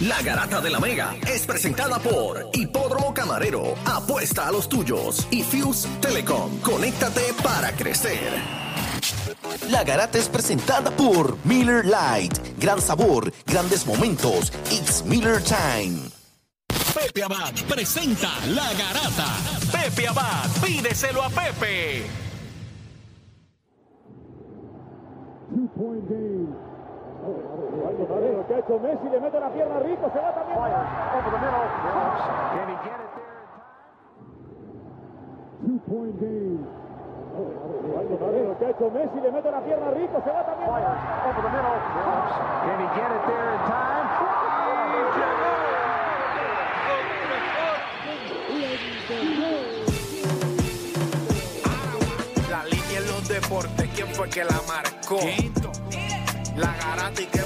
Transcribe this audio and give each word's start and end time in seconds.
La 0.00 0.20
Garata 0.20 0.60
de 0.60 0.68
la 0.68 0.78
Mega 0.78 1.16
es 1.26 1.46
presentada 1.46 1.98
por 1.98 2.50
Hipódromo 2.52 3.14
Camarero. 3.14 3.74
Apuesta 3.86 4.46
a 4.46 4.52
los 4.52 4.68
tuyos. 4.68 5.26
Y 5.30 5.42
Fuse 5.42 5.88
Telecom. 6.02 6.58
Conéctate 6.60 7.32
para 7.42 7.72
crecer. 7.72 8.30
La 9.70 9.84
Garata 9.84 10.18
es 10.18 10.28
presentada 10.28 10.90
por 10.90 11.38
Miller 11.44 11.86
Light. 11.86 12.36
Gran 12.58 12.82
sabor, 12.82 13.32
grandes 13.46 13.86
momentos. 13.86 14.52
It's 14.70 15.02
Miller 15.02 15.42
Time. 15.42 16.10
Pepe 16.94 17.22
Abad 17.22 17.54
presenta 17.66 18.28
La 18.48 18.70
Garata. 18.74 19.32
Pepe 19.72 20.08
Abad, 20.08 20.50
pídeselo 20.62 21.22
a 21.22 21.30
Pepe. 21.30 22.04
Game. 26.08 26.65
Lo 27.98 28.04
que 28.46 28.54
ha 28.54 28.58
hecho 28.58 28.78
Messi, 28.78 29.08
le 29.10 29.20
mete 29.20 29.40
la 29.40 29.48
pierna 29.48 29.80
rico, 29.80 30.10
se 30.12 30.18
va 30.20 30.34
también. 30.34 30.58
Two-point 35.64 36.20
game. 36.20 36.60
Lo 38.48 38.58
que 38.58 38.64
ha 38.64 38.70
hecho 38.70 38.90
Messi, 38.90 39.20
le 39.20 39.32
mete 39.32 39.50
la 39.50 39.60
pierna 39.60 39.90
rico, 39.90 40.22
se 40.24 40.30
va 40.30 40.44
también. 40.44 40.70
Can 42.66 42.80
he 42.80 42.86
get 42.94 43.10
it 43.10 43.22
there 43.26 43.52
in 43.52 43.60
time? 43.66 44.06
La 52.50 52.64
línea 52.64 52.98
en 52.98 53.06
los 53.06 53.28
deportes, 53.28 53.88
¿quién 53.94 54.08
fue 54.08 54.28
que 54.28 54.44
la 54.44 54.60
marcó? 54.68 55.18
La 56.56 56.74
garata 56.74 57.20
y 57.20 57.26
qué 57.26 57.45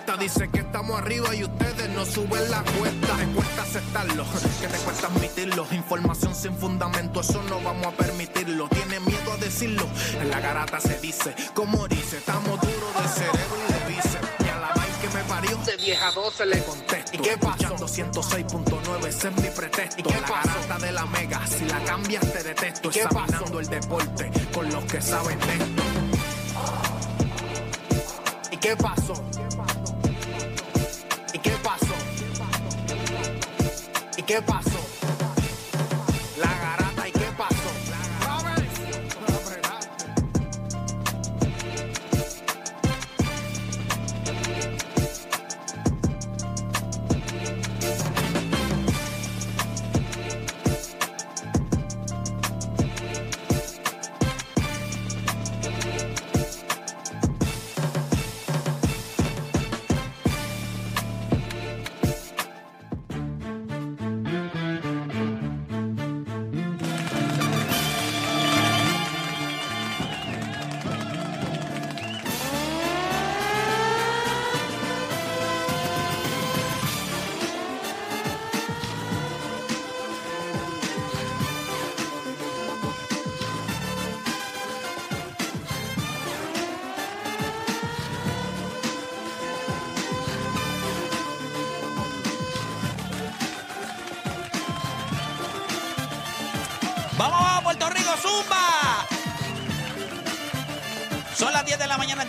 encuestas 0.00 0.18
dicen 0.18 0.50
que 0.50 0.60
estamos 0.60 0.98
arriba 0.98 1.34
y 1.34 1.44
ustedes 1.44 1.88
no 1.90 2.06
suben 2.06 2.50
la 2.50 2.62
cuesta, 2.62 3.16
te 3.16 3.26
cuesta 3.26 3.62
aceptarlo, 3.62 4.24
que 4.60 4.66
te 4.66 4.78
cuesta 4.78 5.06
admitirlo, 5.08 5.66
información 5.72 6.34
sin 6.34 6.56
fundamento, 6.56 7.20
eso 7.20 7.42
no 7.48 7.60
vamos 7.60 7.86
a 7.86 7.90
permitirlo, 7.92 8.68
tiene 8.68 9.00
miedo 9.00 9.32
a 9.32 9.36
decirlo, 9.36 9.86
en 10.20 10.30
la 10.30 10.40
garata 10.40 10.80
se 10.80 10.98
dice, 11.00 11.34
como 11.54 11.86
dice, 11.88 12.18
estamos 12.18 12.60
duros 12.60 12.94
de 13.02 13.08
cerebro 13.08 13.56
y 13.68 13.72
de 13.72 13.94
bíceps, 13.94 14.28
y 14.44 14.48
a 14.48 14.58
la 14.58 14.68
vaina 14.68 14.98
que 15.00 15.08
me 15.08 15.24
parió, 15.24 15.56
de 15.58 15.76
10 15.76 16.02
a 16.02 16.10
12 16.12 16.46
le 16.46 16.64
contesto, 16.64 17.10
¿y 17.12 17.18
qué 17.18 17.36
pasó? 17.36 17.76
106.9, 17.76 19.06
ese 19.06 19.28
es 19.28 19.36
mi 19.36 19.48
pretexto, 19.50 20.00
¿y 20.00 20.02
qué 20.02 20.20
la 20.20 20.28
garata 20.28 20.78
de 20.78 20.92
la 20.92 21.06
mega, 21.06 21.46
si 21.46 21.64
la 21.66 21.78
cambias 21.84 22.32
te 22.32 22.42
detesto, 22.42 22.88
¿Y 22.88 22.92
qué 22.92 23.00
examinando 23.00 23.60
el 23.60 23.66
deporte 23.66 24.30
con 24.54 24.70
los 24.70 24.84
que 24.84 25.00
saben 25.00 25.38
de 25.40 25.52
esto. 25.52 25.82
¿Y 28.52 28.56
qué 28.56 28.76
pasó? 28.76 29.14
¿Y 34.30 34.32
qué 34.32 34.69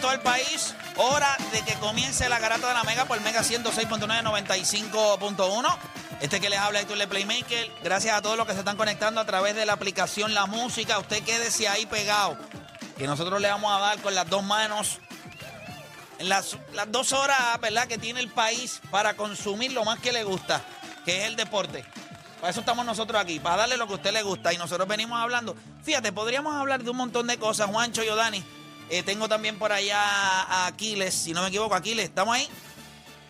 todo 0.02 0.12
el 0.12 0.20
país. 0.20 0.74
Hora 0.98 1.38
de 1.52 1.62
que 1.62 1.76
comience 1.76 2.28
la 2.28 2.40
garata 2.40 2.68
de 2.68 2.74
la 2.74 2.84
Mega 2.84 3.06
por 3.06 3.22
Mega 3.22 3.42
106.9, 3.42 4.24
95.1. 4.24 5.78
Este 6.20 6.42
que 6.42 6.50
les 6.50 6.60
habla 6.60 6.82
Héctor 6.82 6.98
Le 6.98 7.08
Playmaker. 7.08 7.72
Gracias 7.84 8.16
a 8.16 8.22
todos 8.22 8.36
los 8.36 8.48
que 8.48 8.54
se 8.54 8.60
están 8.60 8.78
conectando 8.78 9.22
a 9.22 9.26
través 9.26 9.56
de 9.56 9.66
la 9.66 9.74
aplicación 9.74 10.34
La 10.34 10.48
Música. 10.48 11.00
Usted 11.00 11.24
quédese 11.24 11.68
ahí 11.68 11.86
pegado. 11.86 12.38
Que 12.98 13.08
nosotros 13.08 13.40
le 13.40 13.48
vamos 13.48 13.72
a 13.72 13.80
dar 13.80 14.02
con 14.02 14.14
las 14.14 14.28
dos 14.30 14.44
manos 14.44 15.00
en 16.20 16.30
las, 16.30 16.58
las 16.74 16.92
dos 16.92 17.14
horas, 17.14 17.60
¿verdad? 17.62 17.88
Que 17.88 17.98
tiene 17.98 18.20
el 18.20 18.30
país 18.30 18.82
para 18.92 19.16
consumir 19.16 19.72
lo 19.72 19.86
más 19.86 20.00
que 20.00 20.12
le 20.12 20.24
gusta, 20.24 20.62
que 21.06 21.22
es 21.22 21.28
el 21.28 21.36
deporte. 21.36 21.86
Para 22.40 22.52
eso 22.52 22.60
estamos 22.60 22.86
nosotros 22.86 23.22
aquí, 23.22 23.40
para 23.40 23.58
darle 23.58 23.78
lo 23.78 23.88
que 23.88 23.94
a 23.94 23.96
usted 23.98 24.14
le 24.14 24.24
gusta. 24.24 24.52
Y 24.52 24.58
nosotros 24.58 24.88
venimos 24.88 25.20
hablando. 25.20 25.56
Fíjate, 25.84 26.12
podríamos 26.12 26.56
hablar 26.56 26.84
de 26.84 26.90
un 26.90 26.98
montón 26.98 27.28
de 27.28 27.38
cosas. 27.38 27.70
Juancho, 27.70 28.04
yo, 28.04 28.16
Dani. 28.16 28.44
Eh, 28.90 29.04
tengo 29.04 29.30
también 29.30 29.58
por 29.58 29.72
allá 29.72 30.00
a 30.02 30.68
Aquiles, 30.68 31.14
si 31.14 31.34
no 31.34 31.42
me 31.42 31.48
equivoco, 31.48 31.76
Aquiles. 31.76 32.06
¿Estamos 32.06 32.36
ahí? 32.36 32.48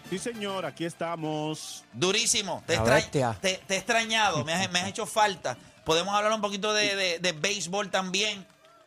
Sí, 0.10 0.18
señor, 0.18 0.66
aquí 0.66 0.86
estamos. 0.86 1.84
Durísimo. 1.94 2.64
Te, 2.66 2.74
extra- 2.76 3.34
te- 3.40 3.58
te 3.68 3.74
he 3.76 3.78
extrañado, 3.78 4.44
me 4.44 4.54
has, 4.54 4.70
me 4.72 4.80
has 4.80 4.88
hecho 4.90 5.06
falta. 5.06 5.58
Podemos 5.86 6.14
hablar 6.16 6.34
un 6.34 6.42
poquito 6.42 6.74
de, 6.74 6.96
de- 6.96 7.20
de 7.20 7.32
béisbol 7.32 7.90
también. 7.90 8.46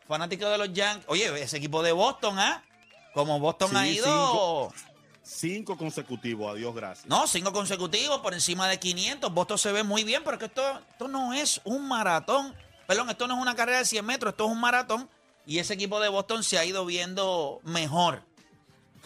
Fanático 0.08 0.46
de 0.48 0.58
los 0.58 0.72
Yankees. 0.72 1.04
Oye, 1.08 1.42
ese 1.42 1.56
equipo 1.56 1.82
de 1.82 1.92
Boston, 1.92 2.38
¿ah? 2.38 2.62
Como 3.14 3.38
Boston 3.40 3.70
Sí, 3.70 3.76
ha 3.76 3.86
ido. 3.86 4.04
cinco. 4.04 4.74
Cinco 5.22 5.76
consecutivos, 5.78 6.52
adiós, 6.52 6.74
gracias. 6.74 7.06
No, 7.06 7.26
cinco 7.26 7.50
consecutivos 7.54 8.18
por 8.20 8.34
encima 8.34 8.68
de 8.68 8.78
500. 8.78 9.32
Boston 9.32 9.56
se 9.58 9.72
ve 9.72 9.82
muy 9.82 10.04
bien, 10.04 10.22
pero 10.22 10.34
es 10.36 10.40
que 10.40 10.44
esto, 10.46 10.62
esto 10.90 11.08
no 11.08 11.32
es 11.32 11.62
un 11.64 11.88
maratón. 11.88 12.54
Perdón, 12.86 13.08
esto 13.08 13.26
no 13.26 13.34
es 13.36 13.40
una 13.40 13.54
carrera 13.54 13.78
de 13.78 13.86
100 13.86 14.04
metros, 14.04 14.32
esto 14.32 14.44
es 14.44 14.50
un 14.50 14.60
maratón. 14.60 15.08
Y 15.46 15.58
ese 15.58 15.74
equipo 15.74 16.00
de 16.00 16.08
Boston 16.08 16.42
se 16.42 16.58
ha 16.58 16.64
ido 16.64 16.86
viendo 16.86 17.60
mejor. 17.64 18.22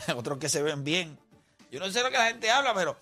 Otros 0.16 0.38
que 0.38 0.48
se 0.48 0.62
ven 0.62 0.84
bien. 0.84 1.18
Yo 1.70 1.80
no 1.80 1.90
sé 1.90 2.02
lo 2.02 2.10
que 2.10 2.18
la 2.18 2.28
gente 2.28 2.50
habla, 2.50 2.72
pero 2.74 2.96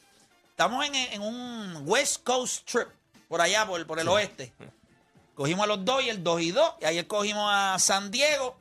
estamos 0.50 0.84
en, 0.84 0.94
en 0.94 1.22
un 1.22 1.82
West 1.84 2.22
Coast 2.24 2.68
Trip, 2.68 2.88
por 3.28 3.40
allá, 3.40 3.66
por, 3.66 3.86
por 3.86 4.00
el 4.00 4.08
oeste. 4.08 4.52
Cogimos 5.34 5.64
a 5.64 5.66
los 5.66 5.84
dos 5.84 6.02
y 6.02 6.08
el 6.08 6.24
2 6.24 6.40
y 6.40 6.50
2. 6.50 6.74
Y 6.80 6.84
ayer 6.86 7.06
cogimos 7.06 7.48
a 7.52 7.78
San 7.78 8.10
Diego. 8.10 8.56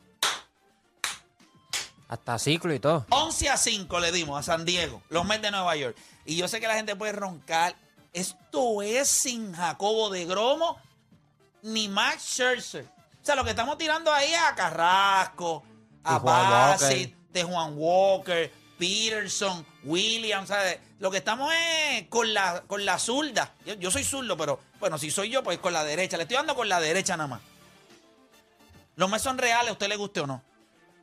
Hasta 2.10 2.38
ciclo 2.38 2.74
y 2.74 2.80
todo. 2.80 3.06
11 3.10 3.50
a 3.50 3.58
5 3.58 4.00
le 4.00 4.12
dimos 4.12 4.38
a 4.38 4.44
San 4.44 4.66
Diego, 4.66 5.02
los 5.10 5.26
Mets 5.26 5.42
de 5.42 5.52
Nueva 5.52 5.76
York. 5.76 5.98
Y 6.26 6.36
yo 6.36 6.48
sé 6.48 6.60
que 6.60 6.68
la 6.68 6.76
gente 6.76 6.96
puede 6.96 7.14
roncar. 7.14 7.76
Esto 8.12 8.82
es 8.82 9.08
sin 9.08 9.54
Jacobo 9.54 10.10
de 10.10 10.26
Gromo 10.26 10.78
ni 11.62 11.88
Max 11.88 12.24
Scherzer. 12.24 12.88
O 13.26 13.28
sea, 13.28 13.34
lo 13.34 13.44
que 13.44 13.50
estamos 13.50 13.80
tirando 13.80 14.14
ahí 14.14 14.32
es 14.32 14.40
a 14.40 14.54
Carrasco, 14.54 15.64
a 16.04 16.20
Bassett, 16.20 17.12
de 17.32 17.44
Juan 17.44 17.74
Walker, 17.76 18.54
Peterson, 18.78 19.66
Williams. 19.84 20.48
¿sabes? 20.48 20.78
Lo 21.00 21.10
que 21.10 21.18
estamos 21.18 21.52
es 21.52 22.08
con 22.08 22.32
la, 22.36 22.62
con 22.68 22.86
la 22.86 23.00
zurda. 23.00 23.52
Yo, 23.66 23.74
yo 23.74 23.90
soy 23.90 24.04
zurdo, 24.04 24.38
pero 24.38 24.60
bueno, 24.80 25.00
si 25.00 25.10
soy 25.10 25.32
yo, 25.32 25.42
pues 25.42 25.58
con 25.58 25.74
la 25.74 25.84
derecha. 25.84 26.18
Le 26.18 26.24
estoy 26.24 26.38
dando 26.38 26.54
con 26.54 26.70
la 26.70 26.80
derecha 26.80 27.18
nada 27.18 27.28
más. 27.28 27.42
Los 28.96 29.10
Mets 29.10 29.24
son 29.24 29.40
reales, 29.40 29.70
a 29.70 29.74
usted 29.74 29.88
le 29.88 29.96
guste 29.96 30.20
o 30.20 30.28
no. 30.28 30.44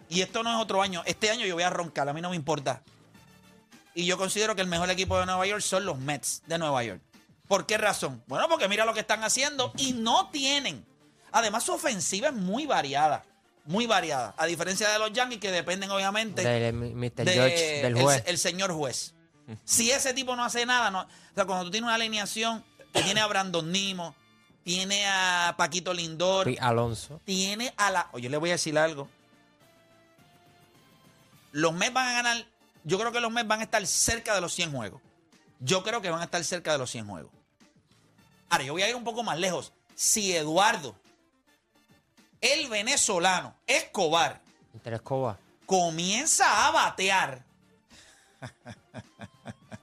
Y 0.09 0.21
esto 0.21 0.45
no 0.45 0.55
es 0.57 0.63
otro 0.63 0.81
año. 0.81 1.03
Este 1.07 1.29
año 1.29 1.45
yo 1.45 1.55
voy 1.55 1.65
a 1.65 1.71
roncar, 1.71 2.09
a 2.09 2.13
mí 2.13 2.21
no 2.21 2.31
me 2.31 2.37
importa. 2.37 2.85
Y 3.97 4.07
yo 4.07 4.17
considero 4.17 4.55
que 4.55 4.63
el 4.63 4.69
mejor 4.69 4.89
equipo 4.91 5.19
de 5.19 5.27
Nueva 5.27 5.45
York 5.45 5.63
son 5.63 5.85
los 5.85 5.99
Mets 5.99 6.45
de 6.47 6.57
Nueva 6.57 6.85
York. 6.85 7.01
¿Por 7.49 7.67
qué 7.67 7.79
razón? 7.79 8.23
Bueno, 8.29 8.49
porque 8.49 8.69
mira 8.69 8.85
lo 8.85 8.95
que 8.95 9.01
están 9.01 9.25
haciendo 9.25 9.73
y 9.77 9.95
no 9.95 10.31
tienen. 10.31 10.87
Además, 11.33 11.65
su 11.65 11.73
ofensiva 11.73 12.29
es 12.29 12.35
muy 12.35 12.67
variada. 12.67 13.25
Muy 13.65 13.87
variada. 13.87 14.35
A 14.37 14.47
diferencia 14.47 14.89
de 14.91 14.99
los 14.99 15.13
Yankees, 15.13 15.39
que 15.41 15.51
dependen, 15.51 15.91
obviamente, 15.91 16.43
Del 16.43 16.73
Mr. 16.75 17.25
de 17.25 17.33
George, 17.33 17.83
del 17.83 17.97
el- 17.97 18.03
juez. 18.03 18.23
El, 18.27 18.39
señor 18.39 18.73
juez. 18.73 19.15
Si 19.65 19.91
ese 19.91 20.13
tipo 20.15 20.35
no 20.37 20.45
hace 20.45 20.67
nada, 20.67 20.91
no, 20.91 21.01
o 21.03 21.35
sea, 21.35 21.45
cuando 21.45 21.65
tú 21.65 21.71
tienes 21.71 21.87
una 21.87 21.95
alineación 21.95 22.65
que 22.93 23.03
tiene 23.03 23.21
a 23.21 23.27
Brandon 23.27 23.71
Nimo, 23.71 24.15
tiene 24.65 25.07
a 25.07 25.55
Paquito 25.57 25.93
Lindor, 25.93 26.49
Alonso. 26.61 27.21
tiene 27.25 27.73
a 27.77 27.91
la. 27.91 28.09
Oye, 28.13 28.29
le 28.29 28.37
voy 28.37 28.51
a 28.51 28.53
decir 28.55 28.77
algo. 28.79 29.09
Los 31.53 31.73
Mets 31.75 31.93
van 31.93 32.09
a 32.09 32.13
ganar. 32.15 32.47
Yo 32.85 32.99
creo 32.99 33.13
que 33.13 33.21
los 33.21 33.31
Mets 33.31 33.47
van 33.49 33.61
a 33.61 33.65
estar 33.65 33.87
cerca 33.87 34.35
de 34.35 34.41
los 34.41 34.53
100 34.55 34.73
juegos. 34.73 35.01
Yo 35.61 35.83
creo 35.83 36.01
que 36.01 36.11
van 36.11 36.21
a 36.21 36.25
estar 36.25 36.43
cerca 36.45 36.73
de 36.73 36.79
los 36.79 36.91
100 36.91 37.07
juegos. 37.07 37.31
Ahora, 38.49 38.65
yo 38.65 38.73
voy 38.73 38.83
a 38.83 38.89
ir 38.89 38.97
un 38.97 39.05
poco 39.05 39.23
más 39.23 39.39
lejos. 39.39 39.73
Si 39.95 40.35
Eduardo, 40.35 40.97
el 42.43 42.69
venezolano, 42.69 43.55
Escobar, 43.67 44.41
Escobar. 44.85 45.39
comienza 45.67 46.67
a 46.69 46.71
batear. 46.73 47.45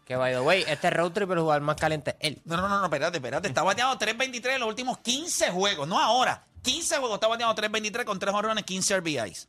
Que 0.05 0.15
by 0.15 0.33
the 0.33 0.39
way, 0.39 0.63
este 0.67 0.89
road 0.89 1.11
trip 1.11 1.29
el 1.29 1.37
jugador 1.39 1.61
más 1.61 1.75
caliente 1.75 2.11
es 2.19 2.31
él. 2.31 2.41
No, 2.45 2.57
no, 2.57 2.67
no, 2.67 2.79
no, 2.79 2.85
espérate, 2.85 3.17
espérate. 3.17 3.47
Está 3.47 3.61
bateando 3.61 3.95
3.23 4.03 4.53
en 4.55 4.59
los 4.61 4.67
últimos 4.69 4.97
15 4.97 5.51
juegos, 5.51 5.87
no 5.87 5.99
ahora. 5.99 6.43
15 6.63 6.97
juegos 6.97 7.13
está 7.17 7.27
bateando 7.27 7.53
3.23 7.61 8.05
con 8.05 8.17
3 8.17 8.33
honrones, 8.33 8.63
15 8.65 8.99
RBIs. 9.01 9.47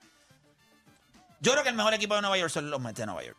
Yo 1.41 1.53
creo 1.53 1.63
que 1.63 1.71
el 1.71 1.77
mejor 1.77 1.95
equipo 1.95 2.15
de 2.15 2.21
Nueva 2.21 2.37
York 2.37 2.51
son 2.53 2.71
los 2.71 2.79
Mets 2.79 2.99
de 2.99 3.07
Nueva 3.07 3.25
York. 3.25 3.39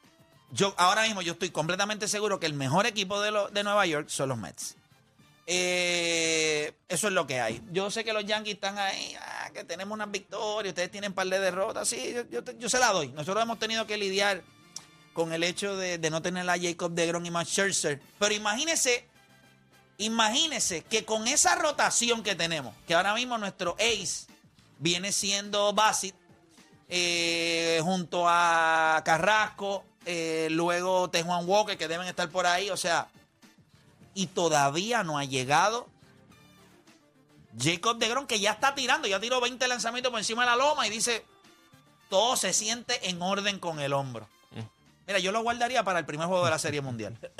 Yo 0.51 0.74
ahora 0.77 1.03
mismo 1.03 1.21
yo 1.21 1.33
estoy 1.33 1.51
completamente 1.51 2.07
seguro 2.07 2.39
que 2.39 2.47
el 2.47 2.56
mejor 2.56 2.88
equipo 2.88 3.21
de, 3.21 3.29
lo- 3.29 3.50
de 3.50 3.63
Nueva 3.63 3.85
York 3.85 4.09
son 4.09 4.29
los 4.29 4.39
Mets. 4.39 4.75
Eh, 5.53 6.74
eso 6.88 7.07
es 7.07 7.13
lo 7.13 7.27
que 7.27 7.42
hay. 7.42 7.62
Yo 7.74 7.92
sé 7.92 8.06
que 8.06 8.13
los 8.13 8.25
Yankees 8.25 8.53
están 8.53 8.77
ahí, 8.77 9.18
ah, 9.19 9.50
que 9.53 9.65
tenemos 9.65 9.94
unas 9.94 10.09
victorias, 10.09 10.71
ustedes 10.71 10.89
tienen 10.89 11.12
un 11.12 11.13
par 11.13 11.27
de 11.27 11.39
derrotas. 11.39 11.89
Sí, 11.89 12.15
yo, 12.57 12.69
se 12.69 12.80
la 12.80 12.94
doy. 12.94 13.09
Nosotros 13.09 13.44
hemos 13.44 13.59
tenido 13.59 13.86
que 13.86 13.98
lidiar 13.98 14.44
con 15.12 15.33
el 15.33 15.44
hecho 15.44 15.75
de, 15.75 15.98
de 15.98 16.09
no 16.09 16.21
tener 16.21 16.50
a 16.50 16.57
Jacob 16.57 16.94
DeGrom 16.94 17.25
y 17.25 17.31
Max 17.31 17.50
Scherzer. 17.50 18.01
Pero 18.18 18.33
imagínese, 18.33 19.06
imagínese 19.98 20.83
que 20.83 21.03
con 21.03 21.27
esa 21.27 21.56
rotación 21.56 22.24
que 22.24 22.33
tenemos, 22.33 22.74
que 22.88 22.94
ahora 22.94 23.13
mismo 23.13 23.38
nuestro 23.38 23.75
ace 23.77 24.27
viene 24.80 25.12
siendo 25.12 25.74
Bassett, 25.74 26.15
eh, 26.88 27.81
junto 27.83 28.24
a 28.25 29.01
Carrasco, 29.03 29.83
eh, 30.06 30.48
luego 30.50 31.09
Tejuan 31.09 31.45
Walker, 31.45 31.77
que 31.77 31.89
deben 31.89 32.07
estar 32.07 32.30
por 32.30 32.45
ahí, 32.45 32.69
o 32.69 32.77
sea, 32.77 33.09
y 34.13 34.27
todavía 34.27 35.03
no 35.03 35.17
ha 35.17 35.25
llegado 35.25 35.87
Jacob 37.59 37.97
DeGrom, 37.97 38.27
que 38.27 38.39
ya 38.39 38.51
está 38.51 38.73
tirando, 38.75 39.07
ya 39.07 39.19
tiró 39.19 39.41
20 39.41 39.67
lanzamientos 39.67 40.09
por 40.11 40.19
encima 40.19 40.43
de 40.43 40.49
la 40.51 40.55
loma 40.55 40.87
y 40.87 40.89
dice, 40.89 41.25
todo 42.09 42.35
se 42.37 42.53
siente 42.53 43.09
en 43.09 43.21
orden 43.21 43.59
con 43.59 43.79
el 43.79 43.93
hombro. 43.93 44.27
Mira, 45.07 45.19
yo 45.19 45.31
lo 45.31 45.41
guardaría 45.41 45.83
para 45.83 45.99
el 45.99 46.05
primer 46.05 46.27
juego 46.27 46.45
de 46.45 46.51
la 46.51 46.59
Serie 46.59 46.79
Mundial. 46.81 47.17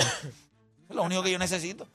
es 0.89 0.95
lo 0.95 1.03
único 1.03 1.23
que 1.23 1.31
yo 1.31 1.39
necesito. 1.39 1.88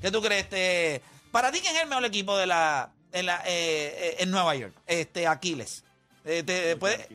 ¿Qué 0.00 0.10
tú 0.10 0.20
crees? 0.20 0.44
Este, 0.44 1.00
para 1.30 1.50
ti, 1.52 1.60
¿quién 1.60 1.74
es 1.76 1.82
el 1.82 1.88
mejor 1.88 2.04
equipo 2.04 2.36
de 2.36 2.46
la, 2.46 2.90
en, 3.12 3.26
la, 3.26 3.36
eh, 3.46 3.46
eh, 3.46 4.16
en 4.18 4.30
Nueva 4.30 4.54
York? 4.56 4.74
Este, 4.86 5.26
Aquiles. 5.26 5.84
Eh, 6.24 6.42
Los 6.72 6.78
puede- 6.78 7.08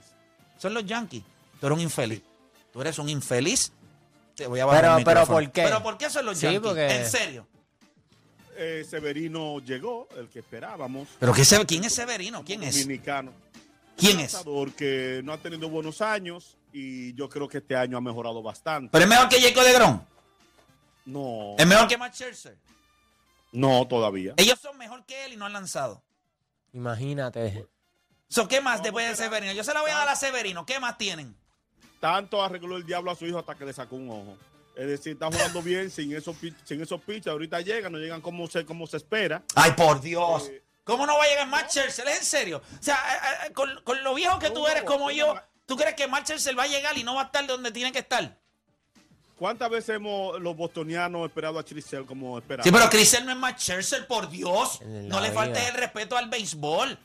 son 0.57 0.73
los 0.73 0.85
Yankees. 0.85 1.21
Tú 1.59 1.67
eres 1.67 1.77
un 1.77 1.83
infeliz. 1.83 2.21
Tú 2.73 2.81
eres 2.81 2.97
un 2.97 3.09
infeliz. 3.09 3.71
Te 4.37 4.45
voy 4.45 4.59
a 4.59 4.65
bajar 4.65 4.81
Pero- 4.83 4.97
el 4.99 5.03
pero 5.03 5.19
micrófono. 5.21 5.39
¿por 5.45 5.51
qué? 5.51 5.63
¿Pero 5.63 5.83
por 5.83 5.97
qué 5.97 6.09
son 6.11 6.25
los 6.27 6.37
Sí, 6.37 6.43
Yankees? 6.45 6.61
porque- 6.61 6.95
En 6.95 7.09
serio. 7.09 7.47
Eh, 8.55 8.85
Severino 8.87 9.59
llegó, 9.59 10.07
el 10.15 10.29
que 10.29 10.39
esperábamos. 10.39 11.07
¿Pero 11.19 11.33
qué 11.33 11.43
se- 11.43 11.65
quién 11.65 11.83
es 11.83 11.93
Severino? 11.93 12.45
¿Quién 12.45 12.61
es? 12.63 12.75
Dominicano. 12.79 13.33
¿Quién 13.97 14.19
es? 14.19 14.33
lanzador 14.33 14.73
que 14.73 15.21
no 15.23 15.33
ha 15.33 15.39
tenido 15.39 15.67
buenos 15.69 16.01
años 16.01 16.55
y 16.71 17.15
yo 17.15 17.27
creo 17.29 17.47
que 17.47 17.57
este 17.57 17.75
año 17.75 17.97
ha 17.97 18.01
mejorado 18.01 18.43
bastante. 18.43 18.89
¿Pero 18.91 19.03
es 19.05 19.09
mejor 19.09 19.27
que 19.27 19.41
Jacob 19.41 19.63
DeGrom? 19.63 20.01
No, 21.05 21.55
¿Es 21.57 21.65
mejor 21.65 21.87
que 21.87 21.97
Max 21.97 22.15
Scherzer? 22.17 22.57
no 23.51 23.87
todavía. 23.87 24.35
Ellos 24.37 24.59
son 24.59 24.77
mejor 24.77 25.03
que 25.05 25.25
él 25.25 25.33
y 25.33 25.35
no 25.37 25.45
han 25.47 25.53
lanzado. 25.53 26.03
Imagínate. 26.73 27.65
So, 28.29 28.47
¿Qué 28.47 28.61
más 28.61 28.83
después 28.83 29.07
de 29.09 29.15
Severino? 29.15 29.51
Yo 29.53 29.63
se 29.63 29.73
la 29.73 29.81
voy 29.81 29.89
a 29.89 29.95
dar 29.95 30.09
a 30.09 30.15
Severino. 30.15 30.63
¿Qué 30.65 30.79
más 30.79 30.97
tienen? 30.99 31.35
Tanto 31.99 32.43
arregló 32.43 32.77
el 32.77 32.85
diablo 32.85 33.11
a 33.11 33.15
su 33.15 33.25
hijo 33.25 33.39
hasta 33.39 33.55
que 33.55 33.65
le 33.65 33.73
sacó 33.73 33.95
un 33.95 34.09
ojo. 34.09 34.37
Es 34.75 34.87
decir, 34.87 35.13
está 35.13 35.27
jugando 35.27 35.61
bien 35.63 35.89
sin 35.89 36.15
esos, 36.15 36.35
sin 36.63 36.81
esos 36.81 37.01
pitches. 37.01 37.27
Ahorita 37.27 37.61
llegan, 37.61 37.91
no 37.91 37.97
llegan 37.97 38.21
como 38.21 38.47
se, 38.47 38.63
como 38.63 38.85
se 38.85 38.97
espera. 38.97 39.41
Ay, 39.55 39.71
por 39.71 39.99
Dios. 39.99 40.49
Eh, 40.49 40.61
¿Cómo 40.83 41.05
no 41.07 41.17
va 41.17 41.23
a 41.23 41.27
llegar 41.27 41.67
Scherzer? 41.69 42.07
¿Es 42.07 42.19
en 42.19 42.25
serio? 42.25 42.61
O 42.79 42.83
sea, 42.83 42.95
eh, 42.95 43.47
eh, 43.47 43.53
con, 43.53 43.69
con 43.83 44.03
lo 44.03 44.13
viejo 44.13 44.37
que 44.37 44.51
tú 44.51 44.61
No, 44.61 44.67
eres 44.67 44.83
como 44.83 45.09
no, 45.09 45.11
yo. 45.11 45.35
¿tú 45.65 45.75
crees 45.75 45.95
que 45.95 46.07
Max 46.07 46.29
Scherzer 46.29 46.57
va 46.57 46.63
a 46.63 46.67
llegar 46.67 46.97
y 46.97 47.03
no 47.03 47.15
va 47.15 47.23
a 47.23 47.25
estar 47.25 47.45
donde 47.47 47.71
tiene 47.71 47.91
que 47.91 47.99
estar? 47.99 48.37
¿Cuántas 49.37 49.69
veces 49.69 49.95
hemos 49.95 50.39
los 50.39 50.55
bostonianos 50.55 51.27
esperado 51.27 51.59
a 51.59 51.63
Chrisel 51.63 52.05
como 52.05 52.37
esperamos? 52.39 52.65
Sí, 52.65 52.71
pero 52.71 52.89
Crisel 52.89 53.25
no 53.25 53.31
es 53.31 53.37
Max 53.37 53.61
Scherzer, 53.61 54.07
por 54.07 54.29
Dios. 54.29 54.81
No 54.81 55.19
le 55.21 55.31
faltes 55.31 55.59
vida. 55.61 55.69
el 55.69 55.75
respeto 55.75 56.17
al 56.17 56.29
béisbol. 56.29 56.97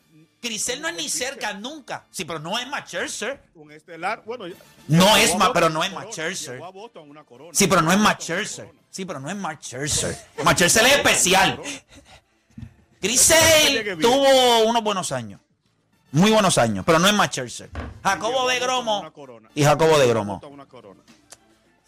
Crisel 0.43 0.83
no 0.83 0.89
es 0.89 0.97
ni 0.97 1.09
cerca 1.09 1.55
nunca. 1.55 2.05
Sí, 2.11 2.25
pero 2.25 2.41
no 2.41 2.59
es 2.59 2.67
Max 2.67 2.89
Scherzer. 2.89 3.41
Un 3.55 3.71
estelar, 3.71 4.25
bueno, 4.27 4.49
ya- 4.49 4.56
No 4.89 5.17
es 5.17 5.37
ma- 5.37 5.53
pero 5.53 5.71
no 5.71 5.85
es 5.85 5.93
Scherzer. 6.12 6.59
corona. 7.25 7.50
Sí, 7.55 7.69
pero 7.69 7.81
no 7.81 7.93
es 7.93 7.99
una 8.00 8.25
Scherzer. 8.25 8.69
Sí, 8.91 9.05
pero 9.05 9.21
no 9.21 9.31
es 9.31 9.37
Max 9.37 9.65
Scherzer. 9.67 10.19
Es 10.89 10.97
especial. 10.97 11.61
Bien. 11.62 11.83
tuvo 14.00 14.65
unos 14.65 14.83
buenos 14.83 15.12
años. 15.12 15.41
Muy 16.11 16.33
buenos 16.33 16.59
años, 16.59 16.85
pero 16.85 16.99
no 16.99 17.06
es 17.06 17.15
Scherzer. 17.31 17.71
Jacobo 18.03 18.49
de 18.49 18.59
Gromo 18.59 19.12
y 19.55 19.62
Jacobo 19.65 19.97
de 19.99 20.09
Gromo. 20.09 20.41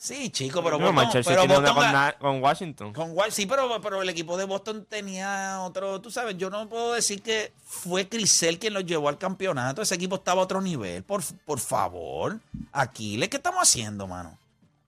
Sí, 0.05 0.29
chico, 0.29 0.62
pero 0.62 0.79
No, 0.79 0.93
Boston, 0.93 1.23
pero 1.25 1.41
tiene 1.41 1.56
una 1.56 1.73
Boston 1.73 2.15
con, 2.21 2.43
Washington. 2.43 2.93
con 2.93 3.17
sí, 3.31 3.47
pero, 3.47 3.81
pero 3.81 4.03
el 4.03 4.09
equipo 4.11 4.37
de 4.37 4.45
Boston 4.45 4.85
tenía 4.87 5.62
otro, 5.62 5.99
tú 6.03 6.11
sabes, 6.11 6.37
yo 6.37 6.51
no 6.51 6.69
puedo 6.69 6.93
decir 6.93 7.23
que 7.23 7.55
fue 7.65 8.06
Crisel 8.06 8.59
quien 8.59 8.75
los 8.75 8.85
llevó 8.85 9.09
al 9.09 9.17
campeonato, 9.17 9.81
ese 9.81 9.95
equipo 9.95 10.17
estaba 10.17 10.43
a 10.43 10.45
otro 10.45 10.61
nivel, 10.61 11.05
por, 11.05 11.23
por 11.47 11.59
favor. 11.59 12.39
Aquiles, 12.71 13.31
¿qué 13.31 13.39
estamos 13.39 13.62
haciendo, 13.62 14.06
mano? 14.06 14.37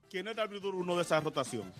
¿Quién 0.07 0.27
es 0.27 0.33
el 0.35 0.39
abridor 0.39 0.75
uno 0.75 0.95
de 0.95 1.01
esa 1.01 1.19
rotación? 1.19 1.73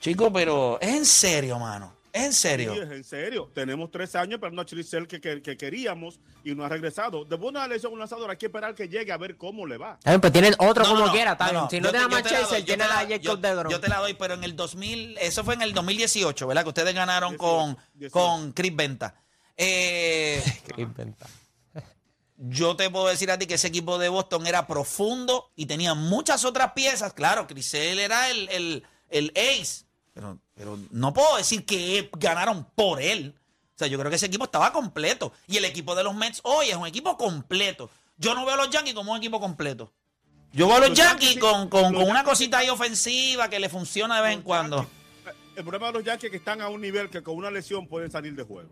Chico, 0.00 0.32
pero 0.32 0.80
es 0.80 0.88
en 0.88 1.04
serio, 1.04 1.58
mano, 1.58 1.92
en 2.12 2.32
serio. 2.32 2.74
Sí, 2.74 2.80
es 2.80 2.90
en 2.90 3.04
serio. 3.04 3.50
Tenemos 3.54 3.90
tres 3.90 4.14
años 4.14 4.34
esperando 4.34 4.60
a 4.62 4.66
Chrisel 4.66 5.06
que, 5.06 5.20
que, 5.20 5.40
que 5.40 5.56
queríamos 5.56 6.20
y 6.44 6.54
no 6.54 6.64
ha 6.64 6.68
regresado. 6.68 7.24
Después 7.24 7.40
de 7.52 7.58
una 7.58 7.66
lesión, 7.68 7.92
un 7.92 7.98
lanzador, 7.98 8.30
hay 8.30 8.36
que 8.36 8.46
esperar 8.46 8.74
que 8.74 8.88
llegue 8.88 9.12
a 9.12 9.16
ver 9.16 9.36
cómo 9.36 9.66
le 9.66 9.78
va. 9.78 9.98
Bien, 10.04 10.20
pues 10.20 10.32
tienen 10.32 10.54
otro 10.58 10.84
No, 10.84 10.90
como 10.90 11.06
no, 11.06 11.12
quiera, 11.12 11.36
no, 11.52 11.70
Si 11.70 11.80
no 11.80 11.90
te- 11.90 11.98
tiene 11.98 11.98
a 11.98 12.02
yo 12.02 12.08
te 12.08 12.08
la 12.08 12.08
Manchester, 12.08 12.48
doy, 12.48 12.58
yo 12.60 12.64
tiene 12.66 12.84
la- 12.86 12.98
a 12.98 13.06
Jacob 13.06 13.20
yo- 13.20 13.36
de 13.36 13.70
Yo 13.70 13.80
te 13.80 13.88
la 13.88 13.98
doy, 14.00 14.14
pero 14.14 14.34
en 14.34 14.44
el 14.44 14.54
2000, 14.56 15.16
eso 15.18 15.42
fue 15.44 15.54
en 15.54 15.62
el 15.62 15.72
2018, 15.72 16.46
¿verdad? 16.46 16.62
Que 16.64 16.68
ustedes 16.68 16.94
ganaron 16.94 17.36
con, 17.36 17.76
18. 17.94 18.12
con 18.12 18.52
Chris 18.52 18.76
Venta. 18.76 19.14
Eh, 19.56 20.42
yo 22.36 22.74
te 22.76 22.90
puedo 22.90 23.06
decir 23.06 23.30
a 23.30 23.38
ti 23.38 23.46
que 23.46 23.54
ese 23.54 23.68
equipo 23.68 23.98
de 23.98 24.08
Boston 24.08 24.46
era 24.46 24.66
profundo 24.66 25.50
y 25.54 25.66
tenía 25.66 25.94
muchas 25.94 26.44
otras 26.44 26.72
piezas. 26.72 27.12
Claro, 27.12 27.46
Crisel 27.46 27.98
era 27.98 28.30
el, 28.30 28.48
el, 28.50 28.82
el 29.10 29.32
ace, 29.36 29.84
pero, 30.14 30.38
pero 30.54 30.78
no 30.90 31.12
puedo 31.12 31.36
decir 31.36 31.64
que 31.64 32.10
ganaron 32.18 32.64
por 32.74 33.00
él. 33.00 33.34
O 33.74 33.78
sea, 33.78 33.88
yo 33.88 33.98
creo 33.98 34.10
que 34.10 34.16
ese 34.16 34.26
equipo 34.26 34.44
estaba 34.44 34.72
completo. 34.72 35.32
Y 35.46 35.56
el 35.56 35.64
equipo 35.64 35.94
de 35.94 36.04
los 36.04 36.14
Mets 36.14 36.40
hoy 36.44 36.68
es 36.70 36.76
un 36.76 36.86
equipo 36.86 37.16
completo. 37.16 37.90
Yo 38.18 38.34
no 38.34 38.44
veo 38.44 38.54
a 38.54 38.58
los 38.58 38.70
Yankees 38.70 38.94
como 38.94 39.12
un 39.12 39.18
equipo 39.18 39.40
completo. 39.40 39.90
Yo 40.52 40.66
veo 40.66 40.76
a 40.76 40.80
los, 40.80 40.90
Los 40.90 40.98
Yankees 40.98 41.38
con, 41.38 41.68
con- 41.70 41.92
los 41.92 42.02
con 42.02 42.10
una 42.10 42.22
cosita 42.24 42.58
ahí 42.58 42.68
ofensiva 42.68 43.48
que 43.48 43.58
le 43.58 43.68
funciona 43.70 44.16
de 44.16 44.22
vez 44.22 44.32
en 44.34 44.42
cuando. 44.42 44.76
Yankees- 44.82 45.34
El 45.56 45.64
problema 45.64 45.86
de 45.86 45.92
los 45.94 46.04
Yankees 46.04 46.24
es 46.24 46.30
que 46.30 46.36
están 46.36 46.60
a 46.60 46.68
un 46.68 46.80
nivel 46.80 47.08
que 47.10 47.22
con 47.22 47.36
una 47.36 47.50
lesión 47.50 47.86
pueden 47.88 48.10
salir 48.10 48.34
de 48.34 48.42
juego. 48.42 48.68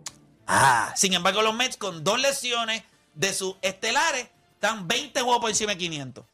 Ah, 0.47 0.93
sin 0.97 1.15
embargo, 1.15 1.41
los 1.43 1.55
Mets 1.55 1.77
con 1.79 2.05
dos 2.05 2.21
lesiones 2.21 2.83
de 3.15 3.33
sus 3.33 3.57
estelares 3.63 4.29
están 4.55 4.87
20 4.87 5.21
juegos 5.23 5.41
por 5.41 5.49
encima 5.51 5.73
de 5.73 5.79
500. 5.79 6.25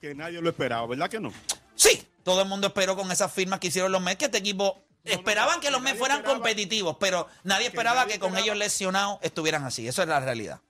Que 0.00 0.14
nadie 0.14 0.40
lo 0.40 0.48
esperaba, 0.50 0.86
¿verdad 0.86 1.08
que 1.08 1.20
no? 1.20 1.32
Sí, 1.76 2.02
todo 2.26 2.42
el 2.42 2.48
mundo 2.48 2.66
esperó 2.66 2.96
con 2.96 3.12
esas 3.12 3.32
firmas 3.32 3.60
que 3.60 3.68
hicieron 3.68 3.92
los 3.92 4.02
Mets 4.02 4.18
que 4.18 4.24
este 4.24 4.38
equipo 4.38 4.82
no, 5.04 5.12
esperaban 5.12 5.54
no, 5.54 5.60
que 5.60 5.70
los 5.70 5.80
Mets 5.80 5.96
fueran 5.96 6.24
competitivos, 6.24 6.96
pero 6.98 7.28
nadie 7.44 7.66
que 7.66 7.68
esperaba 7.68 8.00
nadie 8.00 8.14
que 8.14 8.18
con 8.18 8.30
esperaba- 8.30 8.44
ellos 8.46 8.56
lesionados 8.58 9.18
estuvieran 9.22 9.62
así. 9.64 9.86
Eso 9.86 10.02
es 10.02 10.08
la 10.08 10.18
realidad. 10.18 10.60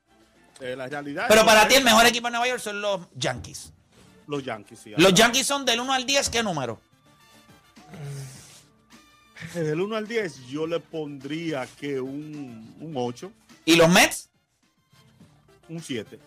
Eh, 0.60 0.76
la 0.76 0.86
realidad 0.86 1.24
Pero 1.28 1.46
para 1.46 1.66
ti 1.66 1.76
el 1.76 1.82
mejor 1.84 2.04
equipo 2.04 2.26
de 2.26 2.32
Nueva 2.32 2.46
York 2.46 2.60
son 2.60 2.82
los 2.82 3.00
Yankees. 3.14 3.72
Los 4.26 4.44
Yankees, 4.44 4.78
sí. 4.84 4.92
Los 4.98 5.14
Yankees 5.14 5.46
son 5.46 5.64
del 5.64 5.80
1 5.80 5.94
al 5.94 6.04
10, 6.04 6.28
¿qué 6.28 6.42
número? 6.42 6.78
Del 9.54 9.80
1 9.80 9.96
al 9.96 10.06
10 10.06 10.46
yo 10.48 10.66
le 10.66 10.78
pondría 10.78 11.66
que 11.80 11.98
un, 11.98 12.76
un 12.80 12.92
8, 12.96 13.32
¿Y 13.64 13.76
los 13.76 13.88
Mets? 13.88 14.28
un 15.70 15.82
7. 15.82 16.18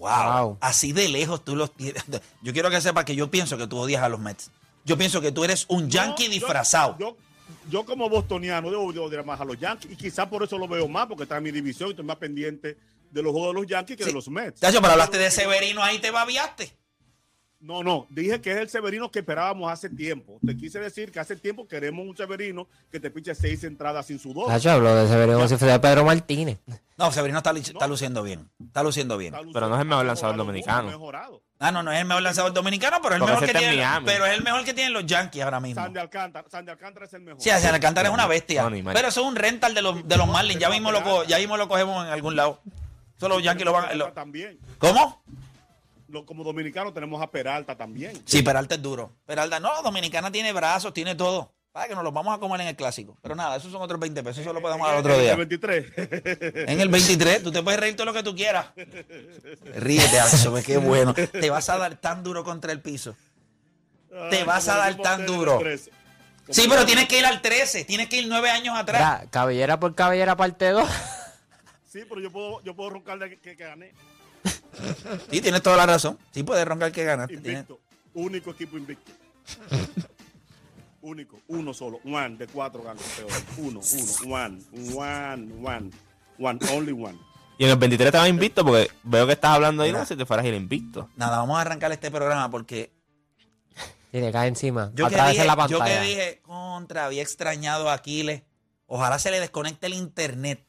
Wow. 0.00 0.46
Wow. 0.46 0.58
Así 0.60 0.92
de 0.92 1.08
lejos 1.08 1.44
tú 1.44 1.54
los 1.54 1.72
tienes. 1.74 2.02
Yo 2.42 2.52
quiero 2.52 2.70
que 2.70 2.80
sepas 2.80 3.04
que 3.04 3.14
yo 3.14 3.30
pienso 3.30 3.56
que 3.58 3.66
tú 3.66 3.78
odias 3.78 4.02
a 4.02 4.08
los 4.08 4.18
Mets. 4.18 4.50
Yo 4.84 4.96
pienso 4.96 5.20
que 5.20 5.30
tú 5.30 5.44
eres 5.44 5.66
un 5.68 5.90
yankee 5.90 6.24
No, 6.26 6.30
disfrazado. 6.32 6.96
Yo, 6.98 7.16
yo 7.68 7.84
como 7.84 8.08
bostoniano 8.08 8.70
debo 8.70 8.90
de 8.92 8.98
odiar 8.98 9.24
más 9.26 9.38
a 9.40 9.44
los 9.44 9.58
Yankees 9.60 9.92
y 9.92 9.96
quizás 9.96 10.26
por 10.28 10.42
eso 10.42 10.56
lo 10.56 10.66
veo 10.66 10.88
más 10.88 11.06
porque 11.06 11.24
está 11.24 11.36
en 11.36 11.42
mi 11.42 11.50
división 11.50 11.88
y 11.88 11.92
estoy 11.92 12.04
más 12.06 12.16
pendiente 12.16 12.78
de 13.10 13.22
los 13.22 13.32
juegos 13.32 13.54
de 13.54 13.60
los 13.60 13.68
Yankees 13.70 13.96
que 13.98 14.04
Sí. 14.04 14.08
de 14.10 14.14
los 14.14 14.28
Mets. 14.28 14.58
Tacho, 14.60 14.80
pero 14.80 14.92
hablaste 14.92 15.18
de 15.18 15.30
Severino, 15.30 15.82
ahí 15.82 15.98
te 15.98 16.10
babiaste. 16.10 16.72
No, 17.60 17.82
no, 17.82 18.06
dije 18.08 18.40
que 18.40 18.52
es 18.52 18.56
el 18.58 18.70
Severino 18.70 19.10
que 19.10 19.18
esperábamos 19.18 19.70
hace 19.70 19.90
tiempo. 19.90 20.38
Te 20.46 20.56
quise 20.56 20.78
decir 20.78 21.12
que 21.12 21.20
hace 21.20 21.36
tiempo 21.36 21.68
queremos 21.68 22.06
un 22.06 22.16
Severino 22.16 22.66
que 22.90 22.98
te 22.98 23.10
piche 23.10 23.34
seis 23.34 23.62
entradas 23.64 24.06
sin 24.06 24.18
sudor. 24.18 24.48
Nacho 24.48 24.70
habló 24.70 24.94
de 24.94 25.06
Severino 25.06 25.46
si 25.46 25.56
fuera 25.58 25.78
Pedro 25.78 26.04
Martínez. 26.06 26.58
No, 26.96 27.12
Severino 27.12 27.38
está, 27.38 27.52
lu- 27.52 27.58
está 27.60 27.86
luciendo 27.86 28.22
bien. 28.22 28.48
Está 28.64 28.82
luciendo 28.82 29.18
bien. 29.18 29.34
Está 29.34 29.46
Pero 29.52 29.68
no 29.68 29.74
es 29.74 29.80
el 29.82 29.86
mejor 29.88 30.06
lanzador 30.06 30.36
dominicano. 30.36 30.88
Mejorado. 30.88 31.42
Ah, 31.58 31.70
no, 31.70 31.82
no 31.82 31.92
es 31.92 31.98
el 32.00 32.06
mejor 32.06 32.22
lanzador 32.22 32.54
dominicano, 32.54 32.96
pero 33.02 33.16
es 33.16 33.20
el 33.20 33.26
mejor 33.28 33.46
que. 33.46 33.52
Miami. 33.76 34.06
Pero 34.06 34.24
es 34.24 34.32
el 34.38 34.42
mejor 34.42 34.64
que 34.64 34.72
tienen 34.72 34.94
los 34.94 35.04
Yankees 35.04 35.42
ahora 35.44 35.60
mismo. 35.60 35.82
Sandy 35.82 35.98
Alcántara, 35.98 36.48
Sandy 36.48 36.70
Alcántara 36.70 37.04
es 37.04 37.12
el 37.12 37.20
mejor. 37.20 37.42
Sí, 37.42 37.50
hacia 37.50 37.68
Alcántara 37.74 38.08
es 38.08 38.14
una 38.14 38.26
bestia. 38.26 38.70
No, 38.70 38.92
pero 38.94 39.08
eso 39.08 39.20
es 39.20 39.26
un 39.26 39.36
rental 39.36 39.74
de 39.74 39.82
los, 39.82 40.08
de 40.08 40.16
los 40.16 40.26
Marlins. 40.26 40.58
Ya 40.60 40.70
mismo, 40.70 40.90
lo, 40.92 41.24
ya 41.24 41.36
mismo 41.36 41.58
lo 41.58 41.68
cogemos 41.68 42.06
en 42.06 42.10
algún 42.12 42.36
lado. 42.36 42.60
Eso 43.18 43.28
los 43.28 43.42
Yankees 43.42 43.66
lo 43.66 43.72
van. 43.74 43.98
lo- 43.98 44.12
También. 44.12 44.58
¿Cómo? 44.78 45.22
Lo- 46.10 46.26
como 46.26 46.44
dominicanos 46.44 46.92
tenemos 46.94 47.22
a 47.22 47.30
Peralta 47.30 47.76
también. 47.76 48.20
Sí, 48.24 48.42
Peralta 48.42 48.74
es 48.74 48.82
duro. 48.82 49.12
Peralta, 49.26 49.60
no, 49.60 49.82
Dominicana 49.82 50.30
tiene 50.32 50.52
brazos, 50.52 50.92
tiene 50.92 51.14
todo. 51.14 51.52
Para 51.72 51.86
que 51.86 51.94
nos 51.94 52.02
los 52.02 52.12
vamos 52.12 52.36
a 52.36 52.40
comer 52.40 52.62
en 52.62 52.66
el 52.66 52.74
clásico. 52.76 53.16
Pero 53.22 53.36
nada, 53.36 53.54
esos 53.54 53.70
son 53.70 53.80
otros 53.80 54.00
20 54.00 54.24
pesos. 54.24 54.38
Eso 54.38 54.52
lo 54.52 54.60
podemos 54.60 54.88
dar 54.88 54.96
otro 54.98 55.14
En 55.14 55.20
día. 55.20 55.30
el 55.32 55.36
23. 55.46 55.86
En 56.68 56.80
el 56.80 56.88
23, 56.88 57.44
tú 57.44 57.52
te 57.52 57.62
puedes 57.62 57.78
reír 57.78 57.94
todo 57.94 58.06
lo 58.06 58.12
que 58.12 58.24
tú 58.24 58.34
quieras. 58.34 58.66
Ríete, 59.76 60.18
Axo, 60.18 60.52
qué 60.66 60.78
bueno. 60.78 61.14
Te 61.14 61.48
vas 61.48 61.68
a 61.68 61.78
dar 61.78 61.94
tan 62.00 62.24
duro 62.24 62.42
contra 62.42 62.72
el 62.72 62.80
piso. 62.80 63.14
Te 64.30 64.42
vas 64.42 64.68
a 64.68 64.76
dar 64.78 64.96
tan 64.96 65.26
duro. 65.26 65.58
13. 65.58 65.90
Como 65.90 66.54
Sí, 66.54 66.66
pero 66.68 66.84
tienes 66.84 67.06
que 67.06 67.20
ir 67.20 67.24
al 67.26 67.40
13. 67.40 67.84
Tienes 67.84 68.08
que 68.08 68.16
ir 68.16 68.26
nueve 68.26 68.50
años 68.50 68.76
atrás. 68.76 69.00
Mira, 69.20 69.30
cabellera 69.30 69.78
por 69.78 69.94
cabellera 69.94 70.36
parte 70.36 70.70
2. 70.70 70.88
Sí, 71.88 72.00
pero 72.08 72.20
yo 72.20 72.32
puedo, 72.32 72.60
yo 72.62 72.74
puedo 72.74 72.90
roncar 72.90 73.18
de 73.20 73.30
que, 73.30 73.38
que, 73.40 73.56
que 73.56 73.64
gané. 73.64 73.92
Sí, 75.30 75.40
tienes 75.40 75.62
toda 75.62 75.76
la 75.76 75.86
razón. 75.86 76.18
Sí, 76.30 76.42
puedes 76.42 76.66
roncar 76.66 76.92
que 76.92 77.04
ganaste. 77.04 77.34
Invicto. 77.34 77.80
Único 78.14 78.50
equipo 78.50 78.76
invicto. 78.76 79.12
Único. 81.02 81.40
Uno 81.48 81.72
solo. 81.72 82.00
One 82.04 82.36
de 82.36 82.46
cuatro 82.46 82.82
ganos. 82.82 83.02
Uno, 83.58 83.80
uno. 84.26 84.36
One. 84.36 84.62
One. 84.94 85.52
One. 85.62 85.90
One. 86.38 86.58
Only 86.72 86.92
one. 86.92 87.18
Y 87.58 87.64
en 87.64 87.70
el 87.70 87.76
23 87.76 88.10
te 88.10 88.18
vas 88.18 88.28
invicto 88.28 88.64
porque 88.64 88.90
veo 89.02 89.26
que 89.26 89.34
estás 89.34 89.50
hablando 89.52 89.82
ahí 89.82 89.92
como 89.92 90.06
si 90.06 90.16
te 90.16 90.24
fueras 90.24 90.46
ir 90.46 90.54
invicto. 90.54 91.10
Nada, 91.16 91.38
vamos 91.38 91.58
a 91.58 91.60
arrancar 91.60 91.92
este 91.92 92.10
programa 92.10 92.50
porque 92.50 92.90
Y 94.12 94.20
le 94.20 94.32
cae 94.32 94.48
encima. 94.48 94.90
yo 94.94 95.08
que, 95.08 95.16
dije, 95.16 95.44
la 95.44 95.66
yo 95.66 95.78
que 95.84 96.00
dije, 96.00 96.40
contra, 96.42 97.04
había 97.04 97.22
extrañado 97.22 97.90
a 97.90 97.94
Aquiles. 97.94 98.44
Ojalá 98.86 99.18
se 99.18 99.30
le 99.30 99.40
desconecte 99.40 99.86
el 99.88 99.94
internet. 99.94 100.66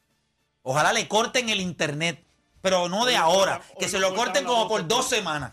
Ojalá 0.62 0.92
le 0.92 1.08
corten 1.08 1.48
el 1.48 1.60
internet. 1.60 2.24
Pero 2.62 2.88
no 2.88 3.04
de 3.04 3.16
ahora. 3.16 3.60
Que 3.78 3.88
se 3.88 3.98
lo 3.98 4.14
corten 4.14 4.44
como 4.44 4.66
por 4.68 4.86
12. 4.86 4.88
dos 4.88 5.08
semanas. 5.08 5.52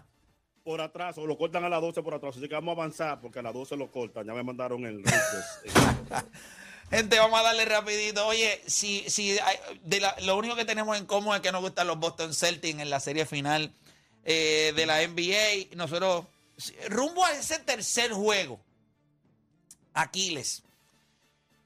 Por 0.64 0.80
atrás, 0.82 1.18
o 1.18 1.26
lo 1.26 1.38
cortan 1.38 1.64
a 1.66 1.70
las 1.70 1.82
12 1.82 2.04
por 2.04 2.14
atrás. 2.14 2.38
Así 2.38 2.48
que 2.48 2.54
vamos 2.54 2.78
a 2.78 2.82
avanzar 2.82 3.20
porque 3.20 3.40
a 3.40 3.42
las 3.42 3.54
12 3.54 3.76
lo 3.76 3.92
cortan. 3.92 4.28
Ya 4.28 4.34
me 4.34 4.44
mandaron 4.44 4.86
el 4.86 5.04
request. 5.04 5.66
Gente, 6.92 7.20
vamos 7.20 7.40
a 7.40 7.44
darle 7.44 7.66
rapidito. 7.66 8.26
Oye, 8.28 8.62
si, 8.68 9.08
si 9.10 9.38
hay- 9.40 9.58
de 9.84 10.00
la- 10.00 10.16
lo 10.22 10.38
único 10.38 10.56
que 10.56 10.66
tenemos 10.66 10.98
en 10.98 11.06
común 11.06 11.36
es 11.36 11.42
que 11.42 11.52
nos 11.52 11.62
gustan 11.62 11.88
los 11.88 12.00
Boston 12.00 12.34
Celtics 12.34 12.80
en 12.80 12.90
la 12.90 13.00
serie 13.00 13.26
final 13.26 13.72
eh, 14.26 14.74
de 14.76 14.86
la 14.86 15.02
NBA. 15.08 15.76
Nosotros, 15.76 16.26
rumbo 16.90 17.24
a 17.26 17.32
ese 17.34 17.60
tercer 17.60 18.12
juego, 18.12 18.60
Aquiles. 19.94 20.64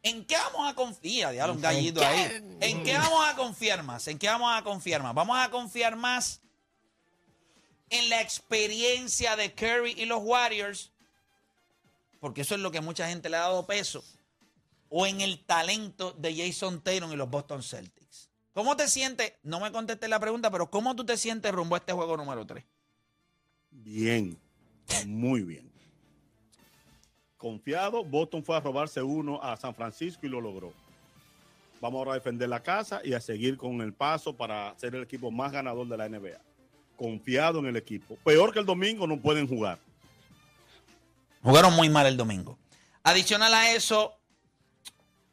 ¿En 0.04 0.26
qué 0.26 0.36
vamos 0.36 0.70
a 0.70 0.76
confiar? 0.76 1.32
Diablo, 1.32 1.54
un 1.54 1.62
gallito 1.62 2.06
ahí. 2.06 2.58
¿En 2.60 2.84
qué 2.84 2.94
vamos 2.94 3.26
a 3.26 3.36
confiar 3.36 3.84
más? 3.84 4.08
¿En 4.08 4.20
qué 4.20 4.28
vamos 4.28 4.54
a 4.54 4.62
confiar 4.62 5.02
más? 5.02 5.16
Vamos 5.16 5.38
a 5.40 5.50
confiar 5.50 5.96
más 5.96 6.42
en 7.90 8.10
la 8.10 8.22
experiencia 8.22 9.36
de 9.36 9.54
Curry 9.54 9.94
y 9.98 10.06
los 10.06 10.22
Warriors, 10.22 10.92
porque 12.20 12.42
eso 12.42 12.56
es 12.56 12.62
lo 12.62 12.72
que 12.72 12.82
mucha 12.82 13.08
gente 13.08 13.30
le 13.30 13.38
ha 13.38 13.42
dado 13.42 13.66
peso 13.66 14.04
o 14.90 15.08
en 15.08 15.22
el 15.22 15.44
talento 15.44 16.12
de 16.12 16.36
Jason 16.36 16.82
Tatum 16.82 17.14
y 17.14 17.16
los 17.16 17.30
Boston 17.30 17.64
Celtics. 17.64 18.30
¿Cómo 18.54 18.76
te 18.76 18.88
sientes? 18.88 19.34
No 19.42 19.60
me 19.60 19.72
contestes 19.72 20.08
la 20.10 20.20
pregunta, 20.20 20.52
pero 20.52 20.70
¿cómo 20.70 20.96
tú 20.96 21.06
te 21.06 21.18
sientes 21.18 21.52
rumbo 21.52 21.76
a 21.76 21.80
este 21.80 21.94
juego 21.94 22.16
número 22.16 22.46
3? 22.46 22.64
Bien. 23.72 24.40
Muy 25.08 25.42
bien. 25.42 25.73
Confiado, 27.44 28.06
Boston 28.06 28.42
fue 28.42 28.56
a 28.56 28.62
robarse 28.62 29.02
uno 29.02 29.44
a 29.44 29.58
San 29.58 29.76
Francisco 29.76 30.26
y 30.26 30.30
lo 30.30 30.40
logró. 30.40 30.72
Vamos 31.82 32.00
ahora 32.00 32.12
a 32.12 32.14
defender 32.14 32.48
la 32.48 32.64
casa 32.64 33.02
y 33.04 33.14
a 33.16 33.20
seguir 33.20 33.58
con 33.58 33.82
el 33.82 33.92
paso 33.92 34.34
para 34.34 34.74
ser 34.78 34.96
el 34.96 35.04
equipo 35.04 35.30
más 35.30 35.52
ganador 35.52 35.86
de 35.90 35.98
la 35.98 36.08
NBA. 36.08 36.40
Confiado 36.96 37.60
en 37.60 37.66
el 37.66 37.76
equipo. 37.76 38.16
Peor 38.24 38.54
que 38.54 38.60
el 38.60 38.66
domingo 38.66 39.06
no 39.08 39.20
pueden 39.20 39.46
jugar. 39.46 39.78
Jugaron 41.42 41.76
muy 41.76 41.90
mal 41.90 42.06
el 42.06 42.16
domingo. 42.16 42.58
Adicional 43.04 43.54
a 43.54 43.74
eso, 43.74 44.14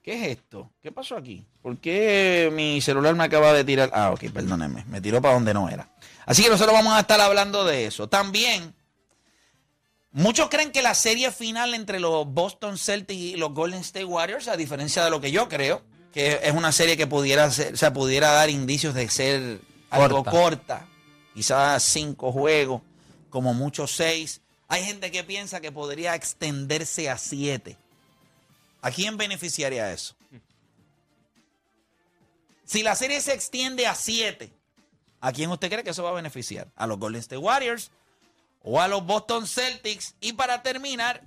¿qué 0.03 0.15
es 0.15 0.39
esto? 0.39 0.69
¿Qué 0.83 0.91
pasó 0.91 1.17
aquí? 1.17 1.47
¿Por 1.63 1.79
qué 1.79 2.51
mi 2.53 2.81
celular 2.81 3.15
me 3.15 3.23
acaba 3.23 3.53
de 3.53 3.63
tirar? 3.63 3.89
Ah, 3.95 4.11
ok, 4.11 4.33
perdónenme. 4.33 4.85
Me 4.87 5.01
tiró 5.01 5.23
para 5.23 5.35
donde 5.35 5.55
no 5.55 5.69
era. 5.69 5.89
Así 6.27 6.43
que 6.43 6.51
nosotros 6.51 6.75
vamos 6.75 6.93
a 6.93 7.01
estar 7.03 7.21
hablando 7.21 7.65
de 7.65 7.87
eso. 7.87 8.09
También, 8.09 8.75
muchos 10.13 10.49
creen 10.49 10.73
que 10.73 10.83
la 10.83 10.95
serie 10.95 11.31
final 11.31 11.75
entre 11.75 12.01
los 12.01 12.27
Boston 12.27 12.79
Celtics 12.79 13.21
y 13.21 13.37
los 13.37 13.53
Golden 13.53 13.81
State 13.81 14.05
Warriors, 14.05 14.49
a 14.49 14.57
diferencia 14.57 15.05
de 15.05 15.11
lo 15.11 15.21
que 15.21 15.31
yo 15.31 15.49
creo, 15.49 15.83
que 16.13 16.41
es 16.43 16.53
una 16.53 16.73
serie 16.73 16.97
que 16.97 17.07
pudiera 17.07 17.51
ser, 17.51 17.75
o 17.75 17.77
sea, 17.77 17.93
pudiera 17.93 18.33
dar 18.33 18.51
indicios 18.51 18.95
de 18.95 19.09
ser 19.09 19.61
algo 19.91 20.25
Corta. 20.25 20.31
corta. 20.31 20.87
Quizás 21.35 21.83
cinco 21.83 22.33
juegos, 22.33 22.83
como 23.31 23.55
muchos 23.55 23.93
seis. 23.93 24.41
Hay 24.69 24.85
gente 24.85 25.11
que 25.11 25.25
piensa 25.25 25.61
que 25.61 25.73
podría 25.73 26.15
extenderse 26.15 27.09
a 27.09 27.19
siete. 27.19 27.77
¿A 28.83 28.91
quién 28.91 29.17
beneficiaría 29.17 29.93
eso? 29.93 30.15
Si 32.65 32.83
la 32.83 32.95
serie 32.95 33.21
se 33.21 33.33
extiende 33.33 33.87
a 33.87 33.95
siete, 33.95 34.53
¿a 35.21 35.33
quién 35.33 35.51
usted 35.51 35.69
cree 35.69 35.83
que 35.83 35.91
eso 35.91 36.05
va 36.05 36.11
a 36.11 36.15
beneficiar? 36.15 36.69
¿A 36.77 36.87
los 36.87 36.99
Golden 36.99 37.21
State 37.21 37.39
Warriors 37.39 37.91
o 38.63 38.81
a 38.81 38.89
los 38.89 39.05
Boston 39.05 39.47
Celtics? 39.47 40.15
Y 40.21 40.33
para 40.35 40.63
terminar, 40.63 41.23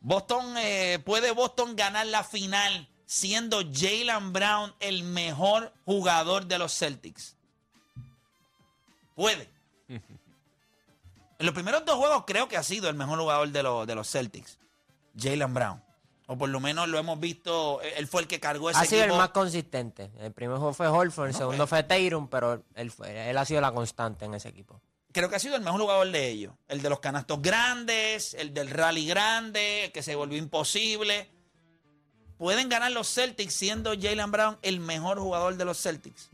Boston 0.00 0.54
eh, 0.58 0.98
puede 1.04 1.30
Boston 1.32 1.76
ganar 1.76 2.06
la 2.06 2.24
final 2.24 2.88
siendo 3.06 3.60
Jalen 3.72 4.32
Brown 4.32 4.72
el 4.80 5.02
mejor 5.02 5.72
jugador 5.84 6.46
de 6.46 6.58
los 6.58 6.72
Celtics. 6.76 7.36
Puede. 9.14 9.48
En 11.38 11.46
los 11.46 11.54
primeros 11.54 11.86
dos 11.86 11.96
juegos 11.96 12.24
creo 12.26 12.48
que 12.48 12.58
ha 12.58 12.62
sido 12.62 12.90
el 12.90 12.94
mejor 12.94 13.18
jugador 13.18 13.48
de, 13.48 13.62
los- 13.62 13.86
de 13.86 13.94
los 13.94 14.10
Celtics, 14.10 14.58
Jalen 15.18 15.54
Brown. 15.54 15.82
O 16.26 16.36
por 16.36 16.50
lo 16.50 16.60
menos 16.60 16.86
lo 16.86 16.98
hemos 16.98 17.18
visto, 17.18 17.80
él 17.80 18.06
fue 18.06 18.20
el 18.20 18.28
que 18.28 18.38
cargó 18.38 18.68
ese 18.68 18.78
Ha 18.78 18.84
sido 18.84 19.04
el 19.04 19.12
más 19.12 19.30
consistente. 19.30 20.10
El 20.18 20.32
primer 20.32 20.58
juego 20.58 20.74
fue 20.74 20.86
Holford, 20.88 21.28
el 21.28 21.34
segundo 21.34 21.66
fue 21.66 21.82
Tatum, 21.82 22.28
pero 22.28 22.62
él, 22.74 22.90
fue- 22.90 23.30
él 23.30 23.38
ha 23.38 23.46
sido 23.46 23.62
la 23.62 23.72
constante 23.72 24.26
en 24.26 24.34
ese 24.34 24.50
equipo. 24.50 24.82
Creo 25.12 25.28
que 25.28 25.36
ha 25.36 25.40
sido 25.40 25.56
el 25.56 25.62
mejor 25.62 25.80
jugador 25.80 26.10
de 26.10 26.28
ellos. 26.28 26.54
El 26.68 26.82
de 26.82 26.90
los 26.90 27.00
canastos 27.00 27.40
grandes, 27.42 28.34
el 28.34 28.54
del 28.54 28.70
rally 28.70 29.06
grande, 29.06 29.84
el 29.84 29.92
que 29.92 30.02
se 30.02 30.14
volvió 30.14 30.38
imposible. 30.38 31.30
Pueden 32.38 32.68
ganar 32.68 32.90
los 32.92 33.12
Celtics 33.12 33.52
siendo 33.52 33.92
Jalen 33.94 34.30
Brown 34.30 34.58
el 34.62 34.80
mejor 34.80 35.18
jugador 35.18 35.56
de 35.56 35.64
los 35.64 35.80
Celtics. 35.80 36.30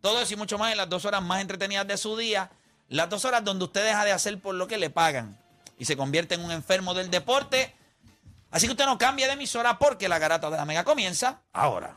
Todo 0.00 0.20
eso 0.20 0.34
y 0.34 0.36
mucho 0.36 0.58
más 0.58 0.70
en 0.70 0.76
las 0.76 0.88
dos 0.88 1.04
horas 1.04 1.22
más 1.22 1.40
entretenidas 1.40 1.86
de 1.86 1.96
su 1.96 2.16
día. 2.16 2.50
Las 2.88 3.08
dos 3.08 3.24
horas 3.24 3.42
donde 3.42 3.64
usted 3.64 3.84
deja 3.84 4.04
de 4.04 4.12
hacer 4.12 4.38
por 4.38 4.54
lo 4.54 4.68
que 4.68 4.78
le 4.78 4.90
pagan 4.90 5.38
y 5.78 5.86
se 5.86 5.96
convierte 5.96 6.34
en 6.34 6.44
un 6.44 6.50
enfermo 6.50 6.94
del 6.94 7.10
deporte. 7.10 7.74
Así 8.50 8.66
que 8.66 8.72
usted 8.72 8.86
no 8.86 8.98
cambie 8.98 9.26
de 9.26 9.32
emisora 9.32 9.78
porque 9.78 10.08
la 10.08 10.18
garata 10.18 10.50
de 10.50 10.56
la 10.56 10.64
mega 10.64 10.84
comienza 10.84 11.40
ahora. 11.52 11.96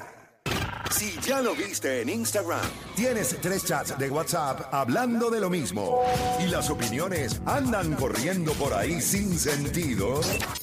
Si 0.91 1.17
ya 1.21 1.41
lo 1.41 1.55
viste 1.55 2.01
en 2.01 2.09
Instagram, 2.09 2.59
tienes 2.95 3.37
tres 3.41 3.65
chats 3.65 3.97
de 3.97 4.09
WhatsApp 4.09 4.73
hablando 4.73 5.29
de 5.29 5.39
lo 5.39 5.49
mismo 5.49 6.01
y 6.43 6.47
las 6.47 6.69
opiniones 6.69 7.41
andan 7.45 7.95
corriendo 7.95 8.51
por 8.53 8.73
ahí 8.73 8.99
sin 8.99 9.39
sentido, 9.39 10.19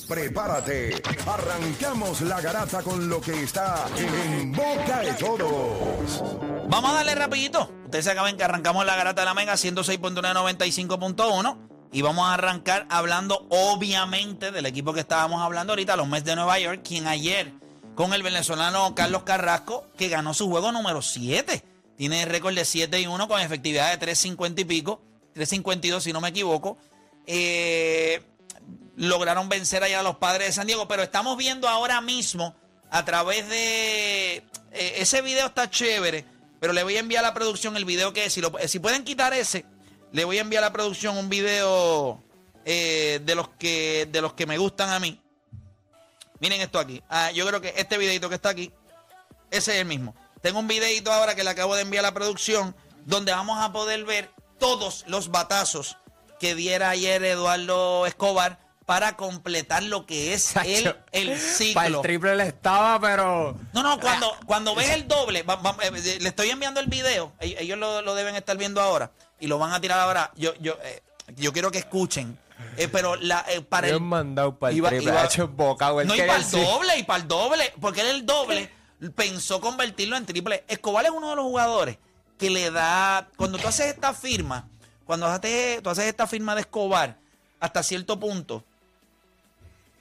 prepárate. 0.07 1.01
Arrancamos 1.27 2.21
la 2.21 2.43
garata 2.43 2.83
con 2.83 3.09
lo 3.09 3.21
que 3.21 3.43
está 3.43 3.87
en 3.97 4.53
boca 4.53 5.01
de 5.01 5.15
todos. 5.15 6.23
Vamos 6.69 6.91
a 6.91 6.95
darle 6.95 7.15
rapidito. 7.15 7.73
Ustedes 7.85 8.05
se 8.05 8.11
acaban 8.11 8.37
que 8.37 8.45
arrancamos 8.45 8.85
la 8.85 8.97
garata 8.97 9.23
de 9.23 9.25
la 9.25 9.33
Mega 9.35 9.55
106.995.1. 9.55 11.57
Y 11.91 12.03
vamos 12.03 12.29
a 12.29 12.35
arrancar 12.35 12.87
hablando, 12.91 13.47
obviamente, 13.49 14.51
del 14.51 14.67
equipo 14.67 14.93
que 14.93 15.01
estábamos 15.01 15.41
hablando 15.41 15.73
ahorita, 15.73 15.97
los 15.97 16.07
Mets 16.07 16.27
de 16.27 16.37
Nueva 16.37 16.59
York, 16.59 16.83
quien 16.85 17.07
ayer, 17.07 17.55
con 17.99 18.15
el 18.15 18.23
venezolano 18.23 18.95
Carlos 18.95 19.25
Carrasco, 19.25 19.85
que 19.99 20.07
ganó 20.09 20.33
su 20.33 20.49
juego 20.49 20.71
número 20.71 21.03
7. 21.03 21.65
Tiene 21.97 22.25
récord 22.27 22.55
de 22.55 22.65
7 22.65 23.01
y 23.01 23.09
1 23.09 23.27
con 23.27 23.41
efectividad 23.41 23.91
de 23.99 24.07
3.50 24.07 24.61
y 24.61 24.65
pico, 24.65 25.03
3.52 25.35 25.99
si 26.03 26.13
no 26.13 26.21
me 26.21 26.29
equivoco. 26.29 26.79
Eh, 27.27 28.23
lograron 28.95 29.49
vencer 29.49 29.83
allá 29.83 29.99
a 29.99 30.03
los 30.05 30.15
padres 30.19 30.47
de 30.47 30.53
San 30.53 30.69
Diego, 30.69 30.87
pero 30.87 31.03
estamos 31.03 31.37
viendo 31.37 31.69
ahora 31.69 32.01
mismo 32.01 32.55
a 32.89 33.05
través 33.05 33.49
de... 33.49 34.37
eh, 34.37 34.45
ese 34.99 35.21
video 35.21 35.47
está 35.47 35.69
chévere, 35.69 36.25
pero 36.61 36.73
le 36.73 36.85
voy 36.85 36.95
a 36.99 37.01
enviar 37.01 37.25
a 37.25 37.29
la 37.29 37.35
producción 37.35 37.77
el 37.77 37.85
video 37.85 38.13
que. 38.13 38.31
Si, 38.31 38.41
lo- 38.41 38.55
si 38.69 38.79
pueden 38.79 39.03
quitar 39.03 39.33
ese, 39.35 39.65
le 40.13 40.25
voy 40.25 40.39
a 40.39 40.43
enviar 40.43 40.63
a 40.63 40.69
la 40.69 40.73
producción 40.73 41.19
un 41.19 41.29
video 41.29 42.23
eh, 42.65 43.21
de, 43.25 43.35
los 43.35 43.49
que, 43.49 44.09
de 44.13 44.21
los 44.21 44.35
que 44.35 44.47
me 44.47 44.57
gustan 44.57 44.91
a 44.91 45.01
mí. 45.01 45.21
Miren 46.41 46.61
esto 46.61 46.79
aquí. 46.79 47.03
Ah, 47.09 47.31
yo 47.33 47.47
creo 47.47 47.61
que 47.61 47.75
este 47.77 47.99
videito 47.99 48.29
que 48.29 48.35
está 48.37 48.51
aquí, 48.51 48.73
ese 49.51 49.73
es 49.75 49.79
el 49.81 49.87
mismo. 49.87 50.15
Tengo 50.43 50.59
un 50.61 50.69
videito 50.69 51.13
ahora 51.13 51.35
que 51.35 51.43
le 51.45 51.51
acabo 51.51 51.75
de 51.75 51.83
enviar 51.83 52.05
a 52.05 52.09
la 52.09 52.15
producción, 52.15 52.77
donde 53.07 53.33
vamos 53.33 53.59
a 53.61 53.73
poder 53.73 54.05
ver 54.05 54.31
todos 54.59 55.05
los 55.09 55.31
batazos 55.31 55.97
que 56.39 56.55
diera 56.55 56.91
ayer 56.91 57.25
Eduardo 57.25 58.07
Escobar 58.07 58.59
para 58.87 59.17
completar 59.17 59.83
lo 59.83 60.07
que 60.07 60.33
es 60.33 60.55
el, 60.65 60.97
el 61.13 61.39
ciclo. 61.39 61.75
Para 61.75 61.89
el 61.89 62.01
triple 62.01 62.37
le 62.37 62.47
estaba, 62.47 62.99
pero. 63.01 63.57
No, 63.73 63.83
no, 63.83 63.99
cuando, 64.01 64.35
cuando 64.47 64.75
ves 64.75 64.91
el 64.95 65.09
doble, 65.09 65.43
va- 65.43 65.57
va- 65.57 65.77
eh, 65.83 65.91
le 66.21 66.29
estoy 66.29 66.51
enviando 66.51 66.81
el 66.81 66.87
video, 66.87 67.33
ell- 67.41 67.57
ellos 67.59 67.77
lo, 67.79 68.01
lo 68.03 68.15
deben 68.15 68.35
estar 68.37 68.57
viendo 68.57 68.81
ahora 68.81 69.11
y 69.41 69.47
lo 69.49 69.59
van 69.59 69.73
a 69.73 69.81
tirar 69.81 69.99
ahora. 69.99 70.31
Yo, 70.37 70.55
yo, 70.61 70.79
eh, 70.85 71.03
yo 71.37 71.53
quiero 71.53 71.71
que 71.71 71.79
escuchen, 71.79 72.39
eh, 72.79 72.89
pero 72.89 73.17
la, 73.17 73.45
eh, 73.49 73.61
para 73.61 73.89
el, 73.89 74.01
mandado 74.01 74.57
para 74.59 74.71
el 74.71 74.79
Iba- 74.79 74.89
triple. 74.89 75.11
iba- 75.11 75.23
ha 75.23 75.27
hecho 75.27 75.49
bocado. 75.49 76.01
él 76.01 76.09
no, 76.09 76.15
y 76.15 76.19
para 76.21 76.37
el 76.37 76.51
doble, 76.51 76.99
y 76.99 77.03
para 77.03 77.23
el 77.23 77.29
doble, 77.29 77.73
porque 77.81 78.01
él 78.01 78.07
el 78.09 78.27
doble 78.27 78.71
pensó 79.15 79.61
convertirlo 79.61 80.17
en 80.17 80.25
triple. 80.27 80.65
Escobar 80.69 81.05
es 81.05 81.11
uno 81.11 81.31
de 81.31 81.37
los 81.37 81.45
jugadores 81.45 81.99
que 82.39 82.51
le 82.51 82.71
da, 82.71 83.29
cuando 83.37 83.59
tú 83.59 83.67
haces 83.69 83.87
esta 83.87 84.15
firma, 84.15 84.69
cuando 85.05 85.27
haces, 85.27 85.83
tú 85.83 85.91
haces 85.91 86.05
esta 86.05 86.27
firma 86.27 86.55
de 86.55 86.61
Escobar, 86.63 87.17
hasta 87.61 87.83
cierto 87.83 88.19
punto, 88.21 88.63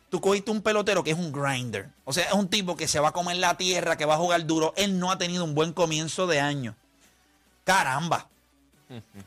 tú 0.10 0.22
cogiste 0.22 0.52
un 0.52 0.62
pelotero 0.62 1.04
que 1.04 1.12
es 1.12 1.18
un 1.18 1.32
grinder. 1.32 1.90
O 2.06 2.14
sea, 2.14 2.26
es 2.26 2.34
un 2.34 2.48
tipo 2.48 2.76
que 2.78 2.88
se 2.88 3.00
va 3.00 3.10
a 3.10 3.12
comer 3.14 3.38
la 3.38 3.58
tierra, 3.58 3.98
que 3.98 4.06
va 4.06 4.14
a 4.14 4.18
jugar 4.18 4.46
duro. 4.46 4.74
Él 4.78 5.00
no 5.00 5.12
ha 5.12 5.18
tenido 5.18 5.44
un 5.44 5.54
buen 5.56 5.74
comienzo 5.74 6.28
de 6.28 6.40
año. 6.40 6.76
Caramba. 7.64 8.28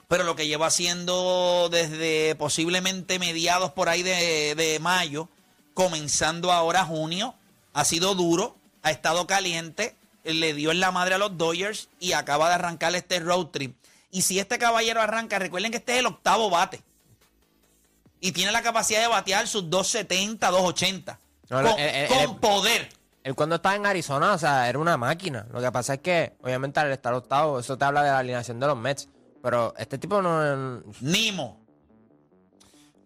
Pero 0.09 0.25
lo 0.25 0.37
que 0.37 0.47
lleva 0.47 0.67
haciendo 0.67 1.69
desde 1.71 2.35
posiblemente 2.37 3.19
mediados 3.19 3.73
por 3.73 3.89
ahí 3.89 4.03
de, 4.03 4.55
de 4.55 4.79
mayo, 4.81 5.29
comenzando 5.75 6.53
ahora 6.53 6.85
junio, 6.85 7.35
ha 7.75 7.85
sido 7.85 8.15
duro, 8.15 8.57
ha 8.83 8.91
estado 8.91 9.27
caliente, 9.27 9.97
le 10.25 10.55
dio 10.55 10.71
en 10.71 10.81
la 10.81 10.91
madre 10.93 11.15
a 11.15 11.19
los 11.19 11.37
Dodgers 11.37 11.89
y 11.99 12.13
acaba 12.13 12.49
de 12.49 12.55
arrancar 12.55 12.95
este 12.95 13.21
road 13.21 13.47
trip. 13.49 13.77
Y 14.11 14.23
si 14.23 14.39
este 14.39 14.59
caballero 14.59 15.01
arranca, 15.01 15.39
recuerden 15.39 15.71
que 15.71 15.77
este 15.79 15.93
es 15.95 15.99
el 16.01 16.07
octavo 16.07 16.51
bate. 16.51 16.81
Y 18.21 18.33
tiene 18.33 18.53
la 18.53 18.63
capacidad 18.63 19.01
de 19.01 19.07
batear 19.09 19.47
sus 19.49 19.71
270, 19.71 20.51
280. 20.51 21.19
No, 21.49 21.63
no, 21.63 21.71
con 21.73 21.81
él- 21.81 21.95
él- 21.95 22.09
con 22.09 22.19
él- 22.19 22.37
poder. 22.41 22.89
Él 23.23 23.35
cuando 23.35 23.57
estaba 23.57 23.77
en 23.77 23.87
Arizona, 23.87 24.33
o 24.33 24.39
sea, 24.39 24.69
era 24.69 24.79
una 24.79 24.97
máquina. 24.97 25.47
Lo 25.53 25.61
que 25.61 25.71
pasa 25.71 25.95
es 25.95 26.01
que, 26.01 26.33
obviamente, 26.43 26.81
al 26.81 26.91
estar 26.93 27.13
octavo, 27.15 27.61
eso 27.61 27.77
te 27.77 27.85
habla 27.85 28.03
de 28.03 28.11
la 28.11 28.19
alineación 28.19 28.59
de 28.61 28.67
los 28.67 28.77
Mets. 28.77 29.09
Pero 29.43 29.75
este 29.77 29.99
tipo 29.99 30.21
no. 30.21 30.83
Nimo. 31.01 31.61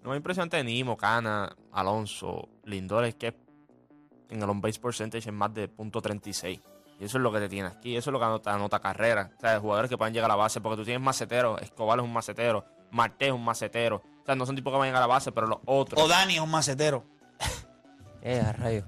Lo 0.03 0.11
más 0.11 0.17
impresionante 0.17 0.59
de 0.59 0.65
Nimo, 0.65 0.97
Cana, 0.97 1.57
Alonso, 1.73 2.49
Lindor 2.65 3.05
es 3.05 3.15
que 3.15 3.35
en 4.29 4.43
el 4.43 4.51
on-base 4.51 4.79
percentage 4.79 5.29
es 5.29 5.35
más 5.35 5.55
de 5.55 5.71
.36. 5.75 6.61
Y 7.01 7.05
eso 7.05 7.19
es 7.19 7.23
lo 7.23 7.33
que 7.33 7.41
te 7.41 7.49
tiene 7.49 7.69
aquí. 7.69 7.97
Eso 7.97 8.11
es 8.11 8.13
lo 8.13 8.19
que 8.19 8.25
anota, 8.25 8.55
anota 8.55 8.81
carrera. 8.81 9.33
O 9.37 9.41
sea, 9.41 9.59
jugadores 9.59 9.89
que 9.89 9.97
puedan 9.97 10.13
llegar 10.13 10.31
a 10.31 10.35
la 10.35 10.37
base. 10.37 10.61
Porque 10.61 10.77
tú 10.77 10.85
tienes 10.85 11.03
maceteros. 11.03 11.61
Escobar 11.63 11.99
es 11.99 12.05
un 12.05 12.13
macetero. 12.13 12.65
Marte 12.91 13.27
es 13.27 13.33
un 13.33 13.45
macetero. 13.45 13.97
O 13.97 14.25
sea, 14.25 14.35
no 14.35 14.47
son 14.47 14.55
tipos 14.55 14.73
que 14.73 14.79
van 14.79 14.85
a 14.85 14.89
llegar 14.89 15.03
a 15.03 15.07
la 15.07 15.13
base, 15.13 15.33
pero 15.33 15.47
los 15.47 15.59
otros. 15.65 16.01
O 16.03 16.07
Dani 16.07 16.35
es 16.35 16.41
un 16.41 16.51
macetero. 16.51 17.05
Eh, 18.23 18.41
a 18.41 18.53
rayo. 18.53 18.85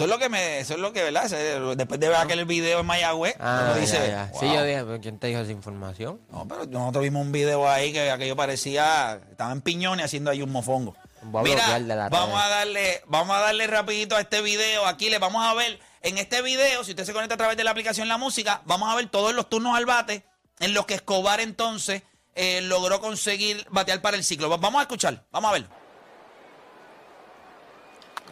Eso 0.00 0.04
es 0.06 0.10
lo 0.10 0.18
que 0.18 0.28
me, 0.30 0.60
eso 0.60 0.72
es 0.74 0.80
lo 0.80 0.94
que, 0.94 1.02
¿verdad? 1.02 1.28
Después 1.76 2.00
de 2.00 2.08
ver 2.08 2.16
aquel 2.16 2.46
video 2.46 2.80
en 2.80 2.86
Mayagüez, 2.86 3.36
Ah, 3.38 3.72
ya, 3.74 3.80
dice, 3.80 3.98
ya. 4.08 4.30
Yo 4.40 4.64
dije, 4.64 4.82
¿pero 4.82 4.98
¿quién 4.98 5.18
te 5.18 5.26
dijo 5.26 5.40
esa 5.40 5.52
información? 5.52 6.22
No, 6.30 6.48
pero 6.48 6.64
nosotros 6.64 7.04
vimos 7.04 7.20
un 7.20 7.32
video 7.32 7.68
ahí 7.68 7.92
que 7.92 8.10
aquello 8.10 8.34
parecía, 8.34 9.20
estaba 9.30 9.52
en 9.52 9.60
piñones 9.60 10.06
haciendo 10.06 10.30
ahí 10.30 10.40
un 10.40 10.50
mofongo. 10.50 10.94
Voy 11.20 11.40
a 11.40 11.44
Mira, 11.44 11.78
la 11.80 12.08
vamos 12.08 12.42
a 12.42 12.48
darle, 12.48 13.02
vamos 13.08 13.36
a 13.36 13.40
darle 13.40 13.66
rapidito 13.66 14.16
a 14.16 14.20
este 14.22 14.40
video. 14.40 14.86
Aquí 14.86 15.10
le 15.10 15.18
vamos 15.18 15.44
a 15.46 15.52
ver, 15.52 15.78
en 16.00 16.16
este 16.16 16.40
video, 16.40 16.82
si 16.82 16.92
usted 16.92 17.04
se 17.04 17.12
conecta 17.12 17.34
a 17.34 17.38
través 17.38 17.58
de 17.58 17.64
la 17.64 17.72
aplicación 17.72 18.08
La 18.08 18.16
Música, 18.16 18.62
vamos 18.64 18.90
a 18.90 18.96
ver 18.96 19.06
todos 19.10 19.34
los 19.34 19.50
turnos 19.50 19.76
al 19.76 19.84
bate 19.84 20.24
en 20.60 20.72
los 20.72 20.86
que 20.86 20.94
Escobar 20.94 21.40
entonces 21.40 22.04
eh, 22.34 22.62
logró 22.62 23.02
conseguir 23.02 23.66
batear 23.70 24.00
para 24.00 24.16
el 24.16 24.24
ciclo. 24.24 24.48
Va- 24.48 24.56
Vamos 24.56 24.78
a 24.78 24.82
escuchar, 24.84 25.26
vamos 25.30 25.50
a 25.50 25.52
verlo. 25.52 25.68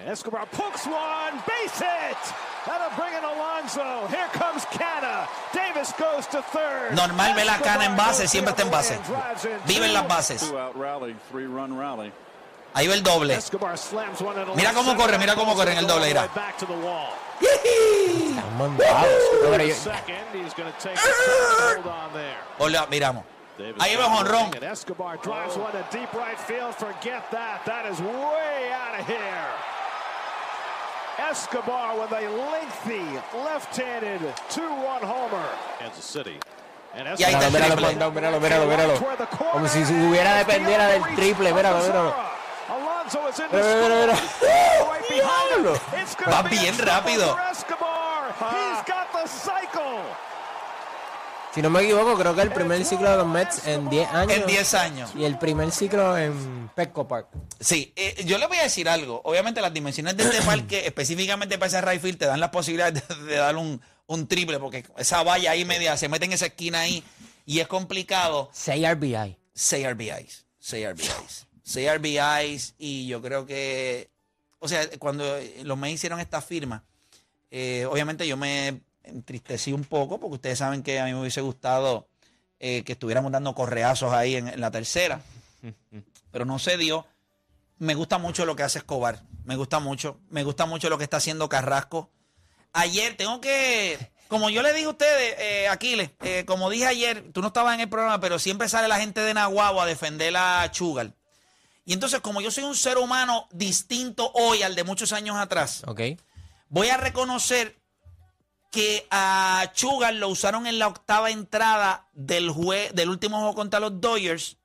Escobar 0.06 0.46
pokes 0.52 0.86
one, 0.86 1.42
base 1.46 1.80
hit. 1.80 2.16
That'll 2.66 2.94
bring 2.96 3.14
in 3.14 3.24
Alonso. 3.24 4.06
Here 4.08 4.28
comes 4.32 4.64
Cana. 4.66 5.28
Davis 5.52 5.92
goes 5.98 6.26
to 6.28 6.42
third. 6.42 6.94
Normal 6.94 7.34
ve 7.34 7.44
la 7.44 7.58
cana 7.58 7.84
en 7.84 7.96
base, 7.96 8.28
siempre 8.28 8.52
está 8.52 8.62
en 8.62 8.70
base. 8.70 8.98
Vive 9.66 9.86
en 9.86 9.94
las 9.94 10.06
bases. 10.06 10.52
Ahí 12.74 12.86
va 12.86 12.94
el 12.94 13.02
doble. 13.02 13.34
Escobar 13.34 13.76
slams 13.76 14.20
one 14.20 14.40
in 14.40 14.46
the 14.46 14.54
Mira 14.54 14.72
left 14.72 14.76
cómo 14.76 14.96
corre, 14.96 15.18
mira 15.18 15.34
cómo 15.34 15.54
corre 15.54 15.72
en 15.72 15.78
el 15.78 15.86
doble, 15.86 16.06
mira. 16.08 16.28
Hola, 22.58 22.86
miramos. 22.90 23.24
Ahí 23.80 23.96
va 23.96 24.04
jonrón. 24.04 24.54
And 24.54 24.64
Escobar 24.64 25.16
drives 25.22 25.56
one 25.56 25.72
to 25.72 25.84
deep 25.90 26.12
right 26.12 26.38
field. 26.38 26.74
Forget 26.74 27.28
that. 27.30 27.64
That 27.64 27.86
is 27.90 28.00
way 28.00 28.72
out 28.72 29.00
of 29.00 29.06
here. 29.06 29.77
Escobar 31.18 31.98
with 31.98 32.12
a 32.12 32.28
lengthy 32.30 33.04
left-handed 33.44 34.20
two-run 34.50 35.02
homer. 35.02 35.44
Kansas 35.78 36.04
City. 36.04 36.38
And 36.94 37.06
Y 37.18 37.24
ahí 37.24 37.34
está 37.34 37.46
el 37.46 37.52
Míralo, 37.52 37.74
triple. 37.76 37.94
míralo, 37.94 38.12
míralo, 38.12 38.40
míralo, 38.40 38.66
míralo. 38.66 39.28
Como 39.52 39.68
si 39.68 39.84
se 39.84 39.92
hubiera 39.94 40.34
dependiera 40.36 40.86
del 40.88 41.02
triple, 41.16 41.52
míralo, 41.52 41.78
míralo. 41.82 42.14
Alonso 42.70 43.28
is 43.28 43.38
in 43.40 43.46
Mira, 43.52 43.74
mira, 43.74 43.88
mira, 43.88 44.12
right 44.12 45.08
behind 45.08 45.66
him. 45.66 46.00
It's 46.00 46.14
gonna 46.14 46.30
Va 46.30 46.42
be 46.42 46.50
bien 46.50 46.74
a 46.74 46.76
triple 46.76 46.86
rápido. 46.86 47.34
for 47.34 47.40
Escobar. 47.50 48.34
He's 48.50 48.82
got 48.86 49.12
the 49.12 49.26
cycle. 49.26 50.02
Si 51.58 51.62
no 51.62 51.70
me 51.70 51.82
equivoco, 51.82 52.16
creo 52.16 52.36
que 52.36 52.42
el 52.42 52.52
primer 52.52 52.84
ciclo 52.84 53.10
de 53.10 53.16
los 53.16 53.26
Mets 53.26 53.66
en 53.66 53.90
10 53.90 54.08
años. 54.10 54.32
En 54.32 54.46
10 54.46 54.74
años. 54.74 55.10
Y 55.16 55.24
el 55.24 55.38
primer 55.40 55.72
ciclo 55.72 56.16
en 56.16 56.70
Petco 56.76 57.08
Park. 57.08 57.30
Sí, 57.58 57.92
eh, 57.96 58.22
yo 58.24 58.38
le 58.38 58.46
voy 58.46 58.58
a 58.58 58.62
decir 58.62 58.88
algo. 58.88 59.20
Obviamente 59.24 59.60
las 59.60 59.74
dimensiones 59.74 60.16
de 60.16 60.22
este 60.22 60.40
parque, 60.42 60.82
específicamente 60.86 61.58
para 61.58 61.66
ese 61.66 61.80
right 61.80 62.00
field, 62.00 62.16
te 62.16 62.26
dan 62.26 62.38
la 62.38 62.52
posibilidad 62.52 62.92
de, 62.92 63.02
de 63.24 63.34
dar 63.34 63.56
un, 63.56 63.82
un 64.06 64.28
triple, 64.28 64.60
porque 64.60 64.84
esa 64.98 65.24
valla 65.24 65.50
ahí 65.50 65.64
media 65.64 65.96
se 65.96 66.08
mete 66.08 66.26
en 66.26 66.32
esa 66.32 66.46
esquina 66.46 66.78
ahí 66.82 67.02
y 67.44 67.58
es 67.58 67.66
complicado. 67.66 68.50
6 68.52 68.92
RBI. 68.92 69.36
6 69.52 69.90
RBIs, 69.94 70.46
6 70.60 70.90
RBIs, 70.90 71.46
6 71.64 71.94
RBIs 71.96 72.74
y 72.78 73.08
yo 73.08 73.20
creo 73.20 73.46
que, 73.46 74.12
o 74.60 74.68
sea, 74.68 74.88
cuando 75.00 75.24
los 75.64 75.76
me 75.76 75.90
hicieron 75.90 76.20
esta 76.20 76.40
firma, 76.40 76.84
eh, 77.50 77.84
obviamente 77.90 78.28
yo 78.28 78.36
me 78.36 78.80
entristecí 79.08 79.72
un 79.72 79.84
poco 79.84 80.18
porque 80.20 80.34
ustedes 80.36 80.58
saben 80.58 80.82
que 80.82 81.00
a 81.00 81.04
mí 81.04 81.12
me 81.12 81.20
hubiese 81.20 81.40
gustado 81.40 82.08
eh, 82.60 82.82
que 82.84 82.92
estuviéramos 82.92 83.32
dando 83.32 83.54
correazos 83.54 84.12
ahí 84.12 84.36
en, 84.36 84.48
en 84.48 84.60
la 84.60 84.70
tercera, 84.70 85.20
pero 86.30 86.44
no 86.44 86.58
se 86.58 86.76
dio. 86.76 87.06
Me 87.78 87.94
gusta 87.94 88.18
mucho 88.18 88.44
lo 88.44 88.56
que 88.56 88.64
hace 88.64 88.78
Escobar, 88.78 89.22
me 89.44 89.54
gusta 89.56 89.78
mucho, 89.78 90.18
me 90.30 90.42
gusta 90.42 90.66
mucho 90.66 90.88
lo 90.90 90.98
que 90.98 91.04
está 91.04 91.18
haciendo 91.18 91.48
Carrasco. 91.48 92.10
Ayer 92.72 93.16
tengo 93.16 93.40
que, 93.40 94.10
como 94.26 94.50
yo 94.50 94.62
le 94.62 94.72
dije 94.72 94.86
a 94.86 94.90
ustedes, 94.90 95.36
eh, 95.38 95.68
Aquiles, 95.68 96.10
eh, 96.22 96.44
como 96.46 96.68
dije 96.70 96.86
ayer, 96.86 97.30
tú 97.32 97.40
no 97.40 97.46
estabas 97.48 97.74
en 97.74 97.80
el 97.80 97.88
programa, 97.88 98.18
pero 98.20 98.38
siempre 98.40 98.68
sale 98.68 98.88
la 98.88 98.98
gente 98.98 99.20
de 99.20 99.32
Nahuabo 99.34 99.80
a 99.80 99.86
defender 99.86 100.36
a 100.36 100.68
Chugal. 100.72 101.14
Y 101.84 101.92
entonces, 101.94 102.20
como 102.20 102.40
yo 102.42 102.50
soy 102.50 102.64
un 102.64 102.74
ser 102.76 102.98
humano 102.98 103.46
distinto 103.52 104.30
hoy 104.34 104.62
al 104.62 104.74
de 104.74 104.84
muchos 104.84 105.12
años 105.12 105.36
atrás, 105.36 105.82
Ok. 105.86 106.00
voy 106.68 106.88
a 106.88 106.96
reconocer 106.98 107.77
que 108.70 109.06
a 109.10 109.70
Chugal 109.74 110.20
lo 110.20 110.28
usaron 110.28 110.66
en 110.66 110.78
la 110.78 110.88
octava 110.88 111.30
entrada 111.30 112.08
del, 112.12 112.50
jue- 112.50 112.90
del 112.92 113.08
último 113.08 113.38
juego 113.38 113.54
contra 113.54 113.80
los 113.80 114.00
Dodgers. 114.00 114.56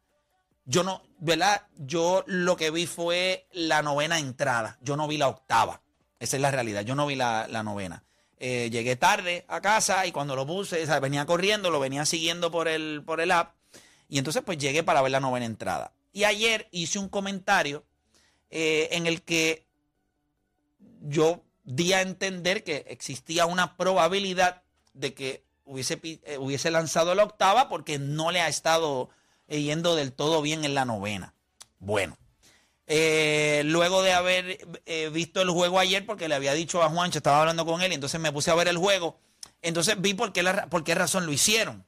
Yo 0.66 0.84
no, 0.84 1.04
¿verdad? 1.20 1.68
Yo 1.78 2.24
lo 2.28 2.56
que 2.58 2.70
vi 2.72 2.86
fue 2.86 3.48
la 3.54 3.82
novena 3.82 4.20
entrada. 4.20 4.78
Yo 4.82 4.98
no 4.98 5.08
vi 5.08 5.18
la 5.18 5.28
octava. 5.30 5.82
Esa 6.20 6.36
es 6.38 6.42
la 6.42 6.52
realidad. 6.52 6.82
Yo 6.84 6.96
no 6.96 7.06
vi 7.08 7.16
la, 7.16 7.48
la 7.50 7.64
novena. 7.64 8.04
Eh, 8.38 8.70
llegué 8.72 8.96
tarde 8.98 9.46
a 9.48 9.62
casa 9.62 10.06
y 10.06 10.12
cuando 10.12 10.36
lo 10.36 10.46
puse, 10.46 10.84
o 10.84 10.86
sea, 10.86 11.00
venía 11.00 11.26
corriendo, 11.26 11.70
lo 11.72 11.80
venía 11.80 12.06
siguiendo 12.06 12.52
por 12.52 12.68
el, 12.68 13.04
por 13.06 13.22
el 13.22 13.32
app. 13.32 13.56
Y 14.10 14.18
entonces 14.18 14.44
pues 14.46 14.58
llegué 14.58 14.84
para 14.84 15.02
ver 15.02 15.12
la 15.12 15.20
novena 15.22 15.46
entrada. 15.46 15.94
Y 16.12 16.26
ayer 16.26 16.68
hice 16.72 17.00
un 17.00 17.08
comentario 17.10 17.86
eh, 18.50 18.90
en 18.92 19.08
el 19.08 19.22
que 19.22 19.66
yo 21.02 21.42
di 21.64 21.94
a 21.94 22.02
entender 22.02 22.64
que 22.64 22.86
existía 22.88 23.46
una 23.46 23.78
probabilidad 23.78 24.64
de 24.94 25.14
que 25.14 25.44
hubiese, 25.66 26.00
eh, 26.04 26.38
hubiese 26.38 26.72
lanzado 26.72 27.16
la 27.16 27.24
octava 27.24 27.70
porque 27.70 28.00
no 28.00 28.32
le 28.32 28.42
ha 28.42 28.48
estado 28.48 29.10
eh, 29.48 29.62
yendo 29.62 29.96
del 29.96 30.14
todo 30.14 30.42
bien 30.42 30.66
en 30.66 30.76
la 30.76 30.86
novena. 30.86 31.34
Bueno, 31.80 32.18
eh, 32.88 33.64
luego 33.66 34.02
de 34.04 34.14
haber 34.14 34.58
visto 35.12 35.42
el 35.42 35.50
juego 35.50 35.80
ayer, 35.80 36.06
porque 36.06 36.28
le 36.28 36.36
había 36.36 36.54
dicho 36.54 36.84
a 36.84 36.90
Juancho, 36.90 37.20
estaba 37.20 37.42
hablando 37.42 37.66
con 37.66 37.82
él, 37.82 37.92
y 37.92 37.96
entonces 37.96 38.20
me 38.20 38.32
puse 38.32 38.52
a 38.52 38.56
ver 38.56 38.68
el 38.68 38.78
juego, 38.78 39.20
entonces 39.62 40.00
vi 40.00 40.14
por 40.14 40.34
qué, 40.34 40.44
la 40.44 40.68
por 40.68 40.84
qué 40.84 40.96
razón 40.96 41.26
lo 41.26 41.32
hicieron. 41.32 41.86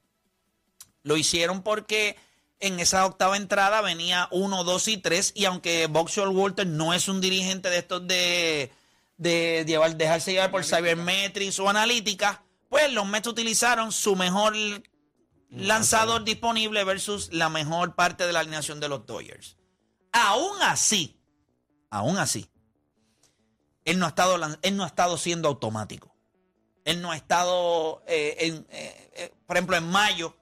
Lo 1.04 1.18
hicieron 1.18 1.62
porque 1.62 2.18
en 2.60 2.80
esa 2.80 3.06
octava 3.06 3.38
entrada 3.38 3.82
venía 3.82 4.28
1, 4.32 4.64
2 4.64 4.88
y 4.88 4.98
3, 4.98 5.34
y 5.36 5.46
aunque 5.46 5.88
Boxer 5.88 6.28
Walter 6.30 6.66
no 6.66 6.94
es 6.94 7.08
un 7.08 7.22
dirigente 7.22 7.70
de 7.70 7.78
estos 7.78 8.08
de, 8.08 8.72
de 9.18 9.64
llevar, 9.66 9.96
dejarse 9.96 10.32
llevar 10.32 10.52
por 10.52 10.64
Cybermetrics 10.64 11.60
o 11.60 11.70
analítica, 11.70 12.44
pues 12.70 12.92
los 12.92 13.06
Mets 13.06 13.28
utilizaron 13.28 13.92
su 13.92 14.16
mejor 14.16 14.56
lanzador 15.50 16.24
disponible 16.24 16.84
versus 16.84 17.32
la 17.32 17.50
mejor 17.50 17.96
parte 17.96 18.26
de 18.26 18.34
la 18.34 18.42
alineación 18.42 18.80
de 18.80 18.90
los 18.90 19.06
Dodgers. 19.06 19.58
Aún 20.12 20.62
así, 20.62 21.20
aún 21.90 22.18
así, 22.18 22.50
él 23.86 24.00
no 24.00 24.06
ha 24.06 24.10
estado, 24.10 24.38
él 24.62 24.76
no 24.76 24.84
ha 24.84 24.88
estado 24.88 25.18
siendo 25.18 25.48
automático. 25.48 26.14
Él 26.84 27.02
no 27.02 27.12
ha 27.12 27.16
estado, 27.16 28.04
eh, 28.08 28.36
en, 28.40 28.68
eh, 28.70 29.12
eh, 29.16 29.34
por 29.48 29.58
ejemplo, 29.58 29.76
en 29.76 29.88
mayo, 29.88 30.36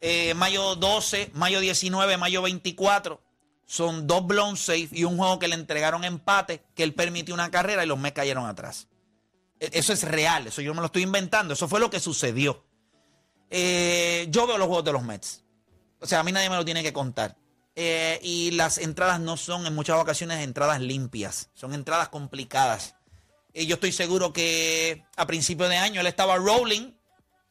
eh, 0.00 0.34
mayo 0.34 0.76
12, 0.76 1.30
mayo 1.34 1.60
19, 1.60 2.16
mayo 2.16 2.42
24, 2.42 3.20
son 3.70 4.08
dos 4.08 4.26
blown 4.26 4.56
safe 4.56 4.88
y 4.90 5.04
un 5.04 5.16
juego 5.16 5.38
que 5.38 5.46
le 5.46 5.54
entregaron 5.54 6.02
empate, 6.02 6.60
que 6.74 6.82
él 6.82 6.92
permitió 6.92 7.32
una 7.32 7.52
carrera 7.52 7.84
y 7.84 7.86
los 7.86 7.96
Mets 8.00 8.16
cayeron 8.16 8.46
atrás. 8.46 8.88
E- 9.60 9.70
Eso 9.74 9.92
es 9.92 10.02
real, 10.02 10.48
eso 10.48 10.60
yo 10.60 10.70
no 10.72 10.74
me 10.74 10.80
lo 10.80 10.86
estoy 10.86 11.02
inventando, 11.02 11.54
eso 11.54 11.68
fue 11.68 11.78
lo 11.78 11.88
que 11.88 12.00
sucedió. 12.00 12.64
Eh, 13.48 14.26
yo 14.28 14.48
veo 14.48 14.58
los 14.58 14.66
juegos 14.66 14.84
de 14.84 14.92
los 14.92 15.04
Mets. 15.04 15.44
O 16.00 16.06
sea, 16.06 16.18
a 16.18 16.22
mí 16.24 16.32
nadie 16.32 16.50
me 16.50 16.56
lo 16.56 16.64
tiene 16.64 16.82
que 16.82 16.92
contar. 16.92 17.36
Eh, 17.76 18.18
y 18.24 18.50
las 18.50 18.78
entradas 18.78 19.20
no 19.20 19.36
son 19.36 19.64
en 19.66 19.74
muchas 19.76 20.00
ocasiones 20.00 20.42
entradas 20.42 20.80
limpias, 20.80 21.50
son 21.54 21.72
entradas 21.72 22.08
complicadas. 22.08 22.96
Y 23.54 23.66
yo 23.66 23.74
estoy 23.74 23.92
seguro 23.92 24.32
que 24.32 25.04
a 25.14 25.28
principio 25.28 25.68
de 25.68 25.76
año 25.76 26.00
él 26.00 26.08
estaba 26.08 26.34
rolling, 26.38 26.92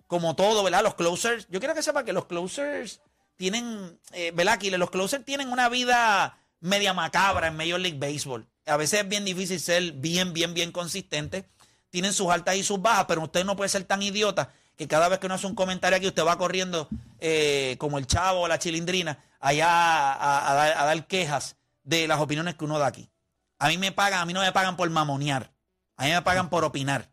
como 0.05 0.35
todo, 0.35 0.63
¿verdad? 0.65 0.83
Los 0.83 0.95
closers. 0.95 1.47
Yo 1.49 1.59
quiero 1.59 1.73
que 1.75 1.81
sepa 1.81 2.03
que 2.03 2.11
los 2.11 2.25
closers 2.25 2.99
tienen, 3.39 3.97
eh, 4.11 4.31
¿verdad? 4.35 4.61
Los 4.77 4.89
closers 4.91 5.23
tienen 5.23 5.49
una 5.49 5.69
vida 5.69 6.37
media 6.59 6.93
macabra 6.93 7.47
en 7.47 7.55
Major 7.55 7.79
League 7.79 7.97
Baseball. 7.97 8.45
A 8.65 8.75
veces 8.75 8.99
es 8.99 9.07
bien 9.07 9.23
difícil 9.23 9.61
ser 9.61 9.93
bien, 9.93 10.33
bien, 10.33 10.53
bien 10.53 10.73
consistente. 10.73 11.45
Tienen 11.89 12.11
sus 12.11 12.29
altas 12.29 12.57
y 12.57 12.63
sus 12.63 12.81
bajas, 12.81 13.05
pero 13.07 13.21
usted 13.23 13.45
no 13.45 13.55
puede 13.55 13.69
ser 13.69 13.85
tan 13.85 14.03
idiota 14.03 14.51
que 14.75 14.89
cada 14.89 15.07
vez 15.07 15.19
que 15.19 15.25
uno 15.27 15.35
hace 15.35 15.47
un 15.47 15.55
comentario 15.55 15.95
aquí, 15.95 16.05
usted 16.07 16.25
va 16.25 16.37
corriendo 16.37 16.89
eh, 17.19 17.77
como 17.79 17.97
el 17.97 18.07
chavo 18.07 18.41
o 18.41 18.47
la 18.49 18.59
chilindrina 18.59 19.17
allá 19.39 19.69
a, 19.69 20.13
a- 20.13 20.51
a 20.51 20.53
dar, 20.53 20.77
a 20.77 20.83
dar 20.85 21.07
quejas 21.07 21.55
de 21.83 22.07
las 22.09 22.19
opiniones 22.19 22.55
que 22.55 22.65
uno 22.65 22.77
da 22.77 22.87
aquí. 22.87 23.09
A 23.57 23.69
mí 23.69 23.77
me 23.77 23.93
pagan, 23.93 24.19
a 24.19 24.25
mí 24.25 24.33
no 24.33 24.41
me 24.41 24.51
pagan 24.51 24.75
por 24.75 24.89
mamonear. 24.89 25.53
A 25.95 26.03
mí 26.05 26.11
me 26.11 26.21
pagan 26.21 26.49
por 26.49 26.65
opinar. 26.65 27.09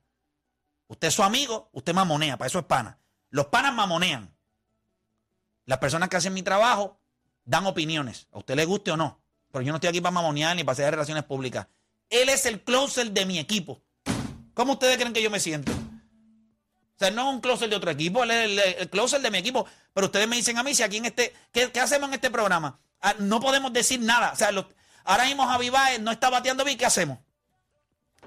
Usted 0.88 1.08
es 1.08 1.14
su 1.14 1.22
amigo, 1.22 1.70
usted 1.72 1.94
mamonea, 1.94 2.36
para 2.36 2.48
eso 2.48 2.58
es 2.58 2.64
pana. 2.66 2.98
Los 3.30 3.46
panas 3.46 3.72
mamonean. 3.74 4.35
Las 5.66 5.78
personas 5.78 6.08
que 6.08 6.16
hacen 6.16 6.32
mi 6.32 6.42
trabajo 6.42 6.98
dan 7.44 7.66
opiniones, 7.66 8.28
a 8.32 8.38
usted 8.38 8.54
le 8.56 8.64
guste 8.64 8.90
o 8.92 8.96
no. 8.96 9.20
Pero 9.52 9.62
yo 9.62 9.72
no 9.72 9.76
estoy 9.76 9.88
aquí 9.88 10.00
para 10.00 10.12
mamonear 10.12 10.54
ni 10.56 10.64
para 10.64 10.72
hacer 10.72 10.90
relaciones 10.90 11.24
públicas. 11.24 11.66
Él 12.08 12.28
es 12.28 12.46
el 12.46 12.62
closer 12.62 13.10
de 13.10 13.26
mi 13.26 13.38
equipo. 13.38 13.82
¿Cómo 14.54 14.74
ustedes 14.74 14.96
creen 14.96 15.12
que 15.12 15.22
yo 15.22 15.30
me 15.30 15.40
siento? 15.40 15.72
O 15.72 16.98
sea, 16.98 17.10
no 17.10 17.28
es 17.28 17.34
un 17.34 17.40
closer 17.40 17.68
de 17.68 17.76
otro 17.76 17.90
equipo, 17.90 18.22
él 18.24 18.30
es 18.30 18.76
el, 18.78 18.88
closer 18.90 19.20
de 19.20 19.30
mi 19.30 19.38
equipo. 19.38 19.66
Pero 19.92 20.06
ustedes 20.06 20.26
me 20.28 20.36
dicen 20.36 20.56
a 20.56 20.62
mí 20.62 20.74
si 20.74 20.82
aquí 20.82 20.96
en 20.96 21.04
este, 21.06 21.34
¿qué, 21.52 21.70
qué 21.70 21.80
hacemos 21.80 22.08
en 22.08 22.14
este 22.14 22.30
programa? 22.30 22.78
Ah, 23.00 23.14
no 23.18 23.40
podemos 23.40 23.72
decir 23.72 24.00
nada. 24.00 24.32
O 24.32 24.36
sea, 24.36 24.50
los- 24.52 24.66
ahora 25.04 25.24
mismo 25.24 25.46
Javi 25.46 25.70
no 26.00 26.10
está 26.10 26.30
bateando 26.30 26.64
bien, 26.64 26.78
¿qué 26.78 26.86
hacemos? 26.86 27.18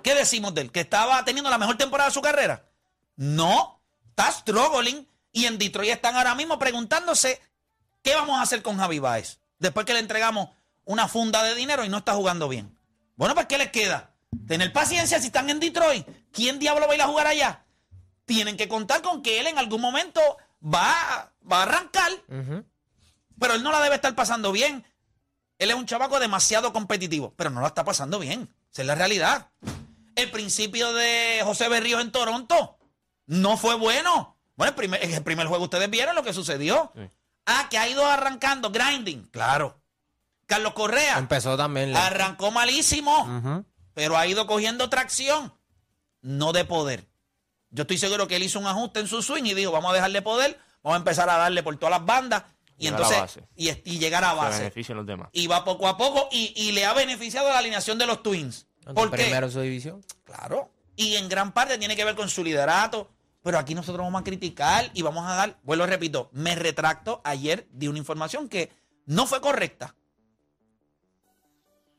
¿Qué 0.04 0.14
decimos 0.14 0.54
de 0.54 0.62
él? 0.62 0.72
¿Que 0.72 0.82
estaba 0.82 1.24
teniendo 1.26 1.50
la 1.50 1.58
mejor 1.58 1.78
temporada 1.78 2.10
de 2.10 2.14
su 2.14 2.22
carrera? 2.22 2.70
No, 3.16 3.82
está 4.10 4.32
struggling 4.32 5.08
y 5.32 5.46
en 5.46 5.58
Detroit 5.58 5.92
están 5.92 6.16
ahora 6.16 6.36
mismo 6.36 6.58
preguntándose 6.60 7.42
qué 8.02 8.16
vamos 8.16 8.40
a 8.40 8.42
hacer 8.42 8.62
con 8.62 8.78
Javi 8.78 9.00
Baez 9.00 9.40
después 9.60 9.86
que 9.86 9.94
le 9.94 10.00
entregamos 10.00 10.50
una 10.86 11.08
funda 11.08 11.44
de 11.44 11.54
dinero 11.56 11.86
y 11.86 11.90
no 11.90 11.98
está 11.98 12.14
jugando 12.14 12.50
bien. 12.50 12.78
Bueno, 13.16 13.36
pues 13.36 13.46
¿qué 13.48 13.58
les 13.58 13.72
queda? 13.72 14.16
Tener 14.48 14.74
paciencia 14.74 15.20
si 15.20 15.28
están 15.28 15.50
en 15.50 15.60
Detroit. 15.60 16.08
¿Quién 16.32 16.58
diablo 16.58 16.88
va 16.88 16.94
a 16.94 16.96
ir 16.96 17.02
a 17.02 17.08
jugar 17.08 17.28
allá? 17.28 17.66
Tienen 18.26 18.58
que 18.58 18.68
contar 18.68 19.02
con 19.02 19.22
que 19.22 19.40
él 19.40 19.48
en 19.48 19.58
algún 19.58 19.82
momento 19.82 20.22
va, 20.64 21.32
va 21.50 21.60
a 21.60 21.64
arrancar, 21.64 22.12
pero 23.40 23.54
él 23.54 23.64
no 23.64 23.72
la 23.72 23.82
debe 23.82 23.96
estar 23.96 24.16
pasando 24.16 24.52
bien. 24.52 24.86
Él 25.58 25.70
es 25.70 25.76
un 25.76 25.86
chavaco 25.86 26.20
demasiado 26.20 26.72
competitivo, 26.72 27.34
pero 27.36 27.50
no 27.50 27.62
la 27.62 27.68
está 27.68 27.84
pasando 27.84 28.18
bien. 28.20 28.50
Esa 28.72 28.84
es 28.84 28.88
la 28.88 28.96
realidad. 28.96 29.50
El 30.16 30.32
principio 30.32 30.94
de 30.94 31.42
José 31.44 31.68
Berríos 31.70 32.02
en 32.02 32.12
Toronto 32.12 32.78
no 33.26 33.58
fue 33.58 33.76
bueno. 33.76 34.38
Bueno, 34.60 34.72
el 34.72 34.76
primer, 34.76 35.02
el 35.02 35.24
primer 35.24 35.48
juego 35.48 35.64
ustedes 35.64 35.90
vieron 35.90 36.16
lo 36.16 36.22
que 36.22 36.34
sucedió. 36.34 36.92
Ah, 37.46 37.68
que 37.70 37.78
ha 37.78 37.88
ido 37.88 38.06
arrancando, 38.06 38.70
grinding. 38.72 39.24
Claro. 39.32 39.80
Carlos 40.48 40.74
Correa 40.74 41.18
Empezó 41.18 41.56
también. 41.56 41.94
le- 41.94 41.98
arrancó 41.98 42.52
malísimo, 42.52 43.64
pero 43.94 44.18
ha 44.18 44.28
ido 44.28 44.46
cogiendo 44.48 44.90
tracción. 44.90 45.54
No 46.22 46.52
de 46.52 46.66
poder. 46.66 47.08
Yo 47.70 47.84
estoy 47.84 47.98
seguro 47.98 48.28
que 48.28 48.36
él 48.36 48.44
hizo 48.44 48.60
un 48.60 48.68
ajuste 48.68 49.00
en 49.00 49.08
su 49.08 49.22
swing 49.24 49.44
y 49.46 49.54
dijo, 49.54 49.72
vamos 49.72 49.92
a 49.92 49.94
dejarle 49.94 50.22
poder, 50.22 50.60
vamos 50.84 50.96
a 50.98 51.00
empezar 51.00 51.30
a 51.30 51.38
darle 51.38 51.64
por 51.64 51.78
todas 51.78 51.92
las 51.98 52.06
bandas 52.06 52.44
y 52.78 52.84
Llegar 52.86 53.00
a 53.02 53.04
entonces 53.06 53.22
base. 53.22 53.48
y, 53.56 53.70
y 53.94 53.98
llegar 54.00 54.26
a 54.26 54.32
Se 54.32 54.36
base. 54.36 54.94
los 54.94 55.06
demás. 55.06 55.30
Y 55.32 55.48
va 55.48 55.64
poco 55.64 55.88
a 55.88 55.96
poco 55.96 56.28
y, 56.34 56.52
y 56.58 56.74
le 56.74 56.86
ha 56.86 56.92
beneficiado 56.94 57.48
la 57.48 57.60
alineación 57.60 57.98
de 57.98 58.08
los 58.08 58.22
Twins. 58.22 58.68
¿Por 58.94 59.10
qué? 59.12 59.24
Primero 59.24 59.46
en 59.48 59.54
su 59.54 59.62
división. 59.62 60.04
Claro. 60.26 60.70
Y 60.98 61.16
en 61.16 61.30
gran 61.30 61.54
parte 61.54 61.78
tiene 61.78 61.96
que 61.96 62.04
ver 62.04 62.16
con 62.16 62.30
su 62.30 62.44
liderato. 62.44 63.10
Pero 63.42 63.58
aquí 63.58 63.74
nosotros 63.74 64.06
vamos 64.06 64.20
a 64.22 64.24
criticar 64.24 64.92
y 64.94 65.02
vamos 65.02 65.26
a 65.26 65.34
dar, 65.36 65.60
vuelvo 65.64 65.86
repito, 65.86 66.30
me 66.34 66.56
retracto. 66.56 67.22
Ayer 67.24 67.68
di 67.72 67.88
una 67.88 67.98
información 67.98 68.50
que 68.50 68.70
no 69.06 69.26
fue 69.28 69.40
correcta. 69.42 69.96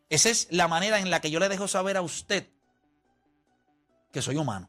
Esa 0.08 0.28
es 0.28 0.48
la 0.50 0.68
manera 0.68 0.98
en 0.98 1.10
la 1.10 1.20
que 1.20 1.30
yo 1.30 1.38
le 1.40 1.48
dejo 1.48 1.68
saber 1.68 1.96
a 1.96 2.02
usted 2.02 2.48
que 4.12 4.22
soy 4.22 4.36
humano. 4.36 4.68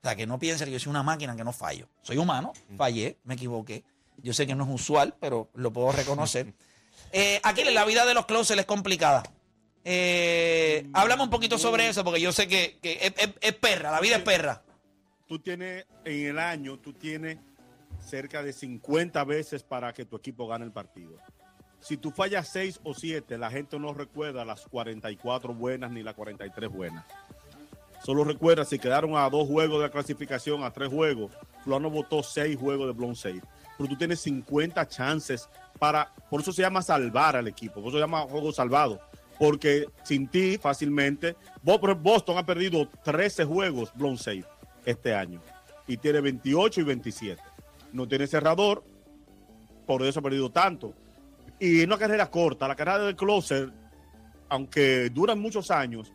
O 0.00 0.06
sea, 0.06 0.14
que 0.14 0.26
no 0.26 0.38
piense 0.38 0.64
que 0.64 0.70
yo 0.70 0.78
soy 0.78 0.90
una 0.90 1.02
máquina 1.02 1.34
que 1.36 1.42
no 1.44 1.52
fallo. 1.52 1.88
Soy 2.02 2.16
humano, 2.18 2.52
fallé, 2.76 3.18
me 3.24 3.34
equivoqué. 3.34 3.84
Yo 4.18 4.32
sé 4.32 4.46
que 4.46 4.54
no 4.54 4.64
es 4.64 4.70
usual, 4.70 5.16
pero 5.20 5.50
lo 5.54 5.72
puedo 5.72 5.92
reconocer. 5.92 6.54
Eh, 7.10 7.40
aquí 7.42 7.64
la 7.64 7.86
vida 7.86 8.04
de 8.04 8.12
los 8.12 8.26
closers 8.26 8.60
es 8.60 8.66
complicada. 8.66 9.22
Eh, 9.82 10.90
háblame 10.92 11.22
un 11.22 11.30
poquito 11.30 11.56
sobre 11.56 11.88
eso, 11.88 12.04
porque 12.04 12.20
yo 12.20 12.32
sé 12.32 12.46
que, 12.48 12.78
que 12.82 12.98
es, 13.00 13.14
es- 13.16 13.34
es 13.40 13.54
perra, 13.54 13.90
la 13.90 14.00
vida 14.00 14.16
es 14.16 14.22
perra. 14.22 14.62
Tú 15.28 15.38
tienes, 15.38 15.86
en 16.04 16.26
el 16.26 16.38
año, 16.38 16.78
tú 16.78 16.92
tienes 16.94 17.38
cerca 18.00 18.42
de 18.42 18.52
50 18.52 19.22
veces 19.24 19.62
para 19.62 19.92
que 19.92 20.04
tu 20.06 20.16
equipo 20.16 20.48
gane 20.48 20.64
el 20.64 20.72
partido. 20.72 21.16
Si 21.80 21.96
tú 21.96 22.10
fallas 22.10 22.48
6 22.48 22.80
o 22.82 22.94
7, 22.94 23.36
la 23.38 23.50
gente 23.50 23.78
no 23.78 23.92
recuerda 23.92 24.44
las 24.44 24.62
44 24.66 25.54
buenas 25.54 25.90
ni 25.90 26.02
las 26.02 26.14
43 26.14 26.70
buenas. 26.70 27.04
Solo 28.02 28.24
recuerda 28.24 28.64
si 28.64 28.78
quedaron 28.78 29.16
a 29.16 29.28
dos 29.28 29.46
juegos 29.46 29.78
de 29.78 29.86
la 29.86 29.90
clasificación, 29.92 30.62
a 30.64 30.70
tres 30.72 30.88
juegos. 30.88 31.32
Fulano 31.62 31.90
votó 31.90 32.22
seis 32.22 32.56
juegos 32.56 32.86
de 32.86 32.92
blown 32.94 33.14
save. 33.16 33.42
Pero 33.76 33.90
tú 33.90 33.96
tienes 33.96 34.20
50 34.20 34.86
chances 34.88 35.48
para. 35.78 36.12
Por 36.30 36.40
eso 36.40 36.52
se 36.52 36.62
llama 36.62 36.80
salvar 36.80 37.36
al 37.36 37.48
equipo. 37.48 37.74
Por 37.74 37.88
eso 37.88 37.98
se 37.98 38.00
llama 38.00 38.22
juego 38.22 38.52
salvado. 38.52 39.00
Porque 39.38 39.86
sin 40.04 40.28
ti, 40.28 40.58
fácilmente. 40.58 41.36
Bo- 41.62 41.78
Boston 41.96 42.38
ha 42.38 42.46
perdido 42.46 42.88
13 43.04 43.44
juegos 43.44 43.92
blown 43.94 44.16
save 44.16 44.44
este 44.84 45.14
año. 45.14 45.40
Y 45.86 45.96
tiene 45.96 46.20
28 46.20 46.80
y 46.80 46.84
27. 46.84 47.42
No 47.92 48.06
tiene 48.06 48.26
cerrador. 48.26 48.84
Por 49.86 50.02
eso 50.02 50.20
ha 50.20 50.22
perdido 50.22 50.50
tanto. 50.50 50.94
Y 51.58 51.80
en 51.80 51.88
una 51.88 51.98
carrera 51.98 52.30
corta, 52.30 52.68
la 52.68 52.76
carrera 52.76 52.98
del 52.98 53.16
closer, 53.16 53.70
aunque 54.48 55.10
duran 55.10 55.38
muchos 55.40 55.70
años, 55.70 56.12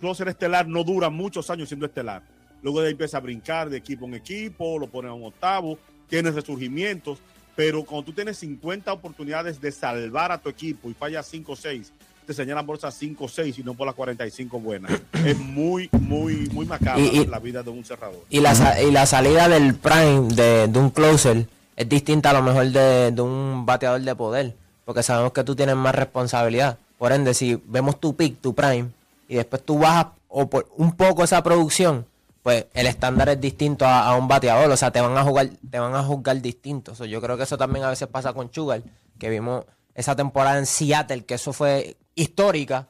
closer 0.00 0.28
estelar 0.28 0.66
no 0.66 0.84
dura 0.84 1.10
muchos 1.10 1.50
años 1.50 1.68
siendo 1.68 1.86
estelar. 1.86 2.22
Luego 2.62 2.80
de 2.80 2.86
ahí 2.86 2.92
empieza 2.92 3.18
a 3.18 3.20
brincar 3.20 3.68
de 3.68 3.76
equipo 3.76 4.06
en 4.06 4.14
equipo, 4.14 4.78
lo 4.78 4.88
pone 4.88 5.08
a 5.08 5.12
un 5.12 5.24
octavo, 5.24 5.78
tiene 6.08 6.30
resurgimientos, 6.30 7.18
pero 7.54 7.84
cuando 7.84 8.06
tú 8.06 8.12
tienes 8.12 8.38
50 8.38 8.92
oportunidades 8.92 9.60
de 9.60 9.72
salvar 9.72 10.32
a 10.32 10.38
tu 10.38 10.48
equipo 10.48 10.90
y 10.90 10.94
fallas 10.94 11.26
5 11.26 11.52
o 11.52 11.56
6, 11.56 11.92
te 12.28 12.34
señalan 12.34 12.66
por 12.66 12.76
esas 12.76 12.92
5 12.94 13.24
o 13.24 13.28
6 13.28 13.58
y 13.58 13.62
no 13.64 13.72
por 13.72 13.86
las 13.86 13.94
45 13.96 14.60
buenas. 14.60 14.92
es 15.24 15.38
muy, 15.38 15.88
muy, 15.98 16.46
muy 16.52 16.66
macabra 16.66 17.00
Y- 17.02 17.20
y- 17.20 17.26
la 17.26 17.38
vida 17.38 17.62
de 17.62 17.70
un 17.70 17.82
cerrador. 17.86 18.20
Y 18.28 18.40
la, 18.40 18.82
y 18.82 18.90
la 18.90 19.06
salida 19.06 19.48
del 19.48 19.74
prime 19.74 20.28
de, 20.34 20.68
de 20.68 20.78
un 20.78 20.90
closer 20.90 21.46
es 21.74 21.88
distinta 21.88 22.28
a 22.30 22.32
lo 22.34 22.42
mejor 22.42 22.66
de, 22.66 23.12
de 23.12 23.22
un 23.22 23.64
bateador 23.64 24.02
de 24.02 24.14
poder, 24.14 24.54
porque 24.84 25.02
sabemos 25.02 25.32
que 25.32 25.42
tú 25.42 25.56
tienes 25.56 25.74
más 25.74 25.94
responsabilidad. 25.94 26.76
Por 26.98 27.12
ende, 27.12 27.32
si 27.32 27.54
vemos 27.66 27.98
tu 27.98 28.14
pick, 28.14 28.40
tu 28.42 28.54
prime, 28.54 28.88
y 29.26 29.36
después 29.36 29.62
tú 29.64 29.78
bajas 29.78 30.08
o 30.28 30.50
por 30.50 30.68
un 30.76 30.92
poco 30.92 31.24
esa 31.24 31.42
producción, 31.42 32.04
pues 32.42 32.66
el 32.74 32.86
estándar 32.88 33.30
es 33.30 33.40
distinto 33.40 33.86
a, 33.86 34.06
a 34.06 34.16
un 34.16 34.28
bateador, 34.28 34.70
o 34.70 34.76
sea, 34.76 34.90
te 34.90 35.00
van 35.00 35.16
a 35.16 35.22
jugar, 35.22 35.48
te 35.70 35.78
van 35.78 35.94
a 35.94 36.02
juzgar 36.02 36.42
distinto. 36.42 36.94
So, 36.94 37.06
yo 37.06 37.22
creo 37.22 37.38
que 37.38 37.44
eso 37.44 37.56
también 37.56 37.86
a 37.86 37.90
veces 37.90 38.06
pasa 38.08 38.34
con 38.34 38.52
Sugar, 38.52 38.82
que 39.18 39.30
vimos 39.30 39.64
esa 39.94 40.14
temporada 40.14 40.58
en 40.58 40.66
Seattle, 40.66 41.24
que 41.24 41.34
eso 41.34 41.52
fue 41.54 41.96
histórica, 42.22 42.88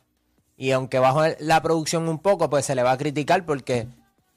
y 0.56 0.72
aunque 0.72 0.98
bajó 0.98 1.22
la 1.40 1.62
producción 1.62 2.08
un 2.08 2.18
poco, 2.18 2.50
pues 2.50 2.66
se 2.66 2.74
le 2.74 2.82
va 2.82 2.92
a 2.92 2.98
criticar 2.98 3.44
porque 3.46 3.86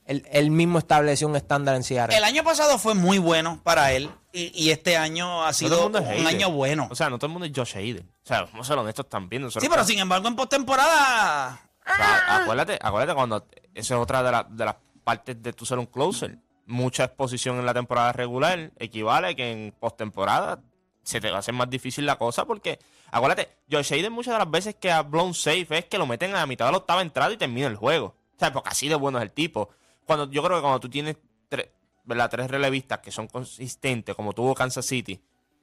él, 0.05 0.25
él 0.31 0.51
mismo 0.51 0.77
estableció 0.79 1.27
un 1.27 1.35
estándar 1.35 1.75
en 1.75 1.83
Seattle. 1.83 2.15
El 2.17 2.23
año 2.23 2.43
pasado 2.43 2.77
fue 2.77 2.93
muy 2.93 3.17
bueno 3.17 3.59
para 3.63 3.91
él 3.93 4.09
y, 4.33 4.51
y 4.53 4.71
este 4.71 4.97
año 4.97 5.43
ha 5.45 5.53
sido 5.53 5.87
un 5.87 5.95
Hayden. 5.95 6.27
año 6.27 6.51
bueno. 6.51 6.87
O 6.91 6.95
sea, 6.95 7.09
no 7.09 7.17
todo 7.17 7.27
el 7.27 7.33
mundo 7.33 7.45
es 7.47 7.51
Josh 7.55 7.75
Hayden. 7.77 8.07
O 8.23 8.27
sea, 8.27 8.43
vamos 8.43 8.67
a 8.67 8.69
ser 8.71 8.77
honestos 8.77 9.09
también. 9.09 9.41
nosotros 9.41 9.63
Sí, 9.63 9.69
pero 9.69 9.83
sin 9.83 9.99
embargo 9.99 10.27
en 10.27 10.35
postemporada 10.35 11.59
O 11.85 11.95
sea, 11.95 12.37
acuérdate, 12.41 12.77
acuérdate 12.81 13.15
cuando 13.15 13.45
esa 13.73 13.95
es 13.95 13.99
otra 13.99 14.21
de, 14.23 14.31
la- 14.31 14.47
de 14.49 14.65
las 14.65 14.75
partes 15.03 15.41
de 15.41 15.53
tu 15.53 15.65
ser 15.65 15.79
un 15.79 15.85
closer. 15.87 16.37
Mucha 16.67 17.05
exposición 17.05 17.57
en 17.59 17.65
la 17.65 17.73
temporada 17.73 18.13
regular 18.13 18.71
equivale 18.77 19.29
a 19.29 19.33
que 19.33 19.51
en 19.51 19.73
postemporada 19.79 20.59
se 21.03 21.19
te 21.19 21.29
va 21.29 21.37
a 21.37 21.39
hacer 21.39 21.53
más 21.53 21.69
difícil 21.69 22.05
la 22.05 22.17
cosa 22.17 22.45
porque, 22.45 22.79
acuérdate, 23.11 23.49
Josh 23.69 23.93
Hayden 23.93 24.13
muchas 24.13 24.33
de 24.33 24.39
las 24.39 24.51
veces 24.51 24.75
que 24.75 24.91
ha 24.91 25.01
blown 25.01 25.33
safe 25.33 25.77
es 25.77 25.85
que 25.85 25.97
lo 25.97 26.05
meten 26.05 26.31
a 26.31 26.39
la 26.39 26.45
mitad 26.45 26.65
de 26.65 26.71
la 26.71 26.77
octava 26.77 27.01
entrada 27.01 27.33
y 27.33 27.37
termina 27.37 27.67
el 27.67 27.75
juego. 27.75 28.15
O 28.35 28.39
sea, 28.39 28.51
porque 28.53 28.69
así 28.69 28.87
de 28.87 28.95
bueno 28.95 29.17
es 29.17 29.23
el 29.23 29.31
tipo. 29.31 29.69
Cuando 30.05 30.29
Yo 30.29 30.43
creo 30.43 30.57
que 30.57 30.61
cuando 30.61 30.79
tú 30.79 30.89
tienes 30.89 31.17
tres, 31.47 31.69
¿verdad? 32.03 32.29
tres 32.29 32.49
relevistas 32.49 32.99
que 32.99 33.11
son 33.11 33.27
consistentes, 33.27 34.15
como 34.15 34.33
tuvo 34.33 34.53
Kansas 34.55 34.85
City, 34.85 35.21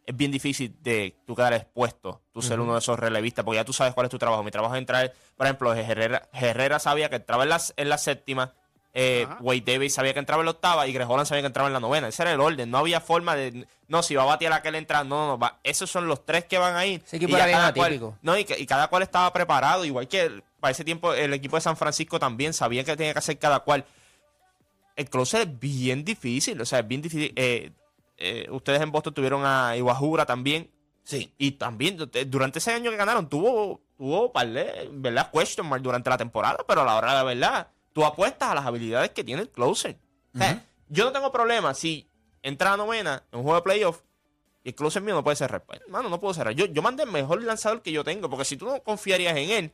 es 0.09 0.17
bien 0.17 0.31
difícil 0.31 0.75
de 0.81 1.15
tú 1.27 1.37
quedar 1.37 1.53
expuesto, 1.53 2.23
tú 2.33 2.41
ser 2.41 2.61
uno 2.61 2.73
de 2.73 2.79
esos 2.79 2.99
relevistas, 2.99 3.45
porque 3.45 3.57
ya 3.57 3.65
tú 3.65 3.75
sabes 3.75 3.93
cuál 3.93 4.07
es 4.07 4.11
tu 4.11 4.19
trabajo. 4.19 4.43
Mi 4.43 4.51
trabajo 4.51 4.75
es 4.75 4.79
entrar, 4.79 5.13
por 5.37 5.47
ejemplo, 5.47 5.75
Herrera, 5.75 6.31
Herrera 6.33 6.79
sabía 6.79 7.11
que 7.11 7.17
entraba 7.17 7.43
en 7.43 7.51
la, 7.51 7.61
en 7.77 7.89
la 7.91 7.99
séptima, 7.99 8.55
eh, 9.01 9.27
Ajá. 9.29 9.39
Wade 9.41 9.61
Davis 9.65 9.95
sabía 9.95 10.13
que 10.13 10.19
entraba 10.19 10.41
en 10.43 10.47
la 10.47 10.51
octava 10.51 10.87
y 10.89 10.93
Greg 10.93 11.09
Holland 11.09 11.29
sabía 11.29 11.43
que 11.43 11.47
entraba 11.47 11.69
en 11.69 11.73
la 11.73 11.79
novena. 11.79 12.09
Ese 12.09 12.23
era 12.23 12.33
el 12.33 12.41
orden, 12.41 12.69
no 12.69 12.79
había 12.79 13.01
forma 13.01 13.37
de, 13.37 13.67
no, 13.87 14.03
si 14.03 14.17
va 14.17 14.25
a 14.25 14.27
batear 14.27 14.53
aquel 14.53 14.75
entra, 14.75 15.05
no, 15.05 15.17
no, 15.19 15.27
no, 15.29 15.39
va. 15.39 15.61
esos 15.63 15.89
son 15.89 16.09
los 16.09 16.27
tres 16.27 16.47
que 16.47 16.59
van 16.59 16.75
a 16.75 16.85
ir. 16.85 17.01
Ese 17.07 17.17
equipo 17.17 17.33
Y 17.33 17.35
era 17.37 17.47
bien 17.47 17.59
cual- 17.75 17.93
atípico. 17.93 18.19
no, 18.23 18.37
y, 18.37 18.45
que- 18.45 18.59
y 18.59 18.67
cada 18.67 18.89
cual 18.89 19.05
estaba 19.05 19.33
preparado, 19.33 19.85
igual 19.85 20.09
que 20.09 20.23
el- 20.23 20.43
para 20.59 20.73
ese 20.73 20.83
tiempo 20.85 21.15
el 21.15 21.33
equipo 21.33 21.55
de 21.57 21.61
San 21.63 21.77
Francisco 21.77 22.19
también 22.19 22.53
sabía 22.53 22.83
que 22.83 22.97
tenía 22.97 23.13
que 23.13 23.21
hacer 23.21 23.39
cada 23.39 23.61
cual. 23.61 23.85
El 24.97 25.09
closer 25.09 25.43
es 25.43 25.59
bien 25.61 26.05
difícil, 26.05 26.61
o 26.61 26.65
sea, 26.67 26.81
es 26.81 26.89
bien 26.89 27.01
difícil. 27.03 27.33
eh, 27.37 27.71
eh, 28.17 28.49
ustedes 28.51 28.81
en 28.83 28.91
Boston 28.91 29.15
tuvieron 29.15 29.43
a 29.47 29.77
Iwahura 29.77 30.27
también. 30.27 30.69
Sí. 31.05 31.33
Y 31.39 31.53
también 31.53 31.97
eh, 32.15 32.25
durante 32.27 32.59
ese 32.59 32.73
año 32.73 32.91
que 32.91 32.97
ganaron 32.97 33.29
tuvo, 33.29 33.81
tuvo 33.97 34.33
par 34.33 34.49
¿verdad? 34.91 35.31
Question 35.33 35.67
mark 35.69 35.83
durante 35.83 36.11
la 36.11 36.19
temporada, 36.19 36.59
pero 36.67 36.81
a 36.81 36.85
la 36.85 36.97
hora 36.97 37.11
de 37.11 37.15
la 37.15 37.23
verdad, 37.23 37.69
tú 37.99 38.05
apuestas 38.05 38.51
a 38.51 38.55
las 38.55 38.65
habilidades 38.65 39.11
que 39.11 39.25
tiene 39.25 39.43
el 39.43 39.49
closer. 39.51 39.99
O 40.33 40.39
sea, 40.39 40.65
Yo 40.89 41.05
no 41.05 41.11
tengo 41.11 41.33
problema 41.33 41.75
si 41.75 42.09
entra 42.43 42.69
a 42.69 42.77
la 42.77 42.85
novena 42.85 43.25
en 43.33 43.39
un 43.41 43.43
juego 43.43 43.57
de 43.57 43.63
playoff 43.63 44.03
y 44.63 44.69
el 44.69 44.75
closer 44.77 45.03
mío 45.03 45.15
no 45.17 45.25
puede 45.25 45.35
cerrar. 45.37 45.65
Pues, 45.65 45.81
Hermano, 45.81 46.09
no 46.09 46.21
puedo 46.21 46.33
cerrar. 46.33 46.55
Yo, 46.55 46.67
yo 46.67 46.81
mandé 46.81 47.03
el 47.03 47.11
mejor 47.11 47.43
lanzador 47.43 47.83
que 47.83 47.91
yo 47.91 48.05
tengo, 48.05 48.31
porque 48.31 48.45
si 48.45 48.57
tú 48.57 48.67
no 48.67 48.81
confiarías 48.85 49.37
en 49.37 49.51
él, 49.51 49.73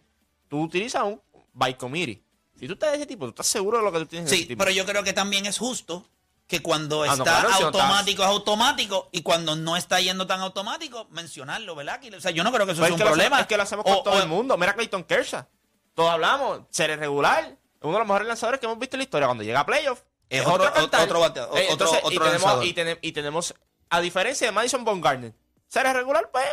tú 0.48 0.62
utilizas 0.62 1.02
un 1.02 1.20
by 1.52 1.76
committee. 1.76 2.24
Si 2.58 2.66
tú 2.66 2.72
estás 2.72 2.92
de 2.92 2.96
ese 2.96 3.06
tipo, 3.06 3.26
tú 3.26 3.30
estás 3.30 3.46
seguro 3.46 3.76
de 3.76 3.84
lo 3.84 3.92
que 3.92 3.98
tú 3.98 4.06
tienes 4.06 4.30
en 4.32 4.34
Sí, 4.34 4.40
ese 4.44 4.48
tipo. 4.48 4.58
pero 4.64 4.70
yo 4.70 4.86
creo 4.86 5.04
que 5.04 5.12
también 5.12 5.44
es 5.44 5.58
justo 5.58 6.06
que 6.46 6.62
cuando 6.62 7.02
Ah, 7.02 7.08
no, 7.08 7.12
está 7.12 7.24
claro, 7.24 7.48
si 7.54 7.60
no 7.60 7.66
automático 7.66 8.22
es 8.22 8.28
automático 8.28 9.08
y 9.12 9.20
cuando 9.20 9.54
no 9.54 9.76
está 9.76 10.00
yendo 10.00 10.26
tan 10.26 10.40
automático, 10.40 11.08
mencionarlo, 11.10 11.74
¿verdad? 11.74 12.00
O 12.16 12.20
sea, 12.22 12.30
yo 12.30 12.42
no 12.42 12.50
creo 12.52 12.64
que 12.64 12.72
eso 12.72 12.80
Pues 12.80 12.88
sea 12.88 12.96
es 12.96 13.02
un 13.02 13.06
problema. 13.06 13.36
hacemos- 13.36 13.40
es 13.42 13.46
que 13.48 13.56
lo 13.58 13.62
hacemos 13.64 13.84
con 13.84 13.94
O- 13.94 14.02
todo 14.02 14.14
o- 14.14 14.22
el 14.22 14.28
mundo. 14.28 14.56
Mira 14.56 14.74
Clayton 14.74 15.04
Kershaw. 15.04 15.44
Todos 15.94 16.10
hablamos, 16.10 16.62
ser 16.70 16.98
regular, 16.98 17.56
uno 17.84 17.92
de 17.94 17.98
los 18.00 18.08
mejores 18.08 18.28
lanzadores 18.28 18.60
que 18.60 18.66
hemos 18.66 18.78
visto 18.78 18.96
en 18.96 18.98
la 18.98 19.04
historia. 19.04 19.26
Cuando 19.26 19.44
llega 19.44 19.60
a 19.60 19.66
playoff, 19.66 20.00
Es 20.28 20.40
es, 20.40 20.46
otro- 20.46 20.66
otro, 20.66 21.20
bateador, 21.20 21.58
Eh, 21.58 21.68
otro- 21.70 21.90
y, 22.10 22.18
tenemos, 22.18 22.30
lanzador. 22.42 22.64
y, 22.64 22.74
tenem- 22.74 22.98
y 23.02 23.12
tenemos, 23.12 23.54
a 23.90 24.00
diferencia 24.00 24.46
de 24.46 24.52
Madison 24.52 24.84
Bumgarner, 24.84 25.32
ser 25.68 25.86
regular, 25.92 26.30
pues 26.32 26.44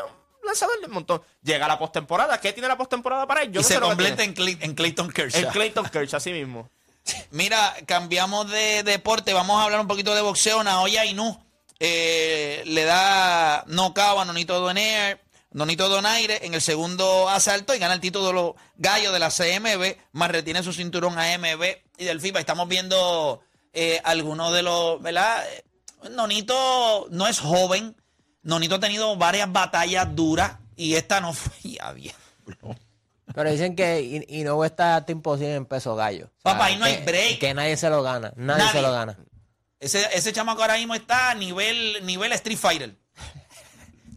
un 0.42 0.46
lanzador 0.48 0.80
del 0.82 0.90
montón. 0.90 1.22
Llega 1.44 1.68
la 1.68 1.78
postemporada. 1.80 2.40
¿Qué 2.40 2.52
tiene 2.54 2.68
la 2.68 2.78
postemporada 2.78 3.26
para 3.28 3.44
él? 3.44 3.52
Yo 3.52 3.62
y 3.62 3.64
no 3.64 3.68
se 3.68 3.80
tiene. 3.96 4.24
en, 4.24 4.34
Clay- 4.34 4.58
en 4.62 4.74
Clayton 4.76 5.10
Kershaw. 5.12 5.42
En 5.42 5.50
Clayton 5.50 5.86
Kershaw, 5.90 6.18
así 6.18 6.32
mismo. 6.34 6.70
Mira, 7.32 7.76
cambiamos 7.86 8.50
de 8.50 8.84
deporte, 8.84 9.34
vamos 9.34 9.60
a 9.60 9.64
hablar 9.66 9.80
un 9.80 9.88
poquito 9.88 10.14
de 10.16 10.22
boxeo. 10.22 10.64
Naoya 10.64 11.06
Inu 11.06 11.40
eh, 11.80 12.62
le 12.66 12.84
da 12.84 13.64
knockout 13.68 14.20
a 14.20 14.26
Nonito 14.26 14.60
Donaire, 14.60 15.20
Nonito 15.54 15.90
Donaire 15.90 16.46
en 16.46 16.54
el 16.54 16.62
segundo 16.62 17.28
asalto 17.30 17.76
y 17.76 17.80
gana 17.80 17.94
el 17.96 18.00
título 18.00 18.28
de 18.28 18.34
los 18.34 18.52
gallos 18.78 19.12
de 19.12 19.20
la 19.20 19.30
CMB, 19.30 19.98
más 20.14 20.32
retiene 20.32 20.64
su 20.64 20.72
cinturón 20.74 21.20
AMB 21.20 21.64
y 21.98 22.06
del 22.06 22.22
FIBA. 22.22 22.40
Estamos 22.40 22.68
viendo 22.70 23.42
eh, 23.74 24.00
algunos 24.04 24.54
de 24.54 24.64
los, 24.64 25.02
¿verdad? 25.02 25.44
Nonito 26.10 27.08
no 27.12 27.28
es 27.28 27.40
joven, 27.40 27.96
Nonito 28.44 28.76
ha 28.76 28.80
tenido 28.80 29.16
varias 29.18 29.52
batallas 29.52 30.16
duras 30.16 30.54
y 30.76 30.96
esta 30.96 31.20
no 31.22 31.34
fue 31.34 31.54
ya 31.78 31.92
bien. 31.92 32.16
Pero 33.34 33.50
dicen 33.52 33.76
que 33.76 34.26
no 34.46 34.64
está 34.66 35.04
imposible 35.08 35.56
en 35.56 35.66
peso 35.66 35.96
gallo. 35.96 36.26
O 36.26 36.42
sea, 36.44 36.54
Papá, 36.54 36.66
ahí 36.66 36.78
no 36.78 36.86
hay 36.86 36.98
que- 36.98 37.04
break. 37.06 37.40
Que 37.40 37.54
nadie 37.54 37.78
se 37.78 37.90
lo 37.90 38.02
gana. 38.04 38.34
Nadie, 38.36 38.64
Nadie. 38.66 38.72
se 38.72 38.82
lo 38.82 38.92
gana. 38.92 39.18
Ese, 39.80 40.08
ese 40.14 40.32
chamaco 40.34 40.62
ahora 40.62 40.76
mismo 40.78 40.94
está 40.96 41.32
a 41.32 41.36
nivel, 41.36 42.06
nivel 42.06 42.32
Street 42.34 42.58
Fighter. 42.58 42.96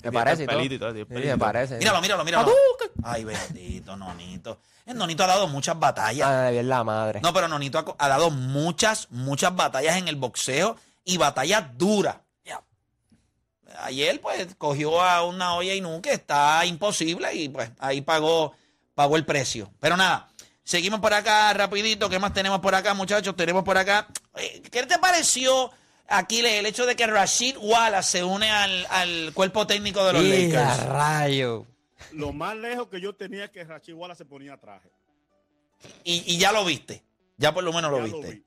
Me 0.05 0.13
parece 0.13 0.45
y 0.45 0.47
todo. 0.47 0.57
pelito 0.57 0.75
y 0.75 0.79
todo, 0.79 0.93
tiene 0.93 1.23
Sí, 1.23 1.29
me 1.29 1.39
parece. 1.39 1.79
Míralo, 1.79 2.01
míralo, 2.01 2.25
míralo. 2.25 2.55
Ay, 3.03 3.25
bendito, 3.25 3.97
Nonito. 3.97 4.59
El 4.87 4.99
Nonito 4.99 5.25
ha 5.25 5.29
dado 5.29 5.49
muchas 5.49 5.79
batallas. 5.79 6.29
Ay, 6.29 6.53
bien 6.55 6.69
la 6.69 6.85
madre. 6.85 7.21
No, 7.23 7.33
pero 7.33 7.49
Nonito 7.49 7.97
ha, 7.99 8.09
dado 8.09 8.31
muchas, 8.31 9.09
muchas 9.11 9.55
batallas 9.57 9.97
en 9.97 10.09
el 10.09 10.17
boxeo 10.17 10.77
y 11.05 11.17
batallas 11.17 11.77
duras. 11.79 12.17
Ya. 12.45 12.63
Ayer, 13.83 14.21
pues, 14.21 14.55
cogió 14.59 15.01
a 15.01 15.25
una 15.25 15.55
olla 15.55 15.75
Inu 15.75 16.03
que 16.03 16.13
está 16.13 16.65
imposible 16.67 17.35
y, 17.35 17.49
pues, 17.49 17.71
ahí 17.79 18.03
pagó, 18.03 18.55
pagó 18.95 19.17
el 19.17 19.25
precio. 19.25 19.73
Pero 19.81 19.97
nada, 19.97 20.29
seguimos 20.65 21.01
por 21.01 21.15
acá 21.15 21.53
rapidito. 21.55 22.11
¿Qué 22.11 22.19
más 22.19 22.35
tenemos 22.35 22.61
por 22.61 22.75
acá, 22.75 22.93
muchachos? 22.93 23.35
Tenemos 23.37 23.65
por 23.65 23.79
acá. 23.79 24.09
Eh, 24.37 24.63
¿Qué 24.71 24.85
te 24.85 24.99
pareció, 24.99 25.71
Aquiles, 26.09 26.53
el 26.53 26.67
hecho 26.67 26.87
de 26.87 26.97
que 26.97 27.07
Rashid 27.07 27.57
Wallace 27.59 28.19
se 28.19 28.25
une 28.25 28.51
al, 28.51 28.87
al 28.91 29.33
cuerpo 29.35 29.67
técnico 29.67 30.05
de 30.05 30.13
los 30.13 30.23
¡Y 30.23 30.33
a 30.33 30.61
Lakers? 30.61 30.87
rayo! 30.89 31.67
Lo 32.13 32.33
más 32.33 32.57
lejos 32.57 32.89
que 32.89 33.01
yo 33.01 33.15
tenía 33.15 33.51
que 33.51 33.65
Rachid 33.65 33.95
Wallace 33.95 34.19
se 34.19 34.25
ponía 34.27 34.57
traje. 34.59 34.91
Y, 36.05 36.23
y 36.27 36.39
ya 36.39 36.53
lo 36.53 36.65
viste. 36.65 37.03
Ya 37.39 37.53
por 37.53 37.65
lo 37.65 37.73
menos 37.73 37.91
lo 37.91 37.99
Ya 37.99 38.05
viste. 38.05 38.31
vi. 38.31 38.45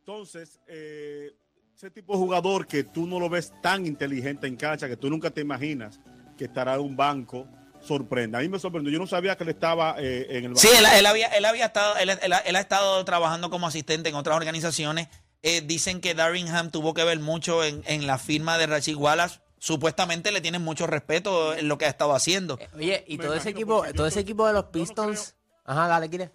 Entonces, 0.00 0.60
eh, 0.68 1.32
ese 1.76 1.90
tipo 1.90 2.12
de 2.12 2.18
jugador 2.18 2.66
que 2.66 2.84
tú 2.84 3.06
no 3.06 3.18
lo 3.18 3.28
ves 3.28 3.52
tan 3.62 3.86
inteligente 3.86 4.46
en 4.46 4.56
cancha, 4.56 4.88
que 4.88 4.96
tú 4.96 5.08
nunca 5.10 5.30
te 5.30 5.40
imaginas 5.40 5.98
que 6.36 6.44
estará 6.44 6.74
en 6.74 6.80
un 6.80 6.96
banco, 6.96 7.46
sorprende. 7.80 8.36
A 8.38 8.40
mí 8.40 8.48
me 8.48 8.58
sorprendió. 8.58 8.92
Yo 8.92 8.98
no 8.98 9.06
sabía 9.06 9.36
que 9.36 9.44
él 9.44 9.50
estaba 9.50 9.96
eh, 9.98 10.26
en 10.30 10.36
el 10.44 10.48
banco. 10.50 10.60
Sí, 10.60 10.68
él, 10.76 10.84
él 10.94 11.06
había, 11.06 11.26
él 11.28 11.44
había 11.44 11.66
estado, 11.66 11.96
él, 11.96 12.10
él 12.10 12.56
ha 12.56 12.60
estado 12.60 13.04
trabajando 13.04 13.50
como 13.50 13.66
asistente 13.66 14.08
en 14.08 14.14
otras 14.14 14.36
organizaciones. 14.36 15.08
Eh, 15.48 15.62
dicen 15.62 16.00
que 16.00 16.14
Darringham 16.14 16.70
tuvo 16.70 16.92
que 16.94 17.04
ver 17.04 17.18
mucho 17.20 17.64
en, 17.64 17.82
en 17.86 18.06
la 18.06 18.18
firma 18.18 18.58
de 18.58 18.66
Rachid 18.66 18.96
Wallace. 18.96 19.40
Supuestamente 19.58 20.30
le 20.30 20.40
tienen 20.40 20.62
mucho 20.62 20.86
respeto 20.86 21.54
en 21.54 21.68
lo 21.68 21.78
que 21.78 21.86
ha 21.86 21.88
estado 21.88 22.14
haciendo. 22.14 22.58
Eh, 22.60 22.68
Oye, 22.76 23.04
y 23.08 23.16
Me 23.18 23.24
todo 23.24 23.34
ese 23.34 23.48
equipo, 23.50 23.82
todo 23.94 24.06
ese 24.06 24.20
equipo 24.20 24.46
de 24.46 24.52
los 24.52 24.64
no 24.64 24.70
Pistons. 24.72 25.34
Ajá, 25.64 25.88
dale, 25.88 26.08
¿quieres? 26.08 26.30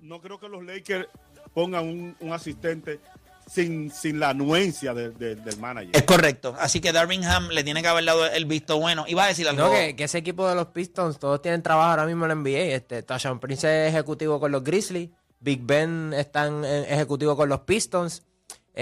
No 0.00 0.20
creo 0.20 0.38
que 0.38 0.48
los 0.48 0.64
Lakers 0.64 1.08
pongan 1.52 1.88
un, 1.88 2.16
un 2.20 2.32
asistente 2.32 3.00
sin, 3.46 3.90
sin 3.90 4.20
la 4.20 4.30
anuencia 4.30 4.94
de- 4.94 5.10
de- 5.10 5.34
del 5.34 5.56
manager. 5.58 5.90
Es 5.96 6.02
correcto. 6.04 6.54
Así 6.58 6.80
que 6.80 6.92
Darvingham 6.92 7.48
le 7.48 7.64
tiene 7.64 7.82
que 7.82 7.88
haber 7.88 8.04
dado 8.04 8.24
el 8.26 8.44
visto 8.44 8.78
bueno. 8.78 9.04
Iba 9.08 9.24
a 9.24 9.26
decir 9.26 9.48
algo. 9.48 9.64
No, 9.64 9.72
que, 9.72 9.96
que 9.96 10.04
ese 10.04 10.18
equipo 10.18 10.48
de 10.48 10.54
los 10.54 10.68
Pistons, 10.68 11.18
todos 11.18 11.42
tienen 11.42 11.62
trabajo 11.62 11.90
ahora 11.90 12.06
mismo 12.06 12.24
en 12.26 12.28
la 12.28 12.34
NBA. 12.36 12.74
Este, 12.76 13.02
Tashawn 13.02 13.40
Prince 13.40 13.86
es 13.88 13.92
ejecutivo 13.92 14.38
con 14.38 14.52
los 14.52 14.62
Grizzlies. 14.62 15.10
Big 15.40 15.60
Ben 15.62 16.12
está 16.14 16.46
en, 16.46 16.64
en 16.64 16.84
ejecutivo 16.84 17.36
con 17.36 17.48
los 17.48 17.60
Pistons. 17.60 18.22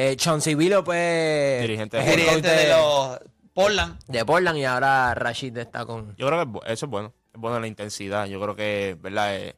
Eh, 0.00 0.14
Chauncey 0.16 0.54
Billups, 0.54 0.84
pues. 0.84 1.60
Dirigente 1.62 1.96
de 1.96 2.68
los 2.68 3.18
Portland. 3.52 3.98
de 4.06 4.24
Portland. 4.24 4.58
Y 4.58 4.64
ahora 4.64 5.12
Rashid 5.14 5.56
está 5.58 5.84
con. 5.84 6.14
Yo 6.16 6.28
creo 6.28 6.52
que 6.52 6.72
eso 6.72 6.86
es 6.86 6.90
bueno. 6.90 7.12
Es 7.34 7.40
bueno 7.40 7.58
la 7.58 7.66
intensidad. 7.66 8.26
Yo 8.26 8.40
creo 8.40 8.54
que, 8.54 8.96
¿verdad? 9.00 9.34
Eh, 9.36 9.56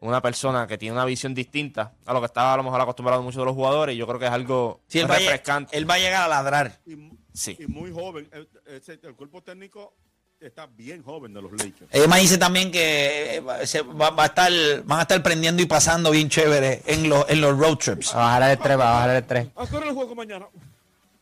una 0.00 0.22
persona 0.22 0.66
que 0.66 0.78
tiene 0.78 0.94
una 0.94 1.04
visión 1.04 1.34
distinta 1.34 1.92
a 2.06 2.12
lo 2.14 2.20
que 2.20 2.26
estaba 2.26 2.54
a 2.54 2.56
lo 2.56 2.62
mejor 2.62 2.80
acostumbrado 2.80 3.22
muchos 3.22 3.40
de 3.40 3.44
los 3.44 3.54
jugadores. 3.54 3.94
Yo 3.96 4.06
creo 4.06 4.18
que 4.18 4.24
es 4.26 4.30
algo 4.30 4.80
Sí, 4.86 5.00
él, 5.00 5.10
va 5.10 5.16
a, 5.16 5.18
refrescante. 5.18 5.76
él 5.76 5.90
va 5.90 5.94
a 5.94 5.98
llegar 5.98 6.22
a 6.22 6.28
ladrar. 6.28 6.78
Y, 6.86 7.10
Sí. 7.34 7.56
y 7.60 7.66
muy 7.66 7.90
joven. 7.92 8.26
El, 8.32 8.48
ese- 8.66 8.98
el 9.02 9.14
cuerpo 9.14 9.42
técnico 9.42 9.94
está 10.40 10.66
bien 10.66 11.02
joven 11.02 11.34
de 11.34 11.42
los 11.42 11.50
Lakers. 11.52 11.90
Ella 11.90 12.06
me 12.06 12.20
dice 12.20 12.38
también 12.38 12.70
que 12.70 13.36
eh, 13.36 13.66
se 13.66 13.82
va, 13.82 14.10
va 14.10 14.24
a 14.24 14.26
estar, 14.26 14.52
van 14.84 15.00
a 15.00 15.02
estar 15.02 15.22
prendiendo 15.22 15.62
y 15.62 15.66
pasando 15.66 16.10
bien 16.10 16.28
chévere 16.28 16.82
en, 16.86 17.08
los 17.08 17.28
en 17.28 17.40
los 17.40 17.58
road 17.58 17.76
trips. 17.76 18.14
A 18.14 18.18
bajar 18.18 18.50
el 18.50 18.58
3, 18.58 18.70
a 18.72 18.76
bajar 18.76 19.10
el 19.10 19.26
3. 19.26 19.48
¿A 19.56 19.66
qué 19.66 19.76
hora 19.76 19.88
el 19.88 19.94
juego 19.94 20.14
mañana? 20.14 20.46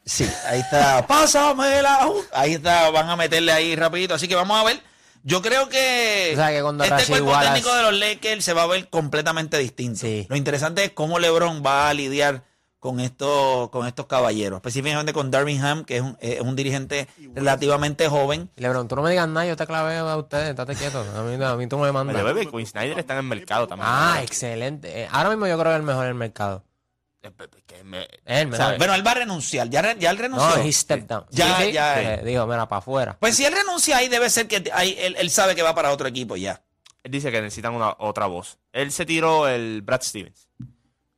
Sí, 0.05 0.29
ahí 0.47 0.61
está. 0.61 1.07
Pásamela. 1.07 2.09
Ahí 2.33 2.55
está, 2.55 2.91
van 2.91 3.09
a 3.09 3.17
meterle 3.17 3.53
ahí 3.53 3.75
rapidito. 3.75 4.15
Así 4.15 4.29
que 4.29 4.35
vamos 4.35 4.59
a 4.59 4.65
ver. 4.65 4.81
Yo 5.25 5.43
creo 5.43 5.69
que, 5.69 6.31
O 6.35 6.37
sea, 6.37 6.51
que 6.51 6.63
cuando 6.63 6.85
este 6.85 7.05
cuerpo 7.07 7.37
técnico 7.41 7.75
de 7.75 7.83
los 7.83 7.95
Lakers 7.95 8.45
se 8.45 8.53
va 8.53 8.63
a 8.63 8.67
ver 8.67 8.89
completamente 8.89 9.59
distinto. 9.59 9.99
Sí. 10.01 10.25
Lo 10.29 10.37
interesante 10.37 10.85
es 10.85 10.93
cómo 10.93 11.19
LeBron 11.19 11.65
va 11.67 11.89
a 11.89 11.95
lidiar 11.95 12.45
con 12.79 13.01
estos, 13.01 13.71
con 13.71 13.87
estos 13.87 14.07
caballeros, 14.07 14.59
específicamente 14.59 15.13
con 15.13 15.31
Darvin 15.31 15.61
Ham, 15.65 15.85
que 15.85 15.97
es 15.97 16.03
un, 16.03 16.17
es 16.21 16.41
un 16.41 16.55
dirigente 16.55 17.09
relativamente 17.35 18.09
joven. 18.09 18.51
Lebron, 18.57 18.87
tú 18.89 18.97
no 18.97 19.03
me 19.03 19.11
digas 19.11 19.29
nada, 19.29 19.47
yo 19.47 19.57
te 19.57 19.67
clavé 19.67 19.97
a 19.97 20.17
ustedes, 20.17 20.51
estate 20.51 20.75
quieto. 20.77 21.01
A 21.17 21.23
mí, 21.23 21.43
a 21.43 21.57
mí 21.57 21.67
tú 21.67 21.79
me 21.79 21.91
mandas. 21.91 22.15
Pero 22.15 22.27
bebé, 22.35 22.49
Quinn 22.51 22.67
Snyder 22.67 22.99
está 22.99 23.15
en 23.15 23.19
el 23.21 23.27
mercado 23.27 23.67
también. 23.67 23.89
Ah, 23.91 24.21
excelente. 24.23 25.03
Eh, 25.03 25.09
ahora 25.11 25.31
mismo 25.31 25.47
yo 25.47 25.55
creo 25.59 25.65
que 25.71 25.75
es 25.75 25.81
el 25.81 25.83
mejor 25.87 26.05
en 26.05 26.09
el 26.11 26.15
mercado. 26.15 26.65
Eh, 27.23 27.31
Que 27.67 27.83
me- 27.83 28.07
mejor. 28.27 28.57
¿sabes? 28.57 28.79
Bueno, 28.79 28.95
él 28.95 29.05
va 29.05 29.11
a 29.13 29.15
renunciar. 29.15 29.69
Ya, 29.69 29.97
ya 29.97 30.11
él 30.11 30.19
renunció. 30.19 30.57
No, 30.57 30.63
he 30.63 30.73
stepped 30.73 31.07
down. 31.09 31.25
Ya, 31.31 31.57
Sí, 31.59 31.65
sí. 31.65 31.73
ya. 31.73 32.15
Eh, 32.15 32.23
dijo, 32.25 32.47
mira, 32.47 32.69
para 32.69 32.79
afuera. 32.79 33.17
Pues 33.19 33.35
si 33.37 33.45
él 33.45 33.53
renuncia 33.53 33.97
ahí, 33.97 34.09
debe 34.09 34.31
ser 34.31 34.47
que 34.47 34.71
ahí 34.73 34.95
él, 34.99 35.17
él 35.19 35.31
sabe 35.31 35.57
que 35.57 35.63
va 35.63 35.75
para 35.75 35.91
otro 35.93 36.07
equipo 36.07 36.37
ya. 36.37 36.63
Él 37.03 37.11
dice 37.11 37.33
que 37.33 37.41
necesitan 37.41 37.75
una 37.75 37.97
otra 37.99 38.27
voz. 38.27 38.59
Él 38.73 38.93
se 38.93 39.07
tiró 39.07 39.49
el 39.49 39.83
Brad 39.83 40.03
Stevens. 40.03 40.49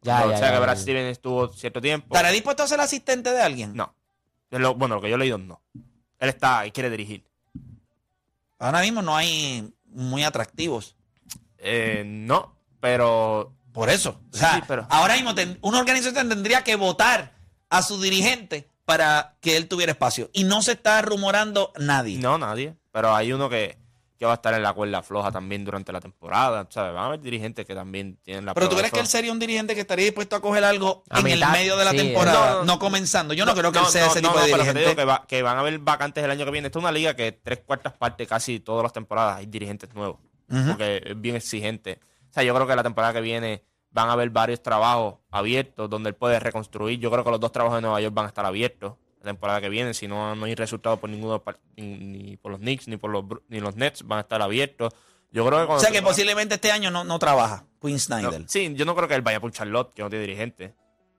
Ya, 0.02 0.26
o 0.26 0.30
ya, 0.30 0.38
sea 0.38 0.48
ya, 0.48 0.54
que 0.54 0.60
Brad. 0.60 0.76
Stevens 0.78 1.12
estuvo 1.12 1.48
cierto 1.52 1.80
tiempo. 1.80 2.14
¿Estará 2.14 2.30
dispuesto 2.30 2.62
a 2.62 2.68
ser 2.68 2.80
asistente 2.80 3.30
de 3.32 3.42
alguien? 3.42 3.74
No. 3.74 3.94
Lo- 4.50 4.74
bueno, 4.74 4.94
lo 4.96 5.00
que 5.00 5.08
yo 5.10 5.16
he 5.16 5.18
leído, 5.18 5.38
no. 5.38 5.60
Él 6.18 6.28
está 6.28 6.66
y 6.66 6.70
quiere 6.70 6.90
dirigir. 6.90 7.24
Ahora 8.58 8.80
mismo 8.80 9.02
no 9.02 9.16
hay 9.16 9.72
muy 9.86 10.24
atractivos. 10.24 10.96
Eh, 11.58 12.02
no, 12.06 12.56
pero 12.80 13.54
Por 13.72 13.90
eso. 13.90 14.20
O 14.32 14.36
sea, 14.36 14.54
Sí, 14.56 14.62
pero- 14.66 14.86
ahora 14.90 15.14
mismo 15.14 15.34
ten- 15.36 15.58
una 15.62 15.78
organización 15.78 16.28
tendría 16.28 16.64
que 16.64 16.74
votar 16.74 17.34
a 17.68 17.82
su 17.82 18.00
dirigente 18.00 18.68
para 18.84 19.36
que 19.40 19.56
él 19.56 19.68
tuviera 19.68 19.92
espacio. 19.92 20.30
Y 20.32 20.42
no 20.44 20.62
se 20.62 20.72
está 20.72 21.00
rumorando 21.02 21.72
nadie. 21.78 22.18
no, 22.18 22.38
nadie. 22.38 22.74
Pero 22.90 23.14
hay 23.14 23.32
uno 23.32 23.48
que, 23.48 23.78
que 24.18 24.26
va 24.26 24.32
a 24.32 24.34
estar 24.34 24.52
en 24.52 24.62
la 24.64 24.72
cuerda 24.72 25.00
floja 25.02 25.30
también 25.30 25.64
durante 25.64 25.92
la 25.92 26.00
temporada. 26.00 26.66
¿sabes? 26.70 26.92
Van 26.92 27.04
a 27.04 27.06
haber 27.06 27.20
dirigentes 27.20 27.64
que 27.64 27.74
también 27.74 28.18
tienen 28.24 28.44
la 28.46 28.52
Pero 28.54 28.68
tú 28.68 28.76
crees 28.76 28.90
que 28.92 28.98
él 29.00 29.06
sería 29.06 29.30
un 29.30 29.38
dirigente 29.38 29.74
que 29.76 29.82
estaría 29.82 30.06
dispuesto 30.06 30.34
a 30.34 30.40
coger 30.40 30.64
algo 30.64 31.04
A 31.08 31.20
en 31.20 31.28
el 31.28 31.40
medio 31.52 31.76
de 31.76 31.84
la 31.84 31.92
sí, 31.92 31.98
temporada, 31.98 32.50
no, 32.50 32.58
no, 32.58 32.64
no. 32.64 32.78
comenzando? 32.80 33.32
Yo 33.34 33.46
no, 33.46 33.54
creo 33.54 33.70
que 33.70 33.78
él 33.78 33.86
sea 33.86 34.06
no, 34.06 34.10
ese 34.10 34.20
no, 34.22 34.28
tipo 34.30 34.40
de 34.40 34.50
pero 34.50 34.64
que 34.64 34.72
te 34.72 34.78
dirigente. 34.78 34.80
digo 34.80 34.96
que, 34.96 35.04
va- 35.04 35.24
que 35.28 35.42
van 35.42 35.56
a 35.56 35.60
haber 35.60 35.78
vacantes 35.78 36.24
el 36.24 36.30
año 36.30 36.44
que 36.44 36.50
viene. 36.50 36.66
Esta 36.66 36.78
es 36.78 36.82
una 36.82 36.90
liga 36.92 37.14
que 37.14 37.30
tres 37.32 37.60
cuartas 37.64 37.92
partes, 37.92 38.26
casi 38.26 38.58
todas 38.60 38.82
las 38.82 38.92
temporadas, 38.92 39.36
hay 39.38 39.46
dirigentes 39.46 39.94
nuevos. 39.94 40.18
Porque 40.48 41.02
es 41.04 41.20
bien 41.20 41.36
exigente. 41.36 42.00
O 42.30 42.32
sea, 42.32 42.42
yo 42.42 42.54
creo 42.54 42.66
que 42.66 42.74
la 42.74 42.82
temporada 42.82 43.12
que 43.12 43.20
viene 43.20 43.62
van 43.90 44.08
a 44.08 44.12
haber 44.12 44.30
varios 44.30 44.62
trabajos 44.62 45.14
abiertos 45.30 45.88
donde 45.88 46.08
él 46.10 46.14
puede 46.16 46.40
reconstruir. 46.40 46.98
Yo 46.98 47.10
creo 47.10 47.22
que 47.24 47.30
los 47.30 47.38
dos 47.40 47.52
trabajos 47.52 47.76
de 47.78 47.82
Nueva 47.82 48.00
York 48.00 48.14
van 48.14 48.24
a 48.26 48.28
estar 48.28 48.44
abiertos 48.44 48.94
la 49.20 49.24
temporada 49.30 49.60
que 49.60 49.68
viene. 49.68 49.94
Si 49.94 50.06
no, 50.08 50.34
no 50.34 50.44
hay 50.46 50.54
resultados 50.54 50.98
por 50.98 51.10
ninguno, 51.10 51.42
ni, 51.76 52.36
por 52.36 52.52
los 52.52 52.60
Knicks, 52.60 52.88
ni 52.88 52.96
por 52.96 53.10
los, 53.10 53.24
ni 53.48 53.60
los 53.60 53.76
Nets, 53.76 54.06
van 54.06 54.18
a 54.18 54.22
estar 54.22 54.40
abiertos. 54.42 54.92
Yo 55.30 55.46
creo 55.46 55.66
que 55.66 55.72
o 55.74 55.78
sea 55.80 55.90
que 55.90 56.00
posiblemente 56.02 56.54
este 56.54 56.72
año 56.72 56.90
no, 56.90 57.04
no 57.04 57.18
trabaja 57.18 57.66
Quinn 57.82 57.92
no, 57.92 57.98
Snyder. 57.98 58.44
sí, 58.48 58.72
yo 58.74 58.84
no 58.86 58.94
creo 58.96 59.08
que 59.08 59.14
él 59.14 59.20
vaya 59.22 59.40
por 59.40 59.52
Charlotte, 59.52 59.92
que 59.94 60.02
no 60.02 60.08
tiene 60.08 60.24
dirigente. 60.24 60.74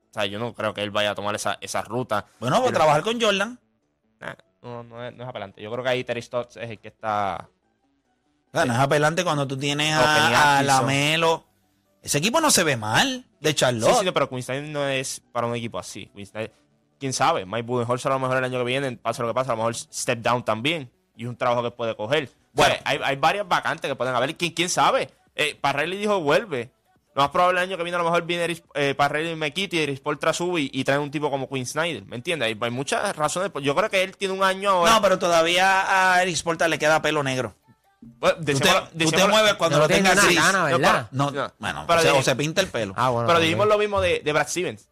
O 0.10 0.14
sea, 0.14 0.26
yo 0.26 0.40
no 0.40 0.54
creo 0.56 0.74
que 0.74 0.82
él 0.82 0.90
vaya 0.90 1.12
a 1.12 1.16
tomar 1.16 1.36
esa, 1.36 1.58
esa 1.62 1.84
ruta. 1.84 2.26
Bueno, 2.40 2.60
pues 2.62 2.74
trabajar 2.74 3.04
con 3.04 3.22
Jordan. 3.22 3.60
Nah, 4.20 4.34
no, 4.64 4.84
no 4.84 5.06
es, 5.06 5.16
no 5.16 5.24
es 5.24 5.30
apelante. 5.30 5.62
Yo 5.62 5.72
creo 5.72 5.84
que 5.84 5.90
ahí 5.92 6.04
Terry 6.04 6.22
Stotts 6.24 6.58
es 6.58 6.70
el 6.72 6.80
que 6.80 6.88
está. 6.88 7.48
Bueno, 8.52 8.74
es 8.74 8.80
apelante 8.80 9.24
cuando 9.24 9.48
tú 9.48 9.56
tienes 9.58 9.94
a, 9.94 10.58
a. 10.60 10.64
Lamelo. 10.64 11.46
Ese 12.02 12.18
equipo 12.18 12.42
no 12.42 12.50
se 12.50 12.64
ve 12.64 12.78
mal 12.78 13.26
de 13.40 13.50
Sí, 13.50 13.56
Charlotte. 13.58 14.00
sí, 14.04 14.10
pero 14.12 14.28
Quinn 14.30 14.42
Snyder 14.42 14.64
no 14.70 14.88
es 14.88 15.22
para 15.32 15.46
un 15.46 15.56
equipo 15.56 15.78
así. 15.78 16.08
Quinn 16.16 16.26
Snyder- 16.26 16.52
quién 17.00 17.14
sabe, 17.14 17.46
Mike 17.46 17.64
Budenholzer 17.64 18.12
a 18.12 18.16
lo 18.16 18.20
mejor 18.20 18.38
el 18.38 18.44
año 18.44 18.60
que 18.60 18.66
viene, 18.66 18.98
pasa 18.98 19.22
lo 19.24 19.30
que 19.30 19.34
pasa, 19.34 19.52
a 19.52 19.56
lo 19.56 19.58
mejor 19.64 19.76
step 19.76 20.20
down 20.20 20.44
también. 20.44 20.92
Y 21.16 21.24
es 21.24 21.30
un 21.30 21.36
trabajo 21.36 21.64
que 21.64 21.72
puede 21.72 21.96
coger. 21.96 22.30
Bueno, 22.54 22.76
hay, 22.86 23.00
hay 23.04 23.16
varias 23.16 23.48
vacantes 23.48 23.90
que 23.90 23.96
pueden 23.96 24.16
haber. 24.16 24.36
¿Quién, 24.36 24.52
quién 24.54 24.70
sabe? 24.70 25.10
Eh, 25.36 25.58
Parrelli 25.60 25.98
dijo 25.98 26.20
vuelve. 26.22 26.72
Lo 27.16 27.24
más 27.24 27.32
probable 27.32 27.60
el 27.62 27.68
año 27.68 27.76
que 27.78 27.84
viene 27.84 27.96
a 27.96 28.00
lo 28.00 28.06
mejor 28.06 28.24
viene 28.24 28.46
Eris- 28.48 28.64
eh, 28.76 28.94
Parrelli 28.96 29.32
y 29.32 29.36
Mekiti 29.36 29.78
y 29.78 29.82
Eris 29.82 30.00
Paul 30.00 30.20
sube 30.32 30.62
y, 30.62 30.70
y 30.72 30.84
traen 30.84 31.02
un 31.02 31.12
tipo 31.12 31.30
como 31.30 31.50
Quinn 31.50 31.66
Snyder. 31.66 32.06
¿Me 32.06 32.16
entiendes? 32.16 32.46
Hay, 32.48 32.58
hay 32.60 32.72
muchas 32.72 33.16
razones. 33.16 33.52
Yo 33.62 33.76
creo 33.76 33.90
que 33.90 34.04
él 34.04 34.16
tiene 34.16 34.34
un 34.34 34.44
año 34.44 34.70
ahora. 34.70 34.92
No, 34.94 35.02
pero 35.02 35.20
todavía 35.20 36.14
a 36.16 36.22
Eric 36.24 36.36
Sporta 36.36 36.68
le 36.68 36.78
queda 36.80 37.02
pelo 37.02 37.24
negro. 37.24 37.56
Bueno, 38.02 38.38
Tú 38.38 38.46
te, 38.46 38.54
decíamos- 38.54 38.90
tú 38.92 38.98
te 38.98 39.06
decíamos- 39.06 39.30
mueves 39.32 39.54
cuando 39.56 39.78
No 39.78 39.84
lo 39.84 39.88
tengas 39.90 40.24
gris. 40.26 40.38
gana, 40.38 40.60
No, 40.70 40.78
¿verdad? 40.78 41.08
No, 41.12 41.32
No. 41.32 41.54
bueno, 41.60 41.86
Pero 41.88 42.00
o, 42.00 42.02
sea, 42.04 42.12
dije- 42.12 42.22
o 42.22 42.24
se 42.24 42.36
pinta 42.38 42.62
el 42.62 42.68
pelo. 42.68 42.94
Ah, 42.96 43.10
bueno. 43.10 43.28
Pero 43.28 43.40
dijimos 43.40 43.68
lo 43.68 43.78
mismo 43.78 44.00
de, 44.00 44.22
de 44.24 44.32
Brad 44.34 44.48
Stevens. 44.48 44.88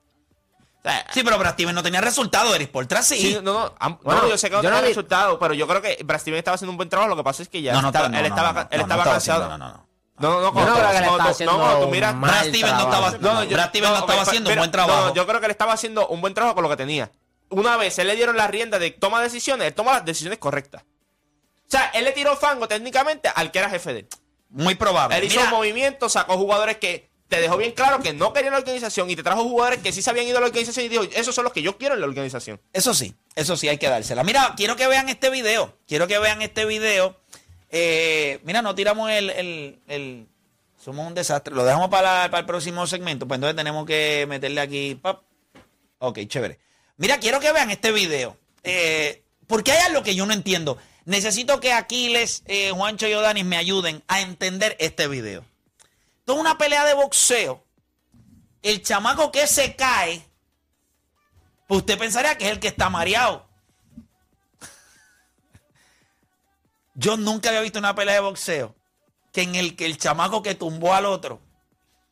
Sí, 1.14 1.22
pero 1.24 1.38
Brad 1.38 1.54
Stevens 1.54 1.76
no 1.76 1.84
tenía 1.84 2.02
resultado. 2.02 2.54
Eric 2.56 2.68
Sporta 2.70 3.02
sí. 3.02 3.18
Sí, 3.18 3.34
no, 3.42 3.54
no, 3.54 3.74
am- 3.80 3.98
Bueno, 4.04 4.24
no, 4.24 4.30
yo 4.30 4.38
sé 4.38 4.50
que 4.50 4.56
no 4.56 4.62
tenía 4.62 4.82
vi- 4.82 4.88
resultado, 4.90 5.38
pero 5.40 5.54
yo 5.54 5.68
creo 5.68 5.82
que 5.82 6.00
Brad 6.04 6.20
Stevens 6.20 6.40
estaba 6.40 6.56
haciendo 6.56 6.72
un 6.72 6.78
buen 6.78 6.90
trabajo. 6.90 7.10
Lo 7.10 7.16
que 7.16 7.24
pasa 7.24 7.44
es 7.44 7.50
que 7.50 7.62
ya 7.62 7.74
no, 7.74 7.82
no, 7.82 7.88
estaba, 7.90 8.10
no, 8.10 8.18
él 8.18 8.24
no, 8.24 8.28
estaba, 8.30 8.54
no, 8.54 8.60
él 8.72 8.78
no, 8.78 8.82
estaba 8.84 9.06
no 9.06 9.12
cansado. 9.12 9.50
No, 9.50 9.58
no, 9.58 9.68
no. 9.70 9.88
No, 10.20 10.42
no, 10.42 10.52
no, 10.52 10.52
no 10.52 11.30
está 11.30 11.46
no, 11.46 11.80
tú 11.80 11.88
miras- 11.90 12.20
Brad 12.20 12.46
Stevens 12.46 12.74
no 12.74 12.90
trabajo. 12.90 13.16
estaba- 13.16 13.34
no, 13.34 13.44
yo- 13.44 13.56
Brad 13.56 13.70
Stevens 13.70 13.92
no 13.94 14.00
estaba 14.00 14.22
haciendo 14.24 14.50
un 14.50 14.56
buen 14.58 14.72
trabajo. 14.72 15.08
no, 15.10 15.14
yo 15.14 15.28
creo 15.28 15.40
que 15.40 15.46
él 15.46 15.52
estaba 15.52 15.74
haciendo 15.74 16.08
un 16.08 16.22
buen 16.22 16.34
trabajo 16.34 16.56
con 16.56 16.64
lo 16.64 16.70
que 16.70 16.78
tenía. 16.78 17.12
Una 17.50 17.78
vez 17.78 17.98
él 18.00 18.08
le 18.08 18.16
dieron 18.16 18.36
la 18.36 18.48
rienda 18.48 18.80
de 18.80 18.92
toma 18.92 19.22
decisiones, 19.22 19.68
él 19.68 19.74
toma 19.74 19.94
las 19.94 20.06
decisiones 20.06 20.40
correctas. 20.40 20.84
O 20.84 21.70
sea, 21.70 21.92
él 21.94 22.04
le 22.04 22.12
tiró 22.14 22.36
fango 22.36 22.68
técnicamente 22.68 23.30
al 23.34 23.52
que 23.52 23.60
era 23.60 23.70
jefe 23.70 23.94
de 23.94 24.00
él. 24.00 24.08
Muy 24.50 24.76
probable. 24.76 25.18
Él 25.18 25.26
hizo 25.26 25.36
Mira, 25.40 25.52
un 25.52 25.58
movimiento, 25.58 26.10
sacó 26.10 26.38
jugadores 26.38 26.78
que 26.78 27.07
te 27.28 27.42
dejó 27.42 27.58
bien 27.58 27.72
claro 27.74 28.00
que 28.02 28.14
no 28.14 28.32
querían 28.34 28.54
la 28.54 28.60
organización 28.60 29.10
y 29.10 29.16
te 29.16 29.24
trajo 29.24 29.44
jugadores 29.44 29.80
que 29.82 29.92
sí 29.92 30.02
se 30.02 30.10
habían 30.10 30.28
ido 30.28 30.38
a 30.38 30.42
la 30.42 30.48
organización 30.48 30.86
y 30.86 30.90
dijo, 30.90 31.04
esos 31.16 31.36
son 31.36 31.44
los 31.44 31.54
que 31.54 31.62
yo 31.62 31.78
quiero 31.78 31.96
en 31.96 32.02
la 32.02 32.08
organización. 32.08 32.60
Eso 32.74 32.94
sí, 32.94 33.14
eso 33.36 33.58
sí 33.58 33.68
hay 33.68 33.78
que 33.78 33.90
dársela. 33.90 34.24
Mira, 34.24 34.54
quiero 34.56 34.76
que 34.76 34.88
vean 34.88 35.10
este 35.10 35.30
video. 35.30 35.78
Quiero 35.88 36.08
que 36.08 36.18
vean 36.20 36.42
este 36.42 36.66
video. 36.66 37.18
Eh, 37.70 38.40
mira, 38.44 38.62
no 38.62 38.74
tiramos 38.76 39.12
el, 39.12 39.30
el- 39.88 40.28
Somos 40.84 41.06
un 41.06 41.14
desastre. 41.14 41.54
Lo 41.54 41.66
dejamos 41.66 41.90
para, 41.90 42.30
para 42.32 42.40
el 42.40 42.46
próximo 42.46 42.88
segmento. 42.88 43.28
Pues 43.28 43.38
entonces 43.38 43.58
tenemos 43.58 43.86
que 43.86 44.26
meterle 44.30 44.62
aquí. 44.62 44.96
pap. 44.96 45.24
Ok, 46.00 46.20
chévere. 46.28 46.60
Mira, 46.96 47.20
quiero 47.20 47.40
que 47.40 47.52
vean 47.52 47.70
este 47.72 47.92
video. 47.92 48.38
Eh, 48.64 49.24
porque 49.48 49.72
hay 49.74 49.80
algo 49.86 50.02
que 50.04 50.16
yo 50.16 50.26
no 50.26 50.34
entiendo. 50.34 50.78
Necesito 51.06 51.60
que 51.60 51.74
Aquiles, 51.74 52.44
eh, 52.48 52.72
Juancho 52.72 53.08
y 53.08 53.14
Odanis 53.14 53.46
me 53.46 53.58
ayuden 53.58 54.04
a 54.08 54.22
entender 54.22 54.76
este 54.80 55.08
video. 55.08 55.44
Esto 56.28 56.36
es 56.36 56.42
una 56.42 56.58
pelea 56.58 56.84
de 56.84 56.94
boxeo. 56.94 57.64
El 58.62 58.84
chamaco 58.84 59.32
que 59.32 59.48
se 59.48 59.78
cae 59.78 60.28
pues 61.70 61.80
usted 61.80 61.98
pensaría 61.98 62.38
que 62.38 62.48
es 62.48 62.52
el 62.52 62.60
que 62.60 62.68
está 62.68 62.90
mareado. 62.90 63.48
Yo 66.96 67.16
nunca 67.16 67.48
había 67.48 67.62
visto 67.62 67.80
una 67.80 67.96
pelea 67.96 68.16
de 68.16 68.20
boxeo 68.20 68.76
que 69.32 69.44
en 69.44 69.56
el 69.56 69.78
que 69.78 69.86
el 69.86 69.98
chamaco 69.98 70.44
que 70.44 70.54
tumbó 70.54 70.94
al 70.94 71.06
otro 71.06 71.40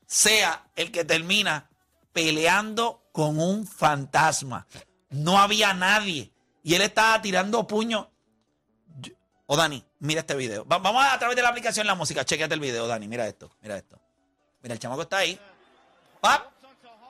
sea 0.06 0.66
el 0.78 0.94
que 0.94 1.04
termina 1.04 1.70
peleando 2.14 3.04
con 3.12 3.38
un 3.38 3.68
fantasma. 3.68 4.66
No 5.10 5.40
había 5.40 5.74
nadie. 5.74 6.32
Y 6.64 6.76
él 6.76 6.84
estaba 6.84 7.22
tirando 7.22 7.68
puños. 7.68 8.08
O 9.46 9.58
Dani, 9.58 9.86
mira 10.00 10.22
este 10.22 10.36
video. 10.36 10.66
Va- 10.66 10.78
vamos 10.78 11.04
a 11.04 11.20
través 11.20 11.36
de 11.36 11.42
la 11.42 11.50
aplicación 11.50 11.86
La 11.86 11.96
Música. 11.96 12.24
Chequete 12.24 12.54
el 12.54 12.62
video, 12.62 12.88
Dani. 12.88 13.10
Mira 13.10 13.28
esto. 13.28 13.52
Mira 13.62 13.76
esto. 13.76 14.00
Mira, 14.66 14.74
el 14.74 14.80
chamaco 14.80 15.04
está 15.04 15.18
ahí. 15.18 15.40
¡Pap! 16.20 16.48